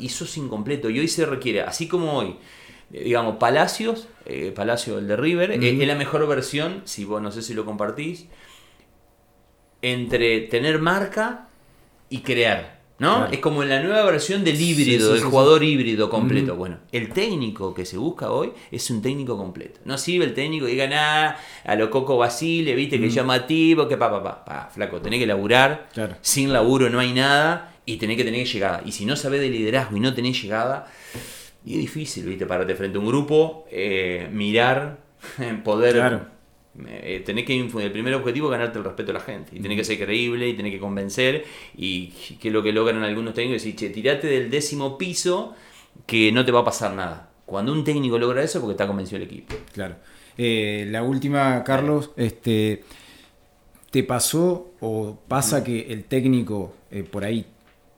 eso 0.00 0.24
es 0.24 0.36
incompleto. 0.36 0.90
Y 0.90 1.00
hoy 1.00 1.08
se 1.08 1.24
requiere, 1.24 1.62
así 1.62 1.88
como 1.88 2.12
hoy, 2.12 2.36
eh, 2.92 3.04
digamos, 3.04 3.36
Palacios, 3.36 4.06
eh, 4.26 4.52
Palacio 4.54 4.98
el 4.98 5.08
de 5.08 5.16
River, 5.16 5.50
es 5.52 5.88
la 5.88 5.94
mejor 5.94 6.28
versión, 6.28 6.82
si 6.84 7.06
vos 7.06 7.22
no 7.22 7.32
sé 7.32 7.40
si 7.40 7.54
lo 7.54 7.64
compartís, 7.64 8.26
entre 9.84 10.40
tener 10.40 10.80
marca 10.80 11.48
y 12.08 12.20
crear. 12.20 12.74
¿No? 12.96 13.26
Es 13.26 13.40
como 13.40 13.64
la 13.64 13.82
nueva 13.82 14.04
versión 14.04 14.44
del 14.44 14.58
híbrido, 14.58 15.12
del 15.12 15.24
jugador 15.24 15.64
híbrido 15.64 16.08
completo. 16.08 16.54
Bueno, 16.54 16.78
el 16.92 17.10
técnico 17.10 17.74
que 17.74 17.84
se 17.84 17.98
busca 17.98 18.30
hoy 18.30 18.52
es 18.70 18.88
un 18.88 19.02
técnico 19.02 19.36
completo. 19.36 19.80
No 19.84 19.98
sirve 19.98 20.24
el 20.24 20.32
técnico 20.32 20.66
que 20.66 20.72
diga 20.72 20.86
nada, 20.86 21.36
a 21.64 21.74
lo 21.74 21.90
Coco 21.90 22.16
Basile, 22.16 22.74
viste 22.74 23.00
que 23.00 23.10
llamativo, 23.10 23.88
que 23.88 23.96
pa, 23.96 24.10
pa, 24.10 24.22
pa, 24.22 24.44
pa, 24.44 24.70
flaco, 24.72 25.02
tenés 25.02 25.18
que 25.18 25.26
laburar. 25.26 25.88
Sin 26.22 26.52
laburo 26.52 26.88
no 26.88 27.00
hay 27.00 27.12
nada 27.12 27.74
y 27.84 27.96
tenés 27.96 28.16
que 28.16 28.24
tener 28.24 28.46
llegada. 28.46 28.80
Y 28.86 28.92
si 28.92 29.04
no 29.04 29.16
sabés 29.16 29.40
de 29.40 29.50
liderazgo 29.50 29.96
y 29.96 30.00
no 30.00 30.14
tenés 30.14 30.40
llegada, 30.40 30.86
y 31.66 31.74
es 31.74 31.80
difícil, 31.80 32.24
viste, 32.24 32.46
pararte 32.46 32.76
frente 32.76 32.96
a 32.96 33.00
un 33.00 33.08
grupo, 33.08 33.66
eh, 33.70 34.28
mirar, 34.32 34.98
poder 35.64 36.33
eh, 36.86 37.22
tenés 37.24 37.44
que, 37.44 37.58
el 37.58 37.92
primer 37.92 38.14
objetivo 38.14 38.48
es 38.48 38.52
ganarte 38.52 38.78
el 38.78 38.84
respeto 38.84 39.08
de 39.08 39.12
la 39.14 39.20
gente. 39.20 39.52
Y 39.56 39.60
tenés 39.60 39.78
que 39.78 39.84
ser 39.84 39.98
creíble 39.98 40.48
y 40.48 40.54
tenés 40.54 40.72
que 40.72 40.80
convencer. 40.80 41.44
Y 41.76 42.08
que 42.40 42.48
es 42.48 42.54
lo 42.54 42.62
que 42.62 42.72
logran 42.72 43.02
algunos 43.02 43.34
técnicos, 43.34 43.62
decir, 43.62 43.76
che, 43.76 43.90
tirate 43.90 44.26
del 44.26 44.50
décimo 44.50 44.98
piso 44.98 45.54
que 46.06 46.32
no 46.32 46.44
te 46.44 46.52
va 46.52 46.60
a 46.60 46.64
pasar 46.64 46.94
nada. 46.94 47.30
Cuando 47.46 47.72
un 47.72 47.84
técnico 47.84 48.18
logra 48.18 48.42
eso, 48.42 48.60
porque 48.60 48.72
está 48.72 48.86
convencido 48.86 49.18
el 49.18 49.24
equipo. 49.24 49.54
Claro. 49.72 49.96
Eh, 50.36 50.88
la 50.90 51.02
última, 51.02 51.62
Carlos, 51.62 52.10
este, 52.16 52.82
¿te 53.90 54.02
pasó 54.02 54.72
o 54.80 55.18
pasa 55.28 55.62
que 55.62 55.92
el 55.92 56.04
técnico 56.04 56.74
eh, 56.90 57.04
por 57.04 57.24
ahí 57.24 57.46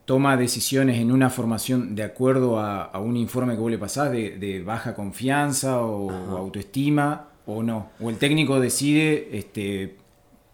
toma 0.05 0.37
decisiones 0.37 0.99
en 0.99 1.11
una 1.11 1.29
formación 1.29 1.95
de 1.95 2.03
acuerdo 2.03 2.59
a, 2.59 2.97
un 2.99 3.17
informe 3.17 3.55
que 3.55 3.59
vos 3.59 3.71
le 3.71 3.77
pasás 3.77 4.11
de, 4.11 4.63
baja 4.65 4.93
confianza 4.93 5.81
o 5.81 6.37
autoestima? 6.37 7.26
O 7.47 7.63
no. 7.63 7.89
O 7.99 8.09
el 8.09 8.17
técnico 8.17 8.59
decide 8.59 9.29
este, 9.31 9.95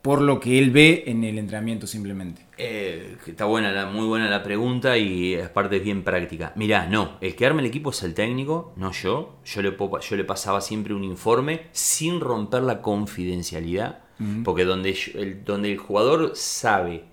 por 0.02 0.22
lo 0.22 0.40
que 0.40 0.60
él 0.60 0.72
ve 0.72 1.04
en 1.08 1.24
el 1.24 1.38
entrenamiento 1.38 1.88
simplemente. 1.88 2.46
Eh, 2.58 3.18
está 3.26 3.46
buena, 3.46 3.86
muy 3.88 4.06
buena 4.06 4.30
la 4.30 4.44
pregunta 4.44 4.98
y 4.98 5.36
aparte 5.36 5.78
es 5.78 5.84
bien 5.84 6.04
práctica. 6.04 6.54
Mirá, 6.56 6.88
no, 6.88 7.18
el 7.20 7.36
que 7.36 7.46
arma 7.46 7.62
el 7.62 7.68
equipo 7.68 7.90
es 7.90 8.04
el 8.04 8.14
técnico, 8.14 8.74
no 8.76 8.92
yo. 8.92 9.40
Yo 9.44 9.62
le, 9.62 9.76
yo 9.76 10.16
le 10.16 10.24
pasaba 10.24 10.62
siempre 10.62 10.94
un 10.94 11.04
informe 11.04 11.68
sin 11.72 12.20
romper 12.20 12.64
la 12.64 12.82
confidencialidad, 12.82 14.00
porque 14.46 14.64
donde 14.64 14.96
el, 15.16 15.44
donde 15.44 15.72
el 15.72 15.78
jugador 15.78 16.32
sabe 16.36 17.04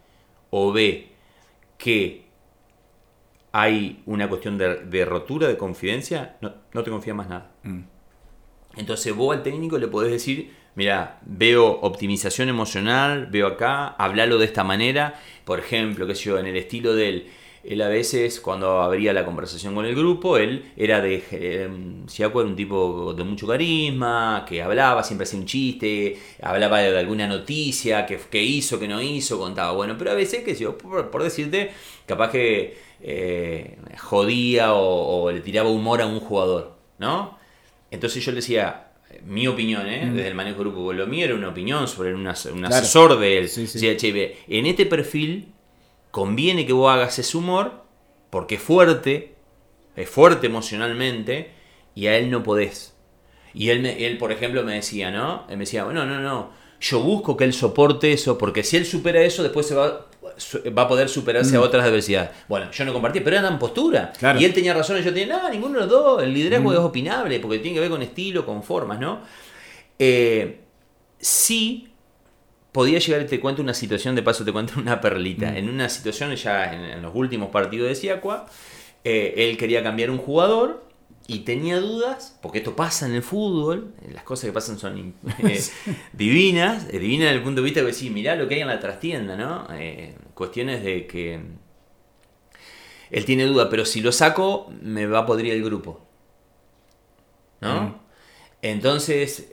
o 0.51 0.71
ve 0.71 1.13
que 1.77 2.27
hay 3.53 4.03
una 4.07 4.29
cuestión 4.29 4.59
de, 4.59 5.05
rotura 5.05 5.49
de 5.49 5.57
confidencia, 5.57 6.37
no, 6.41 6.53
no 6.73 6.83
te 6.85 6.91
confía 6.91 7.15
más 7.15 7.29
nada. 7.29 7.51
Mm. 7.63 7.81
Entonces 8.77 9.15
vos 9.15 9.37
al 9.37 9.43
técnico 9.43 9.79
le 9.79 9.89
podés 9.89 10.13
decir, 10.13 10.53
mira, 10.75 11.19
veo 11.23 11.81
optimización 11.81 12.49
emocional, 12.49 13.27
veo 13.27 13.47
acá, 13.47 13.89
hablalo 13.89 14.39
de 14.39 14.47
esta 14.47 14.65
manera, 14.65 15.21
por 15.45 15.59
ejemplo, 15.59 16.07
que 16.07 16.15
yo, 16.15 16.39
en 16.39 16.47
el 16.47 16.57
estilo 16.57 16.95
del... 16.95 17.27
Él 17.63 17.83
a 17.83 17.89
veces, 17.89 18.41
cuando 18.41 18.81
abría 18.81 19.13
la 19.13 19.27
conversación 19.27 19.75
con 19.75 19.85
el 19.85 19.95
grupo, 19.95 20.39
él 20.39 20.73
era 20.79 21.03
de. 21.03 21.23
Eh, 21.31 21.69
Siaco 22.07 22.39
un 22.39 22.57
tipo 22.57 23.13
de 23.13 23.23
mucho 23.23 23.47
carisma, 23.47 24.47
que 24.49 24.63
hablaba, 24.63 25.05
siempre 25.05 25.25
hacía 25.25 25.39
un 25.39 25.45
chiste, 25.45 26.17
hablaba 26.41 26.79
de 26.79 26.99
alguna 26.99 27.27
noticia, 27.27 28.07
que, 28.07 28.43
hizo, 28.43 28.81
que 28.81 28.89
no 28.89 29.03
hizo, 29.03 29.39
contaba. 29.39 29.73
Bueno, 29.73 29.97
pero 29.99 30.13
a 30.13 30.15
veces, 30.15 30.43
que 30.43 30.55
yo, 30.55 30.79
por, 30.79 31.23
decirte, 31.23 31.71
capaz 32.07 32.31
que 32.31 32.79
eh, 33.03 33.77
jodía 33.99 34.73
o, 34.73 35.25
o, 35.25 35.31
le 35.31 35.41
tiraba 35.41 35.69
humor 35.69 36.01
a 36.01 36.07
un 36.07 36.21
jugador, 36.21 36.79
¿no? 36.99 37.40
Entonces 37.91 38.25
yo 38.25 38.33
le 38.33 38.37
decía, 38.37 38.91
mi 39.25 39.47
opinión, 39.47 39.87
¿eh? 39.89 40.11
desde 40.13 40.29
el 40.29 40.35
manejo 40.35 40.61
grupo, 40.61 40.93
lo 40.93 41.07
mío 41.07 41.25
era 41.25 41.35
una 41.35 41.49
opinión 41.49 41.89
sobre 41.89 42.15
un, 42.15 42.27
asesor 42.27 43.19
de 43.19 43.39
él. 43.39 43.51
en 44.49 44.67
este 44.67 44.87
perfil 44.87 45.53
conviene 46.11 46.67
que 46.67 46.73
vos 46.73 46.93
hagas 46.93 47.19
ese 47.19 47.37
humor 47.37 47.85
porque 48.31 48.57
es 48.57 48.63
fuerte, 48.63 49.35
es 49.97 50.09
fuerte 50.09 50.47
emocionalmente 50.47 51.51
y 51.95 52.07
a 52.07 52.17
él 52.17 52.31
no 52.31 52.43
podés. 52.43 52.97
Y 53.53 53.71
él, 53.71 53.85
él 53.85 54.17
por 54.19 54.31
ejemplo, 54.31 54.63
me 54.63 54.75
decía, 54.75 55.11
¿no? 55.11 55.45
Él 55.49 55.57
me 55.57 55.65
decía, 55.65 55.85
no, 55.85 56.07
no, 56.07 56.21
no, 56.21 56.53
yo 56.81 57.01
busco 57.01 57.37
que 57.37 57.45
él 57.45 57.53
soporte 57.53 58.13
eso 58.13 58.39
porque 58.39 58.63
si 58.63 58.77
él 58.77 58.87
supera 58.87 59.23
eso, 59.23 59.43
después 59.43 59.67
se 59.67 59.75
va 59.75 60.07
va 60.77 60.83
a 60.83 60.89
poder 60.89 61.09
superarse 61.09 61.57
a 61.57 61.61
mm. 61.61 61.63
otras 61.63 61.85
adversidades. 61.85 62.31
Bueno, 62.49 62.71
yo 62.71 62.85
no 62.85 62.93
compartí, 62.93 63.21
pero 63.21 63.37
eran 63.37 63.59
postura. 63.59 64.13
Y 64.39 64.45
él 64.45 64.53
tenía 64.53 64.75
razón 64.75 64.99
y 64.99 65.03
yo 65.03 65.13
tenía, 65.13 65.39
no, 65.39 65.51
ninguno 65.51 65.75
de 65.75 65.81
los 65.81 65.89
dos. 65.89 66.23
El 66.23 66.33
liderazgo 66.33 66.71
mm. 66.71 66.73
es 66.73 66.79
opinable 66.79 67.41
porque 67.41 67.59
tiene 67.59 67.75
que 67.75 67.81
ver 67.81 67.91
con 67.91 68.03
estilo, 68.03 68.45
con 68.47 68.63
formas, 68.63 68.99
¿no? 68.99 69.21
Eh, 69.99 70.61
sí 71.19 71.89
podía 72.73 72.99
llegar, 72.99 73.25
te 73.27 73.41
cuento 73.41 73.63
una 73.63 73.75
situación, 73.75 74.15
de 74.15 74.23
paso 74.23 74.45
te 74.45 74.53
cuento 74.53 74.75
una 74.79 75.01
perlita. 75.01 75.51
Mm. 75.51 75.57
En 75.57 75.69
una 75.69 75.89
situación 75.89 76.35
ya 76.37 76.73
en, 76.73 77.03
los 77.03 77.15
últimos 77.15 77.51
partidos 77.51 77.89
de 77.89 77.95
Siacua, 77.95 78.47
eh, 79.05 79.35
él 79.37 79.57
quería 79.57 79.83
cambiar 79.83 80.11
un 80.11 80.19
jugador 80.19 80.85
y 81.31 81.41
tenía 81.41 81.79
dudas, 81.79 82.37
porque 82.43 82.59
esto 82.59 82.75
pasa 82.75 83.07
en 83.07 83.15
el 83.15 83.23
fútbol, 83.23 83.95
las 84.13 84.25
cosas 84.25 84.47
que 84.47 84.53
pasan 84.53 84.81
son 84.81 85.15
eh, 85.39 85.63
divinas, 86.13 86.89
eh, 86.91 86.99
divinas 86.99 87.27
desde 87.27 87.37
el 87.37 87.45
punto 87.45 87.61
de 87.61 87.67
vista 87.67 87.79
de 87.79 87.87
decir, 87.87 88.11
mirá 88.11 88.35
lo 88.35 88.49
que 88.49 88.57
hay 88.57 88.63
en 88.63 88.67
la 88.67 88.81
trastienda, 88.81 89.37
¿no? 89.37 89.69
Eh, 89.71 90.17
cuestiones 90.35 90.83
de 90.83 91.07
que 91.07 91.41
él 93.13 93.25
tiene 93.25 93.45
duda, 93.45 93.71
pero 93.71 93.85
si 93.85 94.01
lo 94.01 94.11
saco, 94.11 94.73
me 94.83 95.07
va 95.07 95.21
a 95.21 95.27
podrir 95.27 95.53
el 95.53 95.63
grupo. 95.63 96.05
¿No? 97.61 98.01
Entonces, 98.61 99.49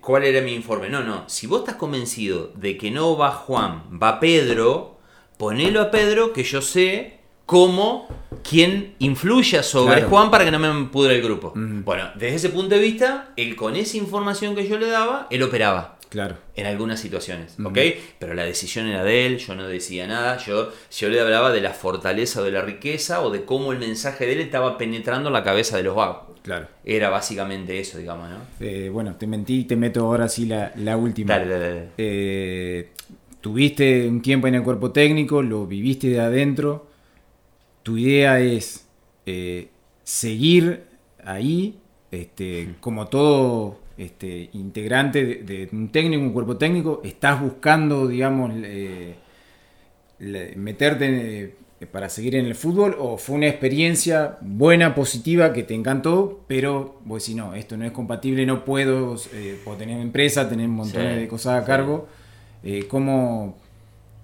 ¿cuál 0.00 0.24
era 0.24 0.40
mi 0.40 0.54
informe? 0.54 0.88
No, 0.88 1.02
no, 1.02 1.28
si 1.28 1.46
vos 1.46 1.60
estás 1.60 1.74
convencido 1.74 2.52
de 2.54 2.78
que 2.78 2.90
no 2.90 3.18
va 3.18 3.32
Juan, 3.32 4.00
va 4.02 4.18
Pedro, 4.18 4.98
ponelo 5.36 5.82
a 5.82 5.90
Pedro, 5.90 6.32
que 6.32 6.42
yo 6.42 6.62
sé 6.62 7.21
cómo 7.52 8.08
quien 8.42 8.94
influya 8.98 9.62
sobre 9.62 10.04
Juan 10.04 10.30
para 10.30 10.46
que 10.46 10.50
no 10.50 10.58
me 10.58 10.86
pudre 10.86 11.16
el 11.16 11.22
grupo. 11.22 11.52
Bueno, 11.54 12.08
desde 12.14 12.36
ese 12.36 12.48
punto 12.48 12.74
de 12.74 12.80
vista, 12.80 13.28
él 13.36 13.56
con 13.56 13.76
esa 13.76 13.98
información 13.98 14.54
que 14.54 14.66
yo 14.66 14.78
le 14.78 14.86
daba, 14.86 15.26
él 15.28 15.42
operaba. 15.42 15.98
Claro. 16.08 16.36
En 16.56 16.64
algunas 16.64 16.98
situaciones, 16.98 17.58
¿ok? 17.62 17.78
Pero 18.18 18.32
la 18.32 18.44
decisión 18.44 18.86
era 18.86 19.04
de 19.04 19.26
él, 19.26 19.36
yo 19.36 19.54
no 19.54 19.68
decía 19.68 20.06
nada, 20.06 20.38
yo, 20.38 20.70
yo 20.90 21.08
le 21.10 21.20
hablaba 21.20 21.52
de 21.52 21.60
la 21.60 21.74
fortaleza 21.74 22.40
o 22.40 22.44
de 22.44 22.52
la 22.52 22.62
riqueza 22.62 23.20
o 23.20 23.28
de 23.28 23.44
cómo 23.44 23.72
el 23.72 23.78
mensaje 23.78 24.24
de 24.24 24.32
él 24.32 24.40
estaba 24.40 24.78
penetrando 24.78 25.28
la 25.28 25.42
cabeza 25.42 25.76
de 25.76 25.82
los 25.82 25.94
vagos. 25.94 26.38
Claro. 26.42 26.68
Era 26.86 27.10
básicamente 27.10 27.78
eso, 27.78 27.98
digamos, 27.98 28.30
¿no? 28.30 28.38
Eh, 28.60 28.88
bueno, 28.90 29.14
te 29.16 29.26
mentí 29.26 29.60
y 29.60 29.64
te 29.64 29.76
meto 29.76 30.06
ahora 30.06 30.26
sí 30.26 30.46
la, 30.46 30.72
la 30.76 30.96
última. 30.96 31.34
Dale, 31.34 31.50
dale, 31.50 31.68
dale. 31.68 31.88
Eh, 31.98 32.92
tuviste 33.42 34.08
un 34.08 34.22
tiempo 34.22 34.48
en 34.48 34.54
el 34.54 34.62
cuerpo 34.62 34.90
técnico, 34.90 35.42
lo 35.42 35.66
viviste 35.66 36.08
de 36.08 36.20
adentro 36.20 36.91
tu 37.82 37.96
idea 37.96 38.40
es 38.40 38.86
eh, 39.26 39.68
seguir 40.04 40.84
ahí, 41.24 41.78
este, 42.10 42.74
como 42.80 43.06
todo 43.08 43.78
este, 43.96 44.50
integrante 44.52 45.24
de, 45.24 45.68
un 45.72 45.90
técnico, 45.90 46.22
un 46.22 46.32
cuerpo 46.32 46.56
técnico, 46.56 47.00
estás 47.04 47.40
buscando, 47.40 48.06
digamos, 48.06 48.52
meterte 50.18 51.56
eh, 51.80 51.86
para 51.90 52.08
seguir 52.08 52.36
en 52.36 52.46
el 52.46 52.54
fútbol 52.54 52.96
o 52.98 53.16
fue 53.16 53.36
una 53.36 53.48
experiencia 53.48 54.38
buena, 54.40 54.94
positiva, 54.94 55.52
que 55.52 55.62
te 55.64 55.74
encantó, 55.74 56.44
pero 56.46 57.00
vos 57.04 57.22
decís, 57.22 57.36
no, 57.36 57.54
esto 57.54 57.76
no 57.76 57.84
es 57.84 57.92
compatible, 57.92 58.46
no 58.46 58.64
puedo, 58.64 59.16
eh, 59.32 59.58
tener 59.78 60.00
empresa, 60.00 60.48
tener 60.48 60.68
un 60.68 60.76
montón 60.76 61.02
de 61.02 61.26
cosas 61.28 61.62
a 61.62 61.66
cargo. 61.66 62.08
¿cómo, 62.88 63.58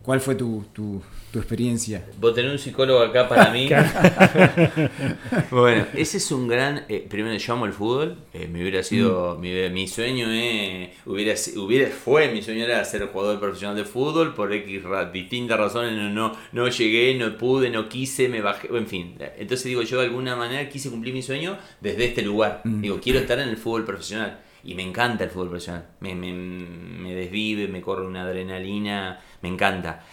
¿Cuál 0.04 0.20
fue 0.20 0.36
tu, 0.36 0.64
tu 0.72 1.02
experiencia. 1.36 2.04
Vos 2.18 2.34
tenés 2.34 2.52
un 2.52 2.58
psicólogo 2.58 3.00
acá 3.00 3.28
para 3.28 3.50
mí. 3.50 3.68
bueno, 5.50 5.86
ese 5.94 6.16
es 6.16 6.32
un 6.32 6.48
gran. 6.48 6.84
Eh, 6.88 7.06
primero, 7.08 7.36
yo 7.36 7.52
amo 7.52 7.66
el 7.66 7.72
fútbol. 7.72 8.16
Eh, 8.32 8.48
me 8.50 8.60
hubiera 8.60 8.82
sido. 8.82 9.36
Mm. 9.36 9.40
Mi, 9.40 9.70
mi, 9.70 9.88
sueño 9.88 10.26
eh, 10.30 10.94
hubiera, 11.06 11.34
hubiera, 11.56 11.90
fue 11.90 12.32
mi 12.32 12.42
sueño 12.42 12.64
era 12.64 12.84
ser 12.84 13.06
jugador 13.06 13.38
profesional 13.38 13.76
de 13.76 13.84
fútbol. 13.84 14.34
Por 14.34 14.52
X 14.52 14.82
distintas 15.12 15.58
razones 15.58 15.92
no, 15.92 16.08
no, 16.10 16.36
no 16.52 16.68
llegué, 16.68 17.14
no 17.14 17.36
pude, 17.36 17.70
no 17.70 17.88
quise, 17.88 18.28
me 18.28 18.40
bajé. 18.40 18.68
En 18.74 18.86
fin. 18.86 19.16
Entonces 19.36 19.64
digo, 19.64 19.82
yo 19.82 19.98
de 19.98 20.06
alguna 20.06 20.36
manera 20.36 20.68
quise 20.68 20.90
cumplir 20.90 21.14
mi 21.14 21.22
sueño 21.22 21.58
desde 21.80 22.06
este 22.06 22.22
lugar. 22.22 22.62
Mm. 22.64 22.80
Digo, 22.80 23.00
quiero 23.00 23.18
estar 23.18 23.38
en 23.38 23.48
el 23.48 23.56
fútbol 23.56 23.84
profesional. 23.84 24.40
y 24.64 24.74
me 24.74 24.82
encanta 24.82 25.24
el 25.24 25.30
fútbol 25.30 25.48
profesional. 25.48 25.86
Me, 26.00 26.14
me, 26.14 27.14
desvive, 27.14 27.68
me 27.68 27.80
corre 27.80 28.06
una 28.06 28.22
adrenalina, 28.22 29.20
me 29.42 29.48
encanta. 29.48 30.04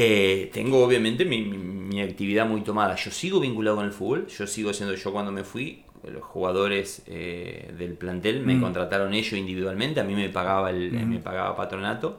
Eh, 0.00 0.50
tengo 0.52 0.84
obviamente 0.84 1.24
mi, 1.24 2.00
actividad 2.00 2.46
muy 2.46 2.60
tomada. 2.60 2.94
Yo 2.94 3.10
sigo 3.10 3.40
vinculado 3.40 3.78
con 3.78 3.84
el 3.84 3.90
fútbol, 3.90 4.28
yo 4.28 4.46
sigo 4.46 4.72
siendo 4.72 4.94
yo 4.94 5.12
cuando 5.12 5.32
me 5.32 5.42
fui, 5.42 5.82
los 6.04 6.22
jugadores 6.22 7.02
eh, 7.08 7.74
del 7.76 7.94
plantel 7.94 8.46
me 8.46 8.54
mm. 8.54 8.60
contrataron 8.60 9.12
ellos 9.12 9.32
individualmente, 9.32 9.98
a 9.98 10.04
mí 10.04 10.14
me 10.14 10.28
pagaba, 10.28 10.70
el, 10.70 10.92
mm. 10.92 11.08
me 11.08 11.18
pagaba 11.18 11.56
patronato. 11.56 12.18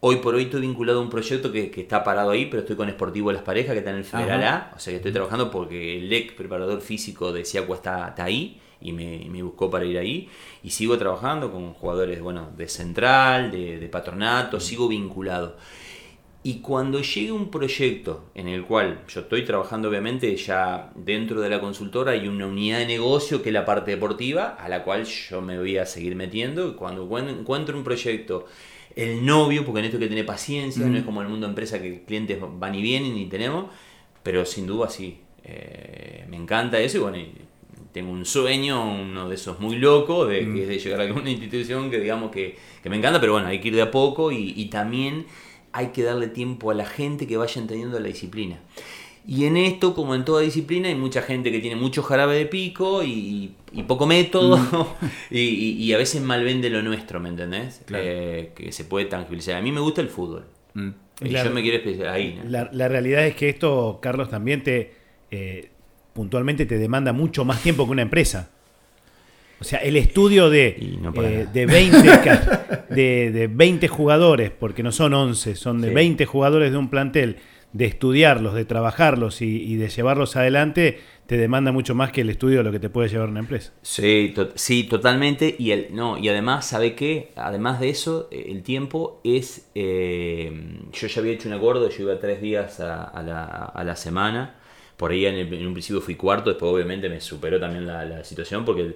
Hoy 0.00 0.16
por 0.16 0.34
hoy 0.34 0.42
estoy 0.42 0.60
vinculado 0.60 0.98
a 0.98 1.02
un 1.02 1.08
proyecto 1.08 1.50
que, 1.50 1.72
está 1.74 2.04
parado 2.04 2.30
ahí, 2.30 2.44
pero 2.44 2.60
estoy 2.60 2.76
con 2.76 2.90
Esportivo 2.90 3.32
Las 3.32 3.42
Parejas, 3.42 3.72
que 3.72 3.78
está 3.78 3.90
en 3.90 3.96
el 3.96 4.04
Federal 4.04 4.44
A. 4.44 4.72
O 4.76 4.78
sea 4.78 4.92
que 4.92 4.98
estoy 4.98 5.12
trabajando 5.12 5.50
porque 5.50 5.96
el 5.96 6.10
LEC, 6.10 6.36
preparador 6.36 6.82
físico 6.82 7.32
de 7.32 7.46
Siacua, 7.46 7.76
está, 7.76 8.08
está 8.08 8.24
ahí 8.24 8.60
y 8.80 8.92
me, 8.92 9.42
buscó 9.42 9.70
para 9.70 9.84
ir 9.84 9.98
ahí. 9.98 10.28
Y 10.62 10.70
sigo 10.70 10.98
trabajando 10.98 11.50
con 11.50 11.72
jugadores 11.74 12.20
bueno, 12.20 12.50
de 12.56 12.68
central, 12.68 13.50
de, 13.50 13.88
patronato, 13.90 14.60
sigo 14.60 14.88
vinculado. 14.88 15.56
Y 16.42 16.60
cuando 16.60 17.02
llegue 17.02 17.32
un 17.32 17.50
proyecto 17.50 18.30
en 18.34 18.46
el 18.48 18.64
cual 18.64 19.02
yo 19.08 19.20
estoy 19.20 19.44
trabajando, 19.44 19.88
obviamente, 19.88 20.34
ya 20.36 20.92
dentro 20.94 21.40
de 21.40 21.50
la 21.50 21.60
consultora 21.60 22.12
hay 22.12 22.28
una 22.28 22.46
unidad 22.46 22.78
de 22.78 22.86
negocio 22.86 23.42
que 23.42 23.48
es 23.48 23.52
la 23.52 23.64
parte 23.64 23.90
deportiva, 23.90 24.56
a 24.58 24.68
la 24.68 24.84
cual 24.84 25.04
yo 25.04 25.42
me 25.42 25.58
voy 25.58 25.78
a 25.78 25.84
seguir 25.84 26.14
metiendo. 26.14 26.76
Cuando 26.76 27.02
encuentro 27.18 27.76
un 27.76 27.82
proyecto 27.82 28.46
el 28.94 29.24
novio, 29.24 29.64
porque 29.64 29.80
en 29.80 29.84
esto 29.86 29.96
hay 29.96 30.04
que 30.04 30.08
tener 30.08 30.26
paciencia, 30.26 30.84
no 30.84 30.96
es 30.96 31.04
como 31.04 31.22
el 31.22 31.28
mundo 31.28 31.46
empresa 31.46 31.80
que 31.80 32.02
clientes 32.02 32.38
van 32.40 32.74
y 32.74 32.82
vienen 32.82 33.16
y 33.16 33.26
tenemos, 33.26 33.66
pero 34.22 34.44
sin 34.44 34.66
duda 34.66 34.90
sí, 34.90 35.20
eh, 35.44 36.24
me 36.28 36.36
encanta 36.36 36.80
eso 36.80 36.98
y 36.98 37.00
bueno, 37.00 37.18
tengo 37.92 38.10
un 38.10 38.24
sueño, 38.24 38.92
uno 38.92 39.28
de 39.28 39.36
esos 39.36 39.60
muy 39.60 39.76
locos, 39.76 40.28
de, 40.28 40.44
de 40.44 40.78
llegar 40.78 41.00
a 41.00 41.04
alguna 41.04 41.30
institución 41.30 41.90
que 41.90 42.00
digamos 42.00 42.30
que, 42.30 42.56
me 42.84 42.96
encanta, 42.96 43.20
pero 43.20 43.34
bueno, 43.34 43.48
hay 43.48 43.60
que 43.60 43.68
ir 43.68 43.76
de 43.76 43.82
a 43.82 43.90
poco 43.90 44.32
y, 44.32 44.52
y 44.56 44.66
también 44.66 45.26
hay 45.72 45.88
que 45.88 46.02
darle 46.02 46.28
tiempo 46.28 46.70
a 46.70 46.74
la 46.74 46.86
gente 46.86 47.26
que 47.26 47.36
vaya 47.36 47.60
entendiendo 47.60 47.98
la 48.00 48.08
disciplina. 48.08 48.58
Y 49.26 49.44
en 49.44 49.58
esto, 49.58 49.94
como 49.94 50.14
en 50.14 50.24
toda 50.24 50.40
disciplina, 50.40 50.88
hay 50.88 50.94
mucha 50.94 51.20
gente 51.20 51.52
que 51.52 51.60
tiene 51.60 51.76
mucho 51.76 52.02
jarabe 52.02 52.34
de 52.36 52.46
pico 52.46 53.02
y, 53.04 53.54
poco 53.86 54.06
método 54.06 54.56
mm. 54.56 55.06
y, 55.34 55.92
a 55.92 55.98
veces 55.98 56.22
mal 56.22 56.42
vende 56.44 56.70
lo 56.70 56.82
nuestro, 56.82 57.20
¿me 57.20 57.28
entendés? 57.28 57.82
Eh, 57.92 58.52
que 58.54 58.72
se 58.72 58.84
puede 58.84 59.04
tangibilizar. 59.04 59.56
A 59.56 59.60
mí 59.60 59.70
me 59.70 59.80
gusta 59.80 60.00
el 60.00 60.08
fútbol. 60.08 60.46
Mm. 60.72 60.88
Y 61.20 61.28
yo 61.30 61.50
me 61.50 61.60
quiero 61.62 61.76
especializar 61.76 62.08
ahí. 62.08 62.40
La, 62.46 62.88
realidad 62.88 63.26
es 63.26 63.34
que 63.34 63.50
esto, 63.50 63.98
Carlos, 64.00 64.30
también 64.30 64.62
te 64.62 64.94
eh, 65.30 65.70
puntualmente 66.14 66.66
te 66.66 66.78
demanda 66.78 67.12
mucho 67.12 67.44
más 67.44 67.62
tiempo 67.62 67.84
que 67.84 67.92
una 67.92 68.02
empresa. 68.02 68.50
O 69.60 69.64
sea, 69.64 69.80
el 69.80 69.96
estudio 69.96 70.50
de, 70.50 70.76
eh, 70.78 71.46
de, 71.52 71.66
20, 71.66 71.98
de, 72.90 73.30
de 73.30 73.46
20 73.48 73.88
jugadores, 73.88 74.50
porque 74.50 74.82
no 74.82 74.92
son 74.92 75.14
11, 75.14 75.56
son 75.56 75.80
de 75.80 75.90
20 75.90 76.26
jugadores 76.26 76.70
de 76.70 76.78
un 76.78 76.90
plantel 76.90 77.36
de 77.72 77.84
estudiarlos, 77.84 78.54
de 78.54 78.64
trabajarlos 78.64 79.42
y, 79.42 79.76
de 79.76 79.88
llevarlos 79.88 80.36
adelante, 80.36 81.00
te 81.26 81.36
demanda 81.36 81.70
mucho 81.70 81.94
más 81.94 82.10
que 82.10 82.22
el 82.22 82.30
estudio 82.30 82.58
de 82.58 82.64
lo 82.64 82.72
que 82.72 82.80
te 82.80 82.88
puede 82.88 83.08
llevar 83.08 83.28
una 83.28 83.40
empresa. 83.40 83.72
Sí, 83.82 84.34
sí 84.54 84.84
totalmente. 84.84 85.54
Y, 85.58 85.72
el, 85.72 85.88
no, 85.92 86.16
y 86.16 86.28
además, 86.28 86.66
¿sabe 86.66 86.94
qué? 86.94 87.32
Además 87.36 87.80
de 87.80 87.90
eso, 87.90 88.28
eh, 88.30 88.46
el 88.48 88.62
tiempo 88.62 89.20
es... 89.22 89.68
Eh, 89.74 90.80
yo 90.92 91.06
ya 91.06 91.20
había 91.20 91.32
hecho 91.34 91.48
un 91.48 91.54
acuerdo, 91.54 91.88
yo 91.90 92.04
iba 92.04 92.18
tres 92.18 92.40
días 92.40 92.80
a, 92.80 93.22
la, 93.84 93.96
semana. 93.96 94.54
Por 94.96 95.12
ahí 95.12 95.26
en, 95.26 95.66
un 95.66 95.74
principio 95.74 96.00
fui 96.00 96.14
cuarto, 96.14 96.50
después 96.50 96.72
obviamente 96.72 97.08
me 97.08 97.20
superó 97.20 97.60
también 97.60 97.86
la, 97.86 98.24
situación 98.24 98.64
porque 98.64 98.94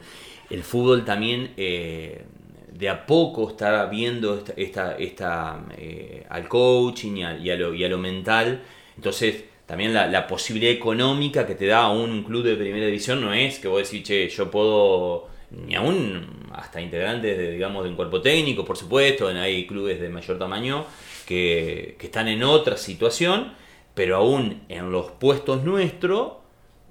el, 0.54 0.62
fútbol 0.62 1.04
también... 1.04 1.52
Eh, 1.56 2.24
de 2.72 2.88
a 2.88 3.06
poco 3.06 3.50
está 3.50 3.86
viendo 3.86 4.42
esta, 4.56 4.96
esta, 4.96 5.64
eh, 5.76 6.26
al 6.28 6.48
coaching 6.48 7.16
y 7.40 7.50
a, 7.50 7.56
lo, 7.56 7.74
y 7.74 7.86
lo, 7.86 7.98
mental. 7.98 8.60
Entonces, 8.96 9.44
también 9.66 9.94
la, 9.94 10.26
posibilidad 10.26 10.72
económica 10.72 11.46
que 11.46 11.54
te 11.54 11.66
da 11.66 11.88
un 11.90 12.24
club 12.24 12.42
de 12.42 12.56
primera 12.56 12.86
división 12.86 13.20
no 13.20 13.32
es 13.32 13.60
que 13.60 13.68
vos 13.68 13.88
decís, 13.88 14.02
che, 14.06 14.28
yo 14.28 14.50
puedo, 14.50 15.28
ni 15.50 15.74
aún 15.74 16.50
hasta 16.52 16.80
integrantes 16.80 17.38
de, 17.38 17.52
digamos, 17.52 17.84
de 17.84 17.90
un 17.90 17.96
cuerpo 17.96 18.20
técnico, 18.20 18.64
por 18.64 18.76
supuesto, 18.76 19.28
hay 19.28 19.66
clubes 19.66 20.00
de 20.00 20.08
mayor 20.08 20.38
tamaño 20.38 20.84
que, 21.26 21.96
están 22.00 22.28
en 22.28 22.42
otra 22.42 22.76
situación, 22.76 23.52
pero 23.94 24.16
aún 24.16 24.62
en 24.68 24.90
los 24.90 25.12
puestos 25.12 25.62
nuestros, 25.62 26.32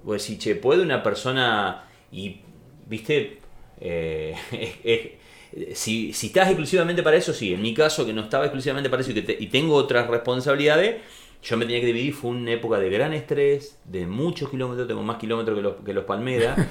vos 0.04 0.22
decís, 0.22 0.38
che, 0.38 0.54
puede 0.54 0.82
una 0.82 1.02
persona, 1.02 1.84
y, 2.10 2.40
viste, 2.86 3.41
eh, 3.82 5.18
si, 5.74 6.10
estás 6.10 6.48
exclusivamente 6.48 7.02
para 7.02 7.16
eso, 7.16 7.32
sí. 7.32 7.52
En 7.52 7.62
mi 7.62 7.74
caso, 7.74 8.06
que 8.06 8.12
no 8.12 8.22
estaba 8.22 8.44
exclusivamente 8.44 8.88
para 8.88 9.02
eso 9.02 9.10
y, 9.12 9.46
tengo 9.46 9.74
otras 9.74 10.08
responsabilidades, 10.08 11.02
yo 11.42 11.56
me 11.56 11.64
tenía 11.64 11.80
que 11.80 11.86
dividir. 11.86 12.14
Fue 12.14 12.30
una 12.30 12.52
época 12.52 12.78
de 12.78 12.88
gran 12.88 13.12
estrés, 13.12 13.78
de 13.84 14.06
muchos 14.06 14.48
kilómetros, 14.48 14.86
tengo 14.86 15.02
más 15.02 15.16
kilómetros 15.16 15.56
que 15.56 15.62
los, 15.62 15.74
que 15.84 15.92
los 15.92 16.04
Palmeras. 16.04 16.58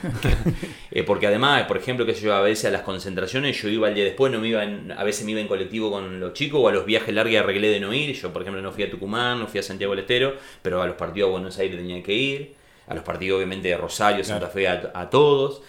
Eh, 0.93 1.03
porque 1.03 1.25
además, 1.25 1.63
por 1.67 1.77
ejemplo, 1.77 2.05
que 2.05 2.13
yo 2.13 2.33
a 2.33 2.41
veces 2.41 2.65
a 2.65 2.69
las 2.69 2.81
concentraciones, 2.81 3.61
yo 3.61 3.69
iba 3.69 3.87
el 3.87 3.95
día 3.95 4.03
después, 4.03 4.29
no 4.29 4.39
me 4.39 4.49
iba 4.49 4.61
a 4.61 5.03
veces 5.05 5.23
me 5.23 5.31
iba 5.31 5.39
en 5.39 5.47
colectivo 5.47 5.89
con 5.89 6.19
los 6.19 6.33
chicos, 6.33 6.59
o 6.61 6.67
a 6.67 6.73
los 6.73 6.85
viajes 6.85 7.15
largos 7.15 7.33
arreglé 7.37 7.69
de 7.69 7.79
no 7.79 7.93
ir. 7.93 8.13
Yo, 8.13 8.33
por 8.33 8.41
ejemplo, 8.41 8.61
no 8.61 8.73
fui 8.73 8.83
a 8.83 8.91
Tucumán, 8.91 9.39
no 9.39 9.47
fui 9.47 9.61
a 9.61 9.63
Santiago 9.63 9.93
del 9.93 10.01
Estero, 10.01 10.35
pero 10.61 10.81
a 10.81 10.87
los 10.87 10.97
partidos 10.97 11.29
a 11.29 11.31
Buenos 11.31 11.57
Aires 11.59 11.77
tenía 11.77 12.03
que 12.03 12.13
ir. 12.13 12.55
A 12.87 12.93
los 12.93 13.05
partidos, 13.05 13.37
obviamente, 13.37 13.69
de 13.69 13.77
Rosario, 13.77 14.21
Santa 14.21 14.47
Fe, 14.47 14.67
a 14.67 15.09
todos. 15.09 15.61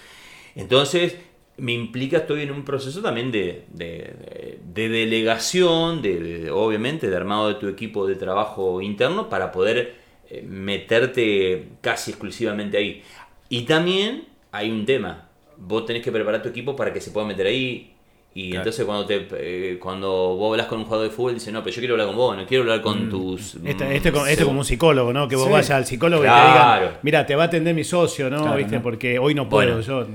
Entonces, 0.56 1.14
me 1.56 1.72
implica, 1.72 2.18
estoy 2.18 2.42
en 2.42 2.50
un 2.50 2.64
proceso 2.64 3.02
también 3.02 3.30
de, 3.30 3.64
de, 3.72 4.58
delegación, 4.74 6.02
de, 6.02 6.50
obviamente 6.50 7.10
de 7.10 7.16
armado 7.16 7.48
de 7.48 7.54
tu 7.56 7.68
equipo 7.68 8.06
de 8.06 8.16
trabajo 8.16 8.80
interno 8.80 9.28
para 9.28 9.52
poder 9.52 9.94
eh, 10.30 10.42
meterte 10.42 11.68
casi 11.80 12.10
exclusivamente 12.10 12.78
ahí. 12.78 13.02
Y 13.48 13.62
también 13.62 14.24
hay 14.50 14.70
un 14.70 14.86
tema, 14.86 15.28
vos 15.56 15.84
tenés 15.84 16.02
que 16.02 16.10
preparar 16.10 16.42
tu 16.42 16.48
equipo 16.48 16.74
para 16.74 16.92
que 16.92 17.00
se 17.00 17.10
pueda 17.10 17.26
meter 17.26 17.46
ahí 17.46 17.94
y 18.34 18.56
entonces 18.56 18.84
cuando 18.84 19.06
te 19.06 19.26
eh, 19.32 19.78
cuando 19.78 20.36
vos 20.36 20.52
hablas 20.52 20.66
con 20.66 20.78
un 20.78 20.84
jugador 20.84 21.08
de 21.08 21.14
fútbol, 21.14 21.34
dice, 21.34 21.52
no, 21.52 21.62
pero 21.62 21.74
yo 21.74 21.80
quiero 21.80 21.94
hablar 21.94 22.06
con 22.06 22.16
vos, 22.16 22.36
no 22.36 22.46
quiero 22.46 22.62
hablar 22.62 22.80
con 22.80 23.06
mm. 23.06 23.10
tus... 23.10 23.54
Este, 23.56 23.96
este, 23.96 24.12
este 24.28 24.44
como 24.44 24.60
un 24.60 24.64
psicólogo, 24.64 25.12
¿no? 25.12 25.28
Que 25.28 25.36
vos 25.36 25.50
vayas 25.50 25.70
al 25.70 25.86
psicólogo 25.86 26.22
y 26.22 26.26
te 26.26 26.32
diga, 26.32 26.98
mira, 27.02 27.26
te 27.26 27.36
va 27.36 27.44
a 27.44 27.46
atender 27.46 27.74
mi 27.74 27.84
socio, 27.84 28.30
¿no? 28.30 28.54
¿Viste? 28.56 28.80
Porque 28.80 29.18
hoy 29.18 29.34
no 29.34 29.48
puedo. 29.48 29.72
Bueno, 29.72 29.82
yo 29.82 30.06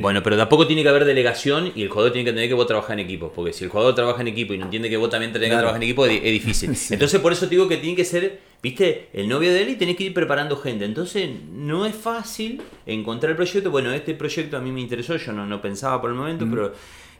bueno, 0.00 0.22
pero 0.22 0.36
tampoco 0.36 0.66
tiene 0.66 0.82
que 0.82 0.88
haber 0.88 1.04
delegación 1.04 1.72
y 1.74 1.82
el 1.82 1.88
jugador 1.88 2.12
tiene 2.12 2.24
que 2.24 2.30
entender 2.30 2.48
que 2.48 2.54
vos 2.54 2.66
trabajás 2.66 2.92
en 2.92 3.00
equipo. 3.00 3.32
Porque 3.34 3.52
si 3.52 3.64
el 3.64 3.70
jugador 3.70 3.94
trabaja 3.94 4.20
en 4.20 4.28
equipo 4.28 4.54
y 4.54 4.58
no 4.58 4.64
entiende 4.64 4.90
que 4.90 4.96
vos 4.96 5.10
también 5.10 5.32
tenés 5.32 5.50
que 5.50 5.56
trabajar 5.56 5.76
en 5.76 5.82
equipo, 5.84 6.06
es, 6.06 6.22
difícil. 6.22 6.70
Entonces 6.90 7.20
por 7.20 7.32
eso 7.32 7.46
te 7.46 7.54
digo 7.54 7.68
que 7.68 7.76
tiene 7.76 7.96
que 7.96 8.04
ser, 8.04 8.40
viste, 8.62 9.08
el 9.12 9.28
novio 9.28 9.52
de 9.52 9.62
él 9.62 9.70
y 9.70 9.76
tenés 9.76 9.96
que 9.96 10.04
ir 10.04 10.14
preparando 10.14 10.56
gente. 10.56 10.84
Entonces 10.84 11.28
no 11.52 11.86
es 11.86 11.94
fácil 11.94 12.60
encontrar 12.84 13.30
el 13.30 13.36
proyecto. 13.36 13.70
Bueno, 13.70 13.92
este 13.92 14.14
proyecto 14.14 14.56
a 14.56 14.60
mí 14.60 14.72
me 14.72 14.80
interesó, 14.80 15.16
yo 15.16 15.32
no, 15.32 15.46
no 15.46 15.60
pensaba 15.60 16.00
por 16.00 16.10
el 16.10 16.16
momento, 16.16 16.46
pero 16.50 16.72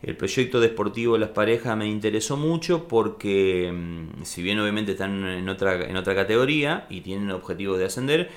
el 0.03 0.17
proyecto 0.17 0.61
deportivo 0.61 1.15
de 1.15 1.21
las 1.21 1.31
parejas 1.31 1.77
me 1.77 1.87
interesó 1.87 2.37
mucho 2.37 2.87
porque, 2.89 3.73
mm, 3.73 4.23
si 4.25 4.43
bien 4.43 4.59
obviamente 4.61 4.93
están 4.93 5.25
en 5.27 5.49
otra, 5.49 5.89
en 5.89 5.97
otra 5.97 6.15
categoría 6.15 6.87
y 6.91 7.01
tienen 7.01 7.29
el 7.29 7.35
objetivo 7.35 7.77
de 7.77 7.87
ascender, 7.87 8.31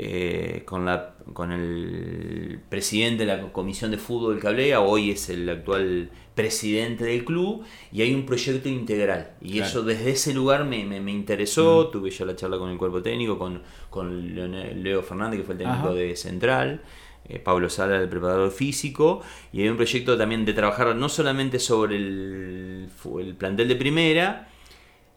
eh, 0.00 0.62
con, 0.64 0.84
la, 0.84 1.14
con 1.32 1.50
el 1.50 2.60
presidente 2.68 3.26
de 3.26 3.36
la 3.36 3.50
comisión 3.50 3.90
de 3.90 3.98
fútbol 3.98 4.34
del 4.34 4.42
Cablea, 4.42 4.80
hoy 4.80 5.10
es 5.10 5.28
el 5.28 5.48
actual 5.48 6.08
presidente 6.36 7.04
del 7.04 7.24
club, 7.24 7.64
y 7.90 8.02
hay 8.02 8.14
un 8.14 8.24
proyecto 8.24 8.68
integral. 8.68 9.32
Y 9.40 9.58
eso 9.58 9.82
desde 9.82 10.10
ese 10.10 10.32
lugar 10.32 10.64
me, 10.64 10.84
me, 10.84 11.10
interesó, 11.10 11.88
tuve 11.88 12.10
ya 12.10 12.24
la 12.24 12.36
charla 12.36 12.58
con 12.58 12.70
el 12.70 12.78
cuerpo 12.78 13.02
técnico, 13.02 13.36
con, 13.36 13.60
con 13.90 14.36
Leo 14.84 15.02
Fernández, 15.02 15.40
que 15.40 15.44
fue 15.44 15.54
el 15.54 15.58
técnico 15.58 15.92
de 15.92 16.14
Central. 16.14 16.80
Eh, 17.28 17.38
Pablo 17.38 17.68
Sala, 17.68 17.96
el 17.96 18.08
preparador 18.08 18.50
físico, 18.50 19.20
y 19.52 19.60
hay 19.60 19.68
un 19.68 19.76
proyecto 19.76 20.16
también 20.16 20.46
de 20.46 20.54
trabajar 20.54 20.96
no 20.96 21.08
solamente 21.10 21.58
sobre 21.58 21.96
el, 21.96 22.88
el 23.20 23.34
plantel 23.34 23.68
de 23.68 23.76
primera, 23.76 24.48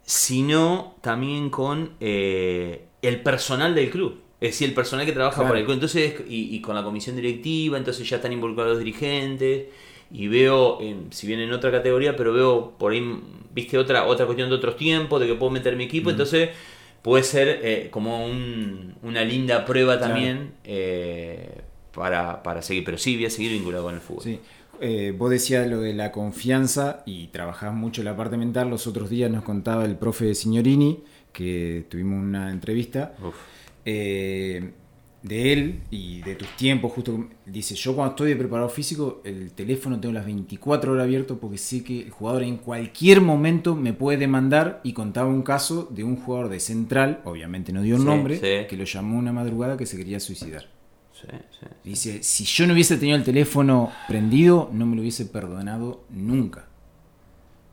sino 0.04 0.98
también 1.02 1.50
con 1.50 1.92
eh, 2.02 2.86
el 3.02 3.22
personal 3.22 3.74
del 3.74 3.90
club. 3.90 4.20
Es 4.42 4.52
decir, 4.52 4.70
el 4.70 4.74
personal 4.74 5.06
que 5.06 5.14
trabaja 5.14 5.44
para 5.44 5.60
el 5.60 5.66
club. 5.66 5.76
Entonces, 5.76 6.16
y, 6.28 6.60
con 6.62 6.76
la 6.76 6.84
comisión 6.84 7.16
directiva, 7.16 7.78
entonces 7.78 8.10
ya 8.10 8.16
están 8.16 8.34
involucrados 8.34 8.72
los 8.72 8.80
dirigentes. 8.80 9.68
Y 10.12 10.28
veo, 10.28 10.80
si 11.12 11.28
bien 11.28 11.40
en 11.40 11.54
otra 11.54 11.72
categoría, 11.72 12.16
pero 12.16 12.34
veo 12.34 12.74
por 12.78 12.92
ahí, 12.92 13.22
viste, 13.54 13.78
otra, 13.78 14.06
otra 14.06 14.26
cuestión 14.26 14.50
de 14.50 14.56
otros 14.56 14.76
tiempos, 14.78 15.22
de 15.22 15.28
que 15.28 15.36
puedo 15.36 15.52
meter 15.52 15.76
mi 15.76 15.84
equipo. 15.84 16.10
Entonces, 16.10 16.50
puede 17.04 17.24
ser 17.24 17.60
eh, 17.64 17.90
como 17.92 18.26
una 18.26 19.24
linda 19.24 19.64
prueba 19.64 20.00
también 20.00 20.54
para, 21.94 22.44
para 22.44 22.62
seguir, 22.62 22.84
pero 22.84 22.98
sí 22.98 23.16
voy 23.16 23.26
a 23.26 23.30
seguir 23.30 23.52
vinculado 23.52 23.86
con 23.86 23.96
el 23.96 24.02
fútbol. 24.02 24.24
Sí. 24.24 24.40
Eh, 24.84 25.14
vos 25.16 25.30
decías 25.30 25.68
lo 25.68 25.80
de 25.80 25.94
la 25.94 26.12
confianza 26.12 27.04
y 27.06 27.28
trabajás 27.28 27.72
mucho 27.72 28.02
la 28.02 28.18
parte 28.18 28.36
mental. 28.36 28.70
Los 28.70 28.88
otros 28.88 29.12
días 29.12 29.30
nos 29.30 29.44
contaba 29.44 29.86
el 29.86 29.96
profe 29.96 30.34
Signorini, 30.34 31.04
que 31.32 31.86
tuvimos 31.88 32.24
una 32.24 32.50
entrevista. 32.50 33.14
Eh, 33.86 34.72
de 35.22 35.54
él 35.54 35.82
y 35.92 36.24
de 36.24 36.34
tus 36.34 36.48
tiempos, 36.58 36.92
justo 36.94 37.28
dice, 37.46 37.76
yo 37.76 37.96
cuando 37.96 38.14
estoy 38.14 38.30
de 38.30 38.36
preparado 38.38 38.70
físico, 38.70 39.22
el 39.24 39.52
teléfono 39.52 40.00
tengo 40.00 40.14
las 40.14 40.26
24 40.26 40.94
horas 40.94 41.04
abierto 41.04 41.40
porque 41.40 41.60
sé 41.60 41.84
que 41.84 42.02
el 42.02 42.10
jugador 42.10 42.42
en 42.42 42.58
cualquier 42.58 43.22
momento 43.22 43.76
me 43.76 43.94
puede 43.94 44.18
demandar 44.18 44.82
y 44.84 44.94
contaba 44.94 45.30
un 45.30 45.44
caso 45.44 45.88
de 45.92 46.04
un 46.04 46.16
jugador 46.16 46.50
de 46.50 46.60
central, 46.60 47.22
obviamente 47.24 47.72
no 47.72 47.84
dio 47.84 47.98
un 47.98 48.06
nombre, 48.06 48.40
que 48.40 48.76
lo 48.76 48.86
llamó 48.86 49.20
una 49.20 49.32
madrugada 49.32 49.78
que 49.78 49.86
se 49.86 49.96
quería 49.96 50.20
suicidar. 50.20 50.81
Dice, 51.84 52.24
si 52.24 52.46
yo 52.46 52.68
no 52.68 52.74
hubiese 52.74 52.98
tenido 52.98 53.18
el 53.18 53.24
teléfono 53.24 53.92
prendido, 54.08 54.70
no 54.74 54.86
me 54.86 54.96
lo 54.96 55.02
hubiese 55.02 55.26
perdonado 55.26 56.04
nunca. 56.10 56.66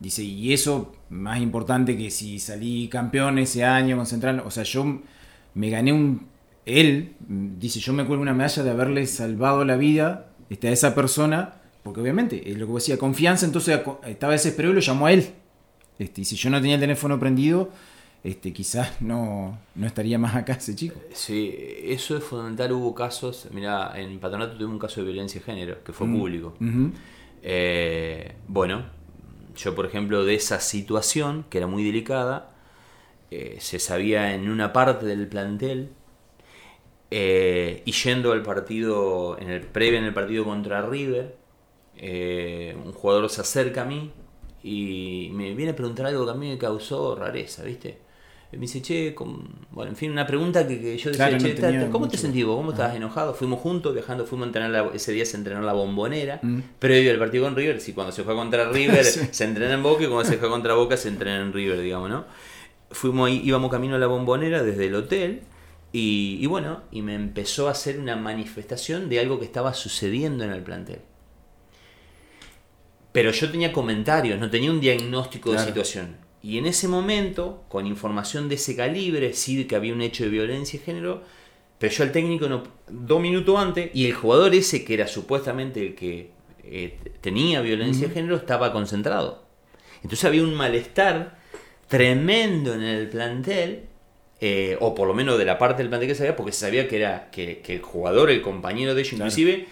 Dice, 0.01 0.23
y 0.23 0.53
eso 0.53 0.95
más 1.11 1.41
importante 1.41 1.97
que 1.97 2.11
si 2.11 2.39
salí 2.39 2.89
campeón 2.89 3.39
ese 3.39 3.65
año 3.65 3.97
con 3.97 4.41
o 4.41 4.51
sea, 4.51 4.63
yo 4.63 5.01
me 5.55 5.71
gané 5.71 5.93
un 5.93 6.29
él 6.69 7.15
dice, 7.29 7.81
yo 7.81 7.93
me 7.93 8.05
cuelgo 8.05 8.23
una 8.23 8.35
medalla 8.35 8.63
de 8.63 8.71
haberle 8.71 9.07
salvado 9.07 9.65
la 9.65 9.77
vida 9.77 10.29
este, 10.51 10.69
a 10.69 10.73
esa 10.73 10.95
persona, 10.95 11.55
porque 11.83 12.01
obviamente, 12.01 12.51
es 12.51 12.59
lo 12.59 12.67
que 12.67 12.75
decía, 12.75 12.99
confianza, 12.99 13.47
entonces 13.47 13.81
estaba 14.07 14.35
desesperado 14.35 14.73
y 14.73 14.75
lo 14.75 14.81
llamó 14.81 15.07
a 15.07 15.13
él. 15.13 15.31
Este, 15.99 16.21
y 16.21 16.25
si 16.25 16.37
yo 16.37 16.51
no 16.51 16.61
tenía 16.61 16.75
el 16.75 16.81
teléfono 16.81 17.19
prendido, 17.19 17.71
este, 18.25 18.53
quizás 18.53 19.01
no, 19.01 19.59
no 19.75 19.87
estaría 19.87 20.19
más 20.19 20.35
acá 20.35 20.55
ese 20.55 20.75
chico. 20.75 21.01
Sí, 21.13 21.55
eso 21.85 22.17
es 22.17 22.25
fundamental. 22.25 22.73
Hubo 22.73 22.95
casos, 22.95 23.49
mira, 23.53 23.93
en 23.97 24.19
Patronato 24.19 24.55
tuvimos 24.55 24.75
un 24.75 24.79
caso 24.79 25.01
de 25.01 25.07
violencia 25.07 25.41
de 25.41 25.45
género, 25.45 25.85
que 25.85 25.93
fue 25.93 26.07
mm, 26.07 26.19
público. 26.19 26.55
Eh, 27.43 28.35
bueno, 28.49 28.85
yo 29.57 29.75
por 29.75 29.87
ejemplo 29.87 30.25
de 30.25 30.35
esa 30.35 30.61
situación, 30.61 31.45
que 31.51 31.59
era 31.59 31.67
muy 31.67 31.85
delicada, 31.85 32.51
eh, 33.31 33.59
se 33.61 33.79
sabía 33.79 34.35
en 34.35 34.49
una 34.49 34.73
parte 34.73 35.07
del 35.07 35.29
plantel 35.29 35.91
eh, 37.11 37.83
y 37.85 37.93
yendo 37.93 38.33
al 38.33 38.43
partido, 38.43 39.39
en 39.39 39.51
el 39.51 39.63
previo 39.63 39.99
en 39.99 40.05
el 40.05 40.15
partido 40.15 40.45
contra 40.45 40.83
River, 40.83 41.37
eh, 41.97 42.77
un 42.85 42.93
jugador 42.93 43.29
se 43.31 43.41
acerca 43.41 43.83
a 43.83 43.85
mí 43.85 44.13
y 44.63 45.31
me 45.33 45.55
viene 45.55 45.73
a 45.73 45.77
preguntar 45.77 46.07
algo 46.07 46.25
que 46.25 46.31
a 46.33 46.35
mí 46.35 46.49
me 46.51 46.59
causó 46.59 47.15
rareza, 47.17 47.65
¿viste? 47.65 47.99
Me 48.51 48.59
dice, 48.59 48.81
che, 48.81 49.15
bueno, 49.71 49.91
en 49.91 49.97
fin, 49.97 50.11
una 50.11 50.27
pregunta 50.27 50.67
que, 50.67 50.97
yo 50.97 51.11
decía, 51.11 51.37
che, 51.37 51.91
¿cómo 51.91 52.09
te 52.09 52.17
sentís 52.17 52.47
vos? 52.47 52.57
¿Cómo 52.57 52.71
estabas 52.71 52.97
enojado? 52.97 53.35
Fuimos 53.35 53.61
juntos 53.61 53.93
viajando, 53.93 54.25
fuimos 54.25 54.47
a 54.47 54.49
entrenar 54.49 54.91
ese 54.95 55.13
día 55.13 55.27
se 55.27 55.37
entrenó 55.37 55.61
la 55.61 55.75
bombonera, 55.75 56.41
mm. 56.43 56.61
previo 56.79 57.11
al 57.11 57.19
partido 57.19 57.45
con 57.45 57.55
River, 57.55 57.81
si 57.81 57.93
cuando 57.93 58.11
se 58.11 58.25
fue 58.25 58.35
contra 58.35 58.71
River 58.71 59.05
se 59.31 59.45
entrena 59.45 59.75
en 59.75 59.83
Boca 59.83 60.05
y 60.05 60.07
cuando 60.07 60.25
se 60.25 60.39
fue 60.39 60.49
contra 60.49 60.73
Boca 60.75 60.97
se 60.97 61.09
entrena 61.09 61.43
en 61.43 61.53
River, 61.53 61.81
digamos, 61.81 62.09
¿no? 62.09 62.25
Fuimos 62.91 63.31
íbamos 63.31 63.71
camino 63.71 63.97
a 63.97 63.99
la 63.99 64.07
bombonera 64.07 64.63
desde 64.63 64.87
el 64.87 64.95
hotel 64.95 65.43
y, 65.93 66.47
bueno, 66.47 66.83
y 66.91 67.03
me 67.03 67.15
empezó 67.15 67.69
a 67.69 67.73
hacer 67.73 67.99
una 67.99 68.17
manifestación 68.17 69.09
de 69.09 69.21
algo 69.21 69.39
que 69.39 69.47
estaba 69.47 69.73
sucediendo 69.75 70.45
en 70.45 70.53
el 70.53 70.63
plantel. 70.63 71.01
Pero 73.13 73.31
yo 73.31 73.51
tenía 73.51 73.73
comentarios, 73.73 74.39
no 74.39 74.51
tenía 74.51 74.71
un 74.71 74.81
diagnóstico 74.81 75.53
de 75.53 75.59
situación. 75.59 76.28
Y 76.43 76.59
en 76.59 76.67
ese 76.67 76.89
momento, 76.89 77.65
con 77.69 77.87
información 77.87 78.49
de 78.49 78.55
ese 78.55 78.77
calibre, 78.77 79.33
sí 79.33 79.65
que 79.67 79.77
había 79.77 79.93
un 79.93 80.03
hecho 80.03 80.25
de 80.25 80.31
violencia 80.31 80.79
de 80.79 80.85
género, 80.85 81.23
pero 81.79 81.93
yo 81.93 82.05
al 82.05 82.13
técnico 82.13 82.49
no, 82.49 82.63
dos 82.89 83.21
minutos 83.21 83.59
antes, 83.59 83.91
y 83.95 84.07
el 84.07 84.15
jugador 84.15 84.55
ese 84.55 84.85
que 84.85 84.95
era 84.95 85.07
supuestamente 85.07 85.81
el 85.81 85.95
que 85.95 86.31
eh, 86.63 86.99
tenía 87.21 87.61
violencia 87.61 88.09
de 88.09 88.15
género, 88.15 88.37
estaba 88.37 88.73
concentrado. 88.73 89.45
Entonces 90.03 90.25
había 90.25 90.43
un 90.43 90.55
malestar 90.55 91.39
tremendo 91.89 92.75
en 92.75 92.83
el 92.83 93.09
plantel 93.09 93.87
eh, 94.41 94.77
o 94.81 94.95
por 94.95 95.09
lo 95.09 95.15
menos 95.15 95.37
de 95.39 95.45
la 95.45 95.59
parte 95.59 95.83
del 95.83 95.89
plantel 95.89 96.09
que 96.09 96.15
sabía, 96.15 96.37
porque 96.37 96.53
se 96.53 96.61
sabía 96.61 96.87
que 96.87 96.97
era 96.97 97.31
que, 97.31 97.63
el 97.67 97.83
jugador, 97.83 98.31
el 98.31 98.43
compañero 98.43 98.95
de 98.95 99.01
ellos, 99.01 99.15
inclusive 99.15 99.67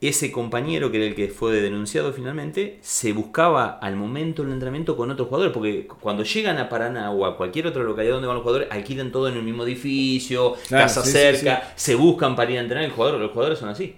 ese 0.00 0.30
compañero 0.30 0.90
que 0.90 0.98
era 0.98 1.06
el 1.06 1.14
que 1.14 1.28
fue 1.28 1.52
denunciado 1.60 2.12
finalmente, 2.12 2.78
se 2.82 3.12
buscaba 3.12 3.78
al 3.80 3.96
momento 3.96 4.42
del 4.42 4.52
entrenamiento 4.52 4.96
con 4.96 5.10
otros 5.10 5.28
jugadores, 5.28 5.52
porque 5.52 5.86
cuando 5.86 6.24
llegan 6.24 6.58
a 6.58 6.68
Paraná 6.68 7.10
o 7.10 7.24
a 7.26 7.36
cualquier 7.36 7.66
otra 7.66 7.82
localidad 7.82 8.14
donde 8.14 8.28
van 8.28 8.36
los 8.36 8.42
jugadores, 8.42 8.68
alquilan 8.70 9.12
todo 9.12 9.28
en 9.28 9.36
el 9.36 9.42
mismo 9.42 9.64
edificio, 9.64 10.54
casa 10.68 11.02
cerca, 11.02 11.72
se 11.76 11.94
buscan 11.94 12.36
para 12.36 12.50
ir 12.50 12.58
a 12.58 12.62
entrenar, 12.62 12.84
el 12.84 12.90
jugador, 12.90 13.20
los 13.20 13.30
jugadores 13.30 13.58
son 13.58 13.70
así. 13.70 13.96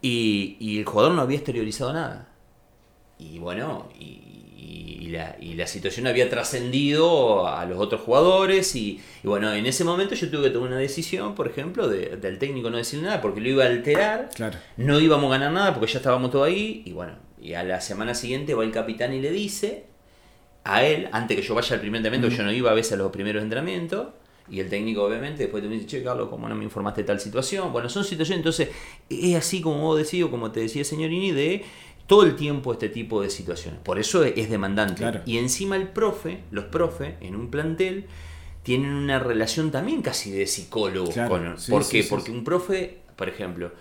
y, 0.00 0.56
y 0.58 0.78
el 0.78 0.84
jugador 0.84 1.12
no 1.12 1.22
había 1.22 1.36
exteriorizado 1.36 1.92
nada. 1.92 2.28
Y 3.18 3.38
bueno, 3.38 3.88
y, 3.98 4.31
y 4.62 5.54
la, 5.54 5.66
situación 5.66 6.06
había 6.06 6.28
trascendido 6.28 7.46
a 7.46 7.64
los 7.66 7.78
otros 7.78 8.00
jugadores 8.00 8.74
y, 8.74 9.00
bueno, 9.22 9.52
en 9.52 9.66
ese 9.66 9.84
momento 9.84 10.14
yo 10.14 10.30
tuve 10.30 10.44
que 10.44 10.50
tomar 10.50 10.70
una 10.70 10.78
decisión, 10.78 11.34
por 11.34 11.48
ejemplo, 11.48 11.88
del 11.88 12.38
técnico 12.38 12.70
no 12.70 12.76
decir 12.76 13.02
nada 13.02 13.20
porque 13.20 13.40
lo 13.40 13.48
iba 13.48 13.64
a 13.64 13.68
alterar, 13.68 14.30
no 14.76 15.00
íbamos 15.00 15.28
a 15.28 15.38
ganar 15.38 15.52
nada 15.52 15.74
porque 15.74 15.92
ya 15.92 15.98
estábamos 15.98 16.30
todos 16.30 16.46
ahí 16.46 16.82
y 16.84 16.92
bueno, 16.92 17.14
y 17.40 17.54
a 17.54 17.62
la 17.62 17.80
semana 17.80 18.14
siguiente 18.14 18.54
va 18.54 18.64
el 18.64 18.72
capitán 18.72 19.12
y 19.12 19.20
le 19.20 19.30
dice 19.30 19.86
a 20.64 20.84
él, 20.84 21.08
antes 21.12 21.36
que 21.36 21.42
yo 21.42 21.54
vaya 21.54 21.74
al 21.74 21.80
primer 21.80 21.98
entrenamiento, 21.98 22.34
yo 22.34 22.44
no 22.44 22.52
iba 22.52 22.70
a 22.70 22.74
veces 22.74 22.92
a 22.92 22.96
los 22.96 23.10
primeros 23.10 23.42
entrenamientos, 23.42 24.08
y 24.50 24.60
el 24.60 24.68
técnico 24.68 25.04
obviamente 25.04 25.44
después 25.44 25.62
te 25.62 25.68
dice, 25.68 25.86
che 25.86 26.02
Carlos, 26.02 26.28
¿cómo 26.28 26.48
no 26.48 26.54
me 26.54 26.64
informaste 26.64 27.02
de 27.02 27.06
tal 27.06 27.20
situación? 27.20 27.72
Bueno, 27.72 27.88
son 27.88 28.04
situaciones, 28.04 28.38
entonces 28.38 28.68
es 29.08 29.36
así 29.36 29.60
como 29.60 29.80
vos 29.80 29.98
decís, 29.98 30.24
como 30.26 30.50
te 30.50 30.60
decía 30.60 30.84
señorini, 30.84 31.30
de 31.30 31.64
todo 32.12 32.24
el 32.24 32.36
tiempo 32.36 32.74
este 32.74 32.90
tipo 32.90 33.22
de 33.22 33.30
situaciones. 33.30 33.80
Por 33.80 33.98
eso 33.98 34.22
es 34.22 34.50
demandante. 34.50 35.22
Y 35.24 35.38
encima 35.38 35.76
el 35.76 35.88
profe, 35.88 36.40
los 36.50 36.66
profes 36.66 37.14
en 37.22 37.34
un 37.34 37.50
plantel, 37.50 38.04
tienen 38.62 38.92
una 38.92 39.18
relación 39.18 39.70
también 39.70 40.02
casi 40.02 40.30
de 40.30 40.46
psicólogo. 40.46 41.10
¿Por 41.70 41.88
qué? 41.88 42.04
Porque 42.04 42.30
un 42.30 42.44
profe, 42.44 42.98
por 43.16 43.30
ejemplo, 43.30 43.72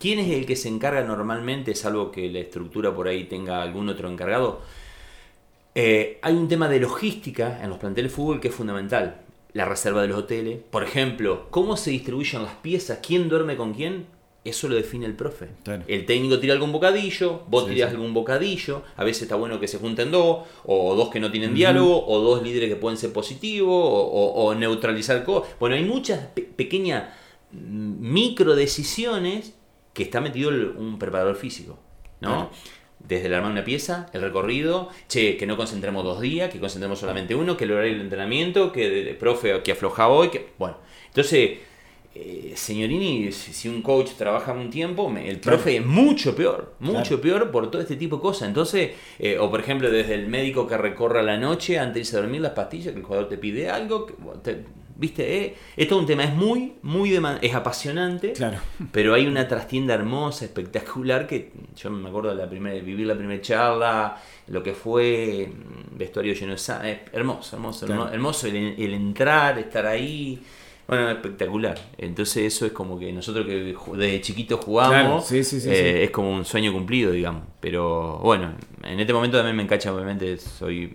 ¿quién 0.00 0.18
es 0.18 0.32
el 0.32 0.46
que 0.46 0.56
se 0.56 0.68
encarga 0.68 1.04
normalmente, 1.04 1.76
salvo 1.76 2.10
que 2.10 2.28
la 2.28 2.40
estructura 2.40 2.92
por 2.92 3.06
ahí 3.06 3.22
tenga 3.22 3.62
algún 3.62 3.88
otro 3.88 4.10
encargado? 4.10 4.62
Eh, 5.76 6.18
hay 6.22 6.34
un 6.34 6.48
tema 6.48 6.68
de 6.68 6.80
logística 6.80 7.62
en 7.62 7.70
los 7.70 7.78
planteles 7.78 8.10
de 8.10 8.16
fútbol 8.16 8.40
que 8.40 8.48
es 8.48 8.54
fundamental. 8.56 9.20
La 9.52 9.64
reserva 9.64 10.02
de 10.02 10.08
los 10.08 10.18
hoteles. 10.18 10.58
Por 10.72 10.82
ejemplo, 10.82 11.46
cómo 11.50 11.76
se 11.76 11.92
distribuyen 11.92 12.42
las 12.42 12.56
piezas, 12.56 12.98
quién 13.00 13.28
duerme 13.28 13.56
con 13.56 13.74
quién 13.74 14.06
eso 14.48 14.68
lo 14.68 14.76
define 14.76 15.06
el 15.06 15.14
profe. 15.14 15.48
El 15.86 16.06
técnico 16.06 16.38
tira 16.38 16.54
algún 16.54 16.72
bocadillo, 16.72 17.42
vos 17.48 17.66
tirás 17.66 17.90
algún 17.90 18.14
bocadillo, 18.14 18.82
a 18.96 19.04
veces 19.04 19.22
está 19.22 19.36
bueno 19.36 19.58
que 19.58 19.68
se 19.68 19.78
junten 19.78 20.10
dos, 20.10 20.46
o 20.64 20.94
dos 20.94 21.10
que 21.10 21.20
no 21.20 21.30
tienen 21.30 21.54
diálogo, 21.54 22.06
o 22.06 22.20
dos 22.20 22.42
líderes 22.42 22.68
que 22.68 22.76
pueden 22.76 22.96
ser 22.96 23.12
positivos, 23.12 23.68
o, 23.72 24.54
neutralizar 24.54 25.24
cosas. 25.24 25.50
Bueno, 25.58 25.76
hay 25.76 25.84
muchas 25.84 26.26
pequeñas 26.56 27.04
mm, 27.52 28.12
micro 28.12 28.54
decisiones 28.54 29.54
que 29.92 30.04
está 30.04 30.20
metido 30.20 30.50
un 30.50 30.98
preparador 30.98 31.36
físico, 31.36 31.78
¿no? 32.20 32.50
Desde 32.98 33.26
el 33.26 33.34
armar 33.34 33.52
una 33.52 33.64
pieza, 33.64 34.08
el 34.12 34.22
recorrido, 34.22 34.88
che, 35.08 35.36
que 35.36 35.46
no 35.46 35.56
concentremos 35.56 36.02
dos 36.02 36.20
días, 36.20 36.50
que 36.50 36.58
concentremos 36.58 36.98
solamente 36.98 37.34
uno, 37.34 37.56
que 37.56 37.64
el 37.64 37.72
horario 37.72 37.92
del 37.92 38.02
entrenamiento, 38.02 38.72
que 38.72 39.10
el 39.10 39.16
profe 39.16 39.62
que 39.62 39.72
afloja 39.72 40.08
hoy, 40.08 40.30
que. 40.30 40.48
Bueno. 40.58 40.78
Entonces 41.08 41.58
eh, 42.18 42.52
señorini, 42.56 43.30
si 43.30 43.68
un 43.68 43.82
coach 43.82 44.12
trabaja 44.16 44.52
un 44.52 44.70
tiempo, 44.70 45.12
el 45.16 45.38
profe 45.38 45.76
es 45.76 45.84
mucho 45.84 46.34
peor, 46.34 46.74
mucho 46.80 47.20
peor 47.20 47.50
por 47.50 47.70
todo 47.70 47.82
este 47.82 47.96
tipo 47.96 48.16
de 48.16 48.22
cosas. 48.22 48.48
Entonces, 48.48 48.92
eh, 49.18 49.38
o 49.38 49.50
por 49.50 49.60
ejemplo, 49.60 49.90
desde 49.90 50.14
el 50.14 50.26
médico 50.26 50.66
que 50.66 50.78
recorra 50.78 51.22
la 51.22 51.36
noche 51.36 51.78
antes 51.78 51.94
de 51.94 52.00
irse 52.00 52.16
a 52.16 52.20
dormir 52.20 52.40
las 52.40 52.52
pastillas, 52.52 52.92
que 52.92 53.00
el 53.00 53.04
jugador 53.04 53.28
te 53.28 53.36
pide 53.36 53.68
algo, 53.68 54.06
viste, 54.96 55.44
eh, 55.44 55.56
es 55.76 55.88
todo 55.88 55.98
un 55.98 56.06
tema, 56.06 56.24
es 56.24 56.34
muy, 56.34 56.76
muy 56.82 57.14
es 57.42 57.54
apasionante, 57.54 58.32
claro. 58.32 58.58
pero 58.92 59.12
hay 59.12 59.26
una 59.26 59.46
trastienda 59.46 59.92
hermosa, 59.92 60.46
espectacular, 60.46 61.26
que 61.26 61.52
yo 61.76 61.90
me 61.90 62.08
acuerdo 62.08 62.30
de 62.30 62.36
la 62.36 62.48
primera, 62.48 62.82
vivir 62.82 63.06
la 63.06 63.14
primera 63.14 63.42
charla, 63.42 64.16
lo 64.46 64.62
que 64.62 64.72
fue 64.72 65.50
mm, 65.52 65.98
vestuario 65.98 66.32
lleno 66.32 66.54
de 66.54 67.00
hermoso, 67.12 67.56
hermoso, 67.56 68.08
hermoso, 68.10 68.46
el 68.46 68.94
entrar, 68.94 69.58
estar 69.58 69.84
ahí. 69.84 70.40
Bueno, 70.88 71.10
espectacular. 71.10 71.78
Entonces 71.98 72.54
eso 72.54 72.64
es 72.66 72.72
como 72.72 72.98
que 72.98 73.12
nosotros 73.12 73.44
que 73.44 73.74
desde 73.94 74.20
chiquitos 74.20 74.64
jugamos, 74.64 75.30
eh, 75.32 76.04
es 76.04 76.10
como 76.10 76.30
un 76.30 76.44
sueño 76.44 76.72
cumplido, 76.72 77.10
digamos. 77.10 77.42
Pero 77.60 78.18
bueno, 78.18 78.54
en 78.84 79.00
este 79.00 79.12
momento 79.12 79.36
también 79.36 79.56
me 79.56 79.64
encacha, 79.64 79.92
obviamente, 79.92 80.38
soy 80.38 80.94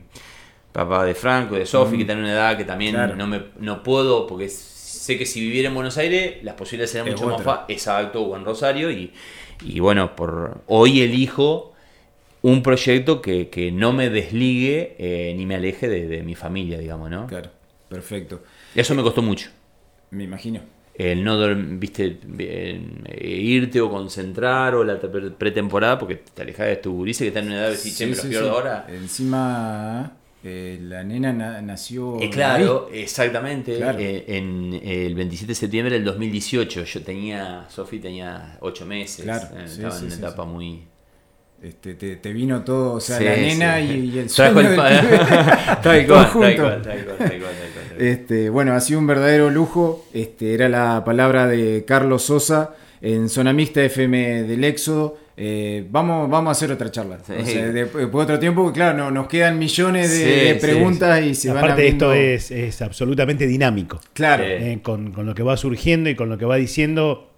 papá 0.72 1.04
de 1.04 1.14
Franco, 1.14 1.56
de 1.56 1.66
Sofi, 1.66 1.98
que 1.98 2.06
tiene 2.06 2.22
una 2.22 2.32
edad 2.32 2.58
que 2.58 2.64
también 2.64 2.96
no, 3.18 3.28
me, 3.28 3.44
no 3.60 3.84
puedo, 3.84 4.28
porque 4.28 4.48
sé 4.48 5.18
que 5.18 5.26
si 5.26 5.42
viviera 5.42 5.68
en 5.68 5.76
Buenos 5.76 5.98
Aires, 5.98 6.42
las 6.44 6.56
posibilidades 6.56 6.92
serían 6.92 7.14
mucho 7.14 7.28
más 7.28 7.42
fáciles. 7.42 7.78
Exacto, 7.78 8.22
o 8.22 8.38
en 8.38 8.46
Rosario. 8.46 8.90
Y, 8.92 9.12
y 9.62 9.80
bueno, 9.82 10.16
por 10.16 10.62
hoy 10.68 11.02
elijo 11.02 11.74
un 12.44 12.64
proyecto 12.64 13.22
que, 13.22 13.50
que 13.50 13.72
no 13.72 13.92
me 13.92 14.10
desligue 14.10 14.96
eh, 14.98 15.34
ni 15.36 15.46
me 15.46 15.56
aleje 15.56 15.90
de, 15.90 16.08
de 16.08 16.24
mi 16.24 16.36
familia, 16.36 16.78
digamos, 16.80 17.10
¿no? 17.10 17.28
Claro, 17.28 17.50
perfecto. 17.90 18.42
Eso 18.74 18.96
me 18.96 19.04
costó 19.04 19.22
mucho. 19.22 19.50
Me 20.12 20.24
imagino. 20.26 20.62
El 20.94 21.24
no, 21.24 21.38
viste, 21.80 22.20
eh, 22.38 23.42
irte 23.44 23.80
o 23.82 23.90
concentrar 23.90 24.76
o 24.76 24.84
la 24.84 25.00
pretemporada 25.00 25.98
porque 25.98 26.18
te 26.18 26.42
alejas 26.42 26.68
de 26.68 26.76
tu 26.76 26.94
gurises 26.94 27.24
que 27.24 27.28
está 27.30 27.40
en 27.40 27.48
una 27.48 27.56
edad 27.56 27.66
de 27.66 27.72
decir, 27.72 27.94
che, 27.96 28.06
me 28.06 28.16
lo 28.16 28.24
pierdo 28.24 28.52
ahora. 28.52 28.86
Encima, 28.90 30.18
Eh, 30.44 30.80
la 30.82 31.04
nena 31.04 31.62
nació. 31.62 32.20
Eh, 32.20 32.30
claro, 32.30 32.90
exactamente. 32.92 33.78
Eh, 33.78 34.26
en 34.28 34.74
el 34.84 35.14
27 35.14 35.52
de 35.52 35.56
septiembre 35.56 35.94
del 35.96 36.04
2018. 36.04 36.84
Yo 36.84 37.04
tenía. 37.04 37.66
Sofi 37.70 38.00
tenía 38.00 38.58
8 38.60 38.86
meses. 38.86 39.24
Claro. 39.24 39.56
estaba 39.64 39.98
en 39.98 40.06
una 40.06 40.16
etapa 40.16 40.46
muy. 40.46 40.82
Este, 41.64 41.94
te, 41.94 42.34
vino 42.34 42.64
todo, 42.64 42.94
o 42.94 43.00
sea, 43.00 43.20
la 43.20 43.36
nena 43.36 43.80
y, 43.80 44.18
el 44.18 44.32
sueño 44.32 44.64
del 44.64 44.76
tal 45.84 46.08
cual, 46.08 46.82
Este, 48.00 48.50
bueno, 48.50 48.74
ha 48.74 48.80
sido 48.80 49.00
un 49.00 49.06
verdadero 49.06 49.52
lujo. 49.52 50.08
Este, 50.12 50.56
era 50.56 50.70
la 50.70 51.04
palabra 51.06 51.46
de 51.46 51.86
Carlos 51.86 52.24
Sosa 52.24 52.74
en 53.00 53.30
Zona 53.30 53.54
Mixta 53.54 53.84
FM 53.84 54.44
del 54.44 54.64
Éxodo. 54.64 55.20
Eh, 55.38 55.86
vamos, 55.90 56.30
vamos 56.30 56.50
a 56.50 56.52
hacer 56.52 56.72
otra 56.72 56.90
charla. 56.90 57.18
después 57.18 58.08
otro 58.12 58.40
tiempo, 58.40 58.72
claro, 58.74 59.12
nos 59.12 59.28
quedan 59.28 59.60
millones 59.60 60.18
de, 60.18 60.58
preguntas 60.60 61.24
y 61.24 61.36
se 61.36 61.52
Aparte, 61.52 61.88
esto 61.88 62.12
es, 62.12 62.82
absolutamente 62.82 63.46
dinámico. 63.46 64.00
Claro. 64.14 64.44
Eh, 64.46 64.80
con, 64.82 65.14
lo 65.16 65.36
que 65.36 65.44
va 65.44 65.58
surgiendo 65.58 66.10
y 66.10 66.16
con 66.16 66.28
lo 66.28 66.40
que 66.40 66.46
va 66.46 66.56
diciendo, 66.56 67.32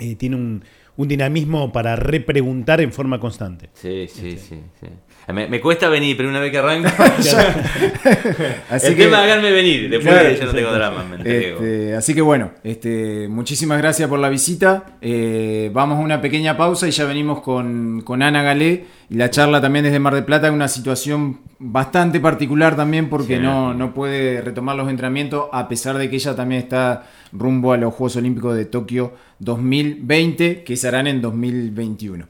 eh, 0.00 0.16
tiene 0.16 0.34
un, 0.34 0.64
un, 0.96 1.08
dinamismo 1.08 1.72
para 1.72 1.96
repreguntar 1.96 2.80
en 2.80 2.92
forma 2.92 3.18
constante. 3.18 3.70
Sí, 3.74 4.06
sí, 4.08 4.28
este. 4.30 4.56
sí. 4.80 4.86
Me, 5.28 5.60
cuesta 5.60 5.88
venir, 5.88 6.16
pero 6.16 6.28
una 6.28 6.40
vez 6.40 6.50
que 6.50 6.58
arranco. 6.58 6.88
así 8.70 8.86
el 8.88 8.96
que, 8.96 9.04
tema 9.04 9.22
de 9.22 9.52
venir, 9.52 9.88
después 9.88 10.38
ya 10.38 10.46
no 10.46 10.52
tengo 10.52 10.72
drama. 10.72 11.04
Este, 11.24 11.94
así 11.94 12.12
que 12.12 12.20
bueno, 12.20 12.50
este, 12.64 13.28
muchísimas 13.28 13.78
gracias 13.78 14.08
por 14.08 14.18
la 14.18 14.28
visita. 14.28 14.96
Eh, 15.00 15.70
vamos 15.72 15.98
a 15.98 16.00
una 16.00 16.20
pequeña 16.20 16.56
pausa 16.56 16.88
y 16.88 16.90
ya 16.90 17.04
venimos 17.04 17.40
con, 17.40 18.02
Ana 18.22 18.42
Galé 18.42 18.84
y 19.08 19.14
la 19.14 19.30
charla 19.30 19.60
también 19.60 19.84
desde 19.84 20.00
Mar 20.00 20.14
del 20.14 20.24
Plata, 20.24 20.50
una 20.50 20.68
situación 20.68 21.40
bastante 21.58 22.18
particular 22.18 22.74
también 22.74 23.08
porque 23.08 23.38
no, 23.38 23.74
no 23.74 23.94
puede 23.94 24.40
retomar 24.40 24.74
los 24.74 24.90
entrenamientos 24.90 25.46
a 25.52 25.68
pesar 25.68 25.98
de 25.98 26.10
que 26.10 26.16
ella 26.16 26.34
también 26.34 26.62
está 26.62 27.04
rumbo 27.32 27.72
a 27.72 27.76
los 27.76 27.92
Juegos 27.94 28.16
Olímpicos 28.16 28.56
de 28.56 28.64
Tokio 28.66 29.14
2020 29.38 30.64
que 30.64 30.76
se 30.76 30.88
harán 30.88 31.06
en 31.06 31.20
2021. 31.20 32.26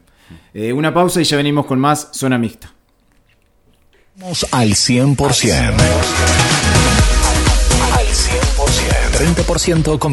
Eh, 0.55 0.73
una 0.73 0.95
pausa 0.95 1.21
y 1.21 1.25
ya 1.25 1.37
venimos 1.37 1.67
con 1.67 1.79
más 1.79 2.09
Zona 2.13 2.39
Mixta. 2.39 2.73
Al 4.53 4.71
100%. 4.71 5.53
Al 7.93 8.07
100%. 8.07 9.03
30% 9.13 9.99
con 9.99 10.11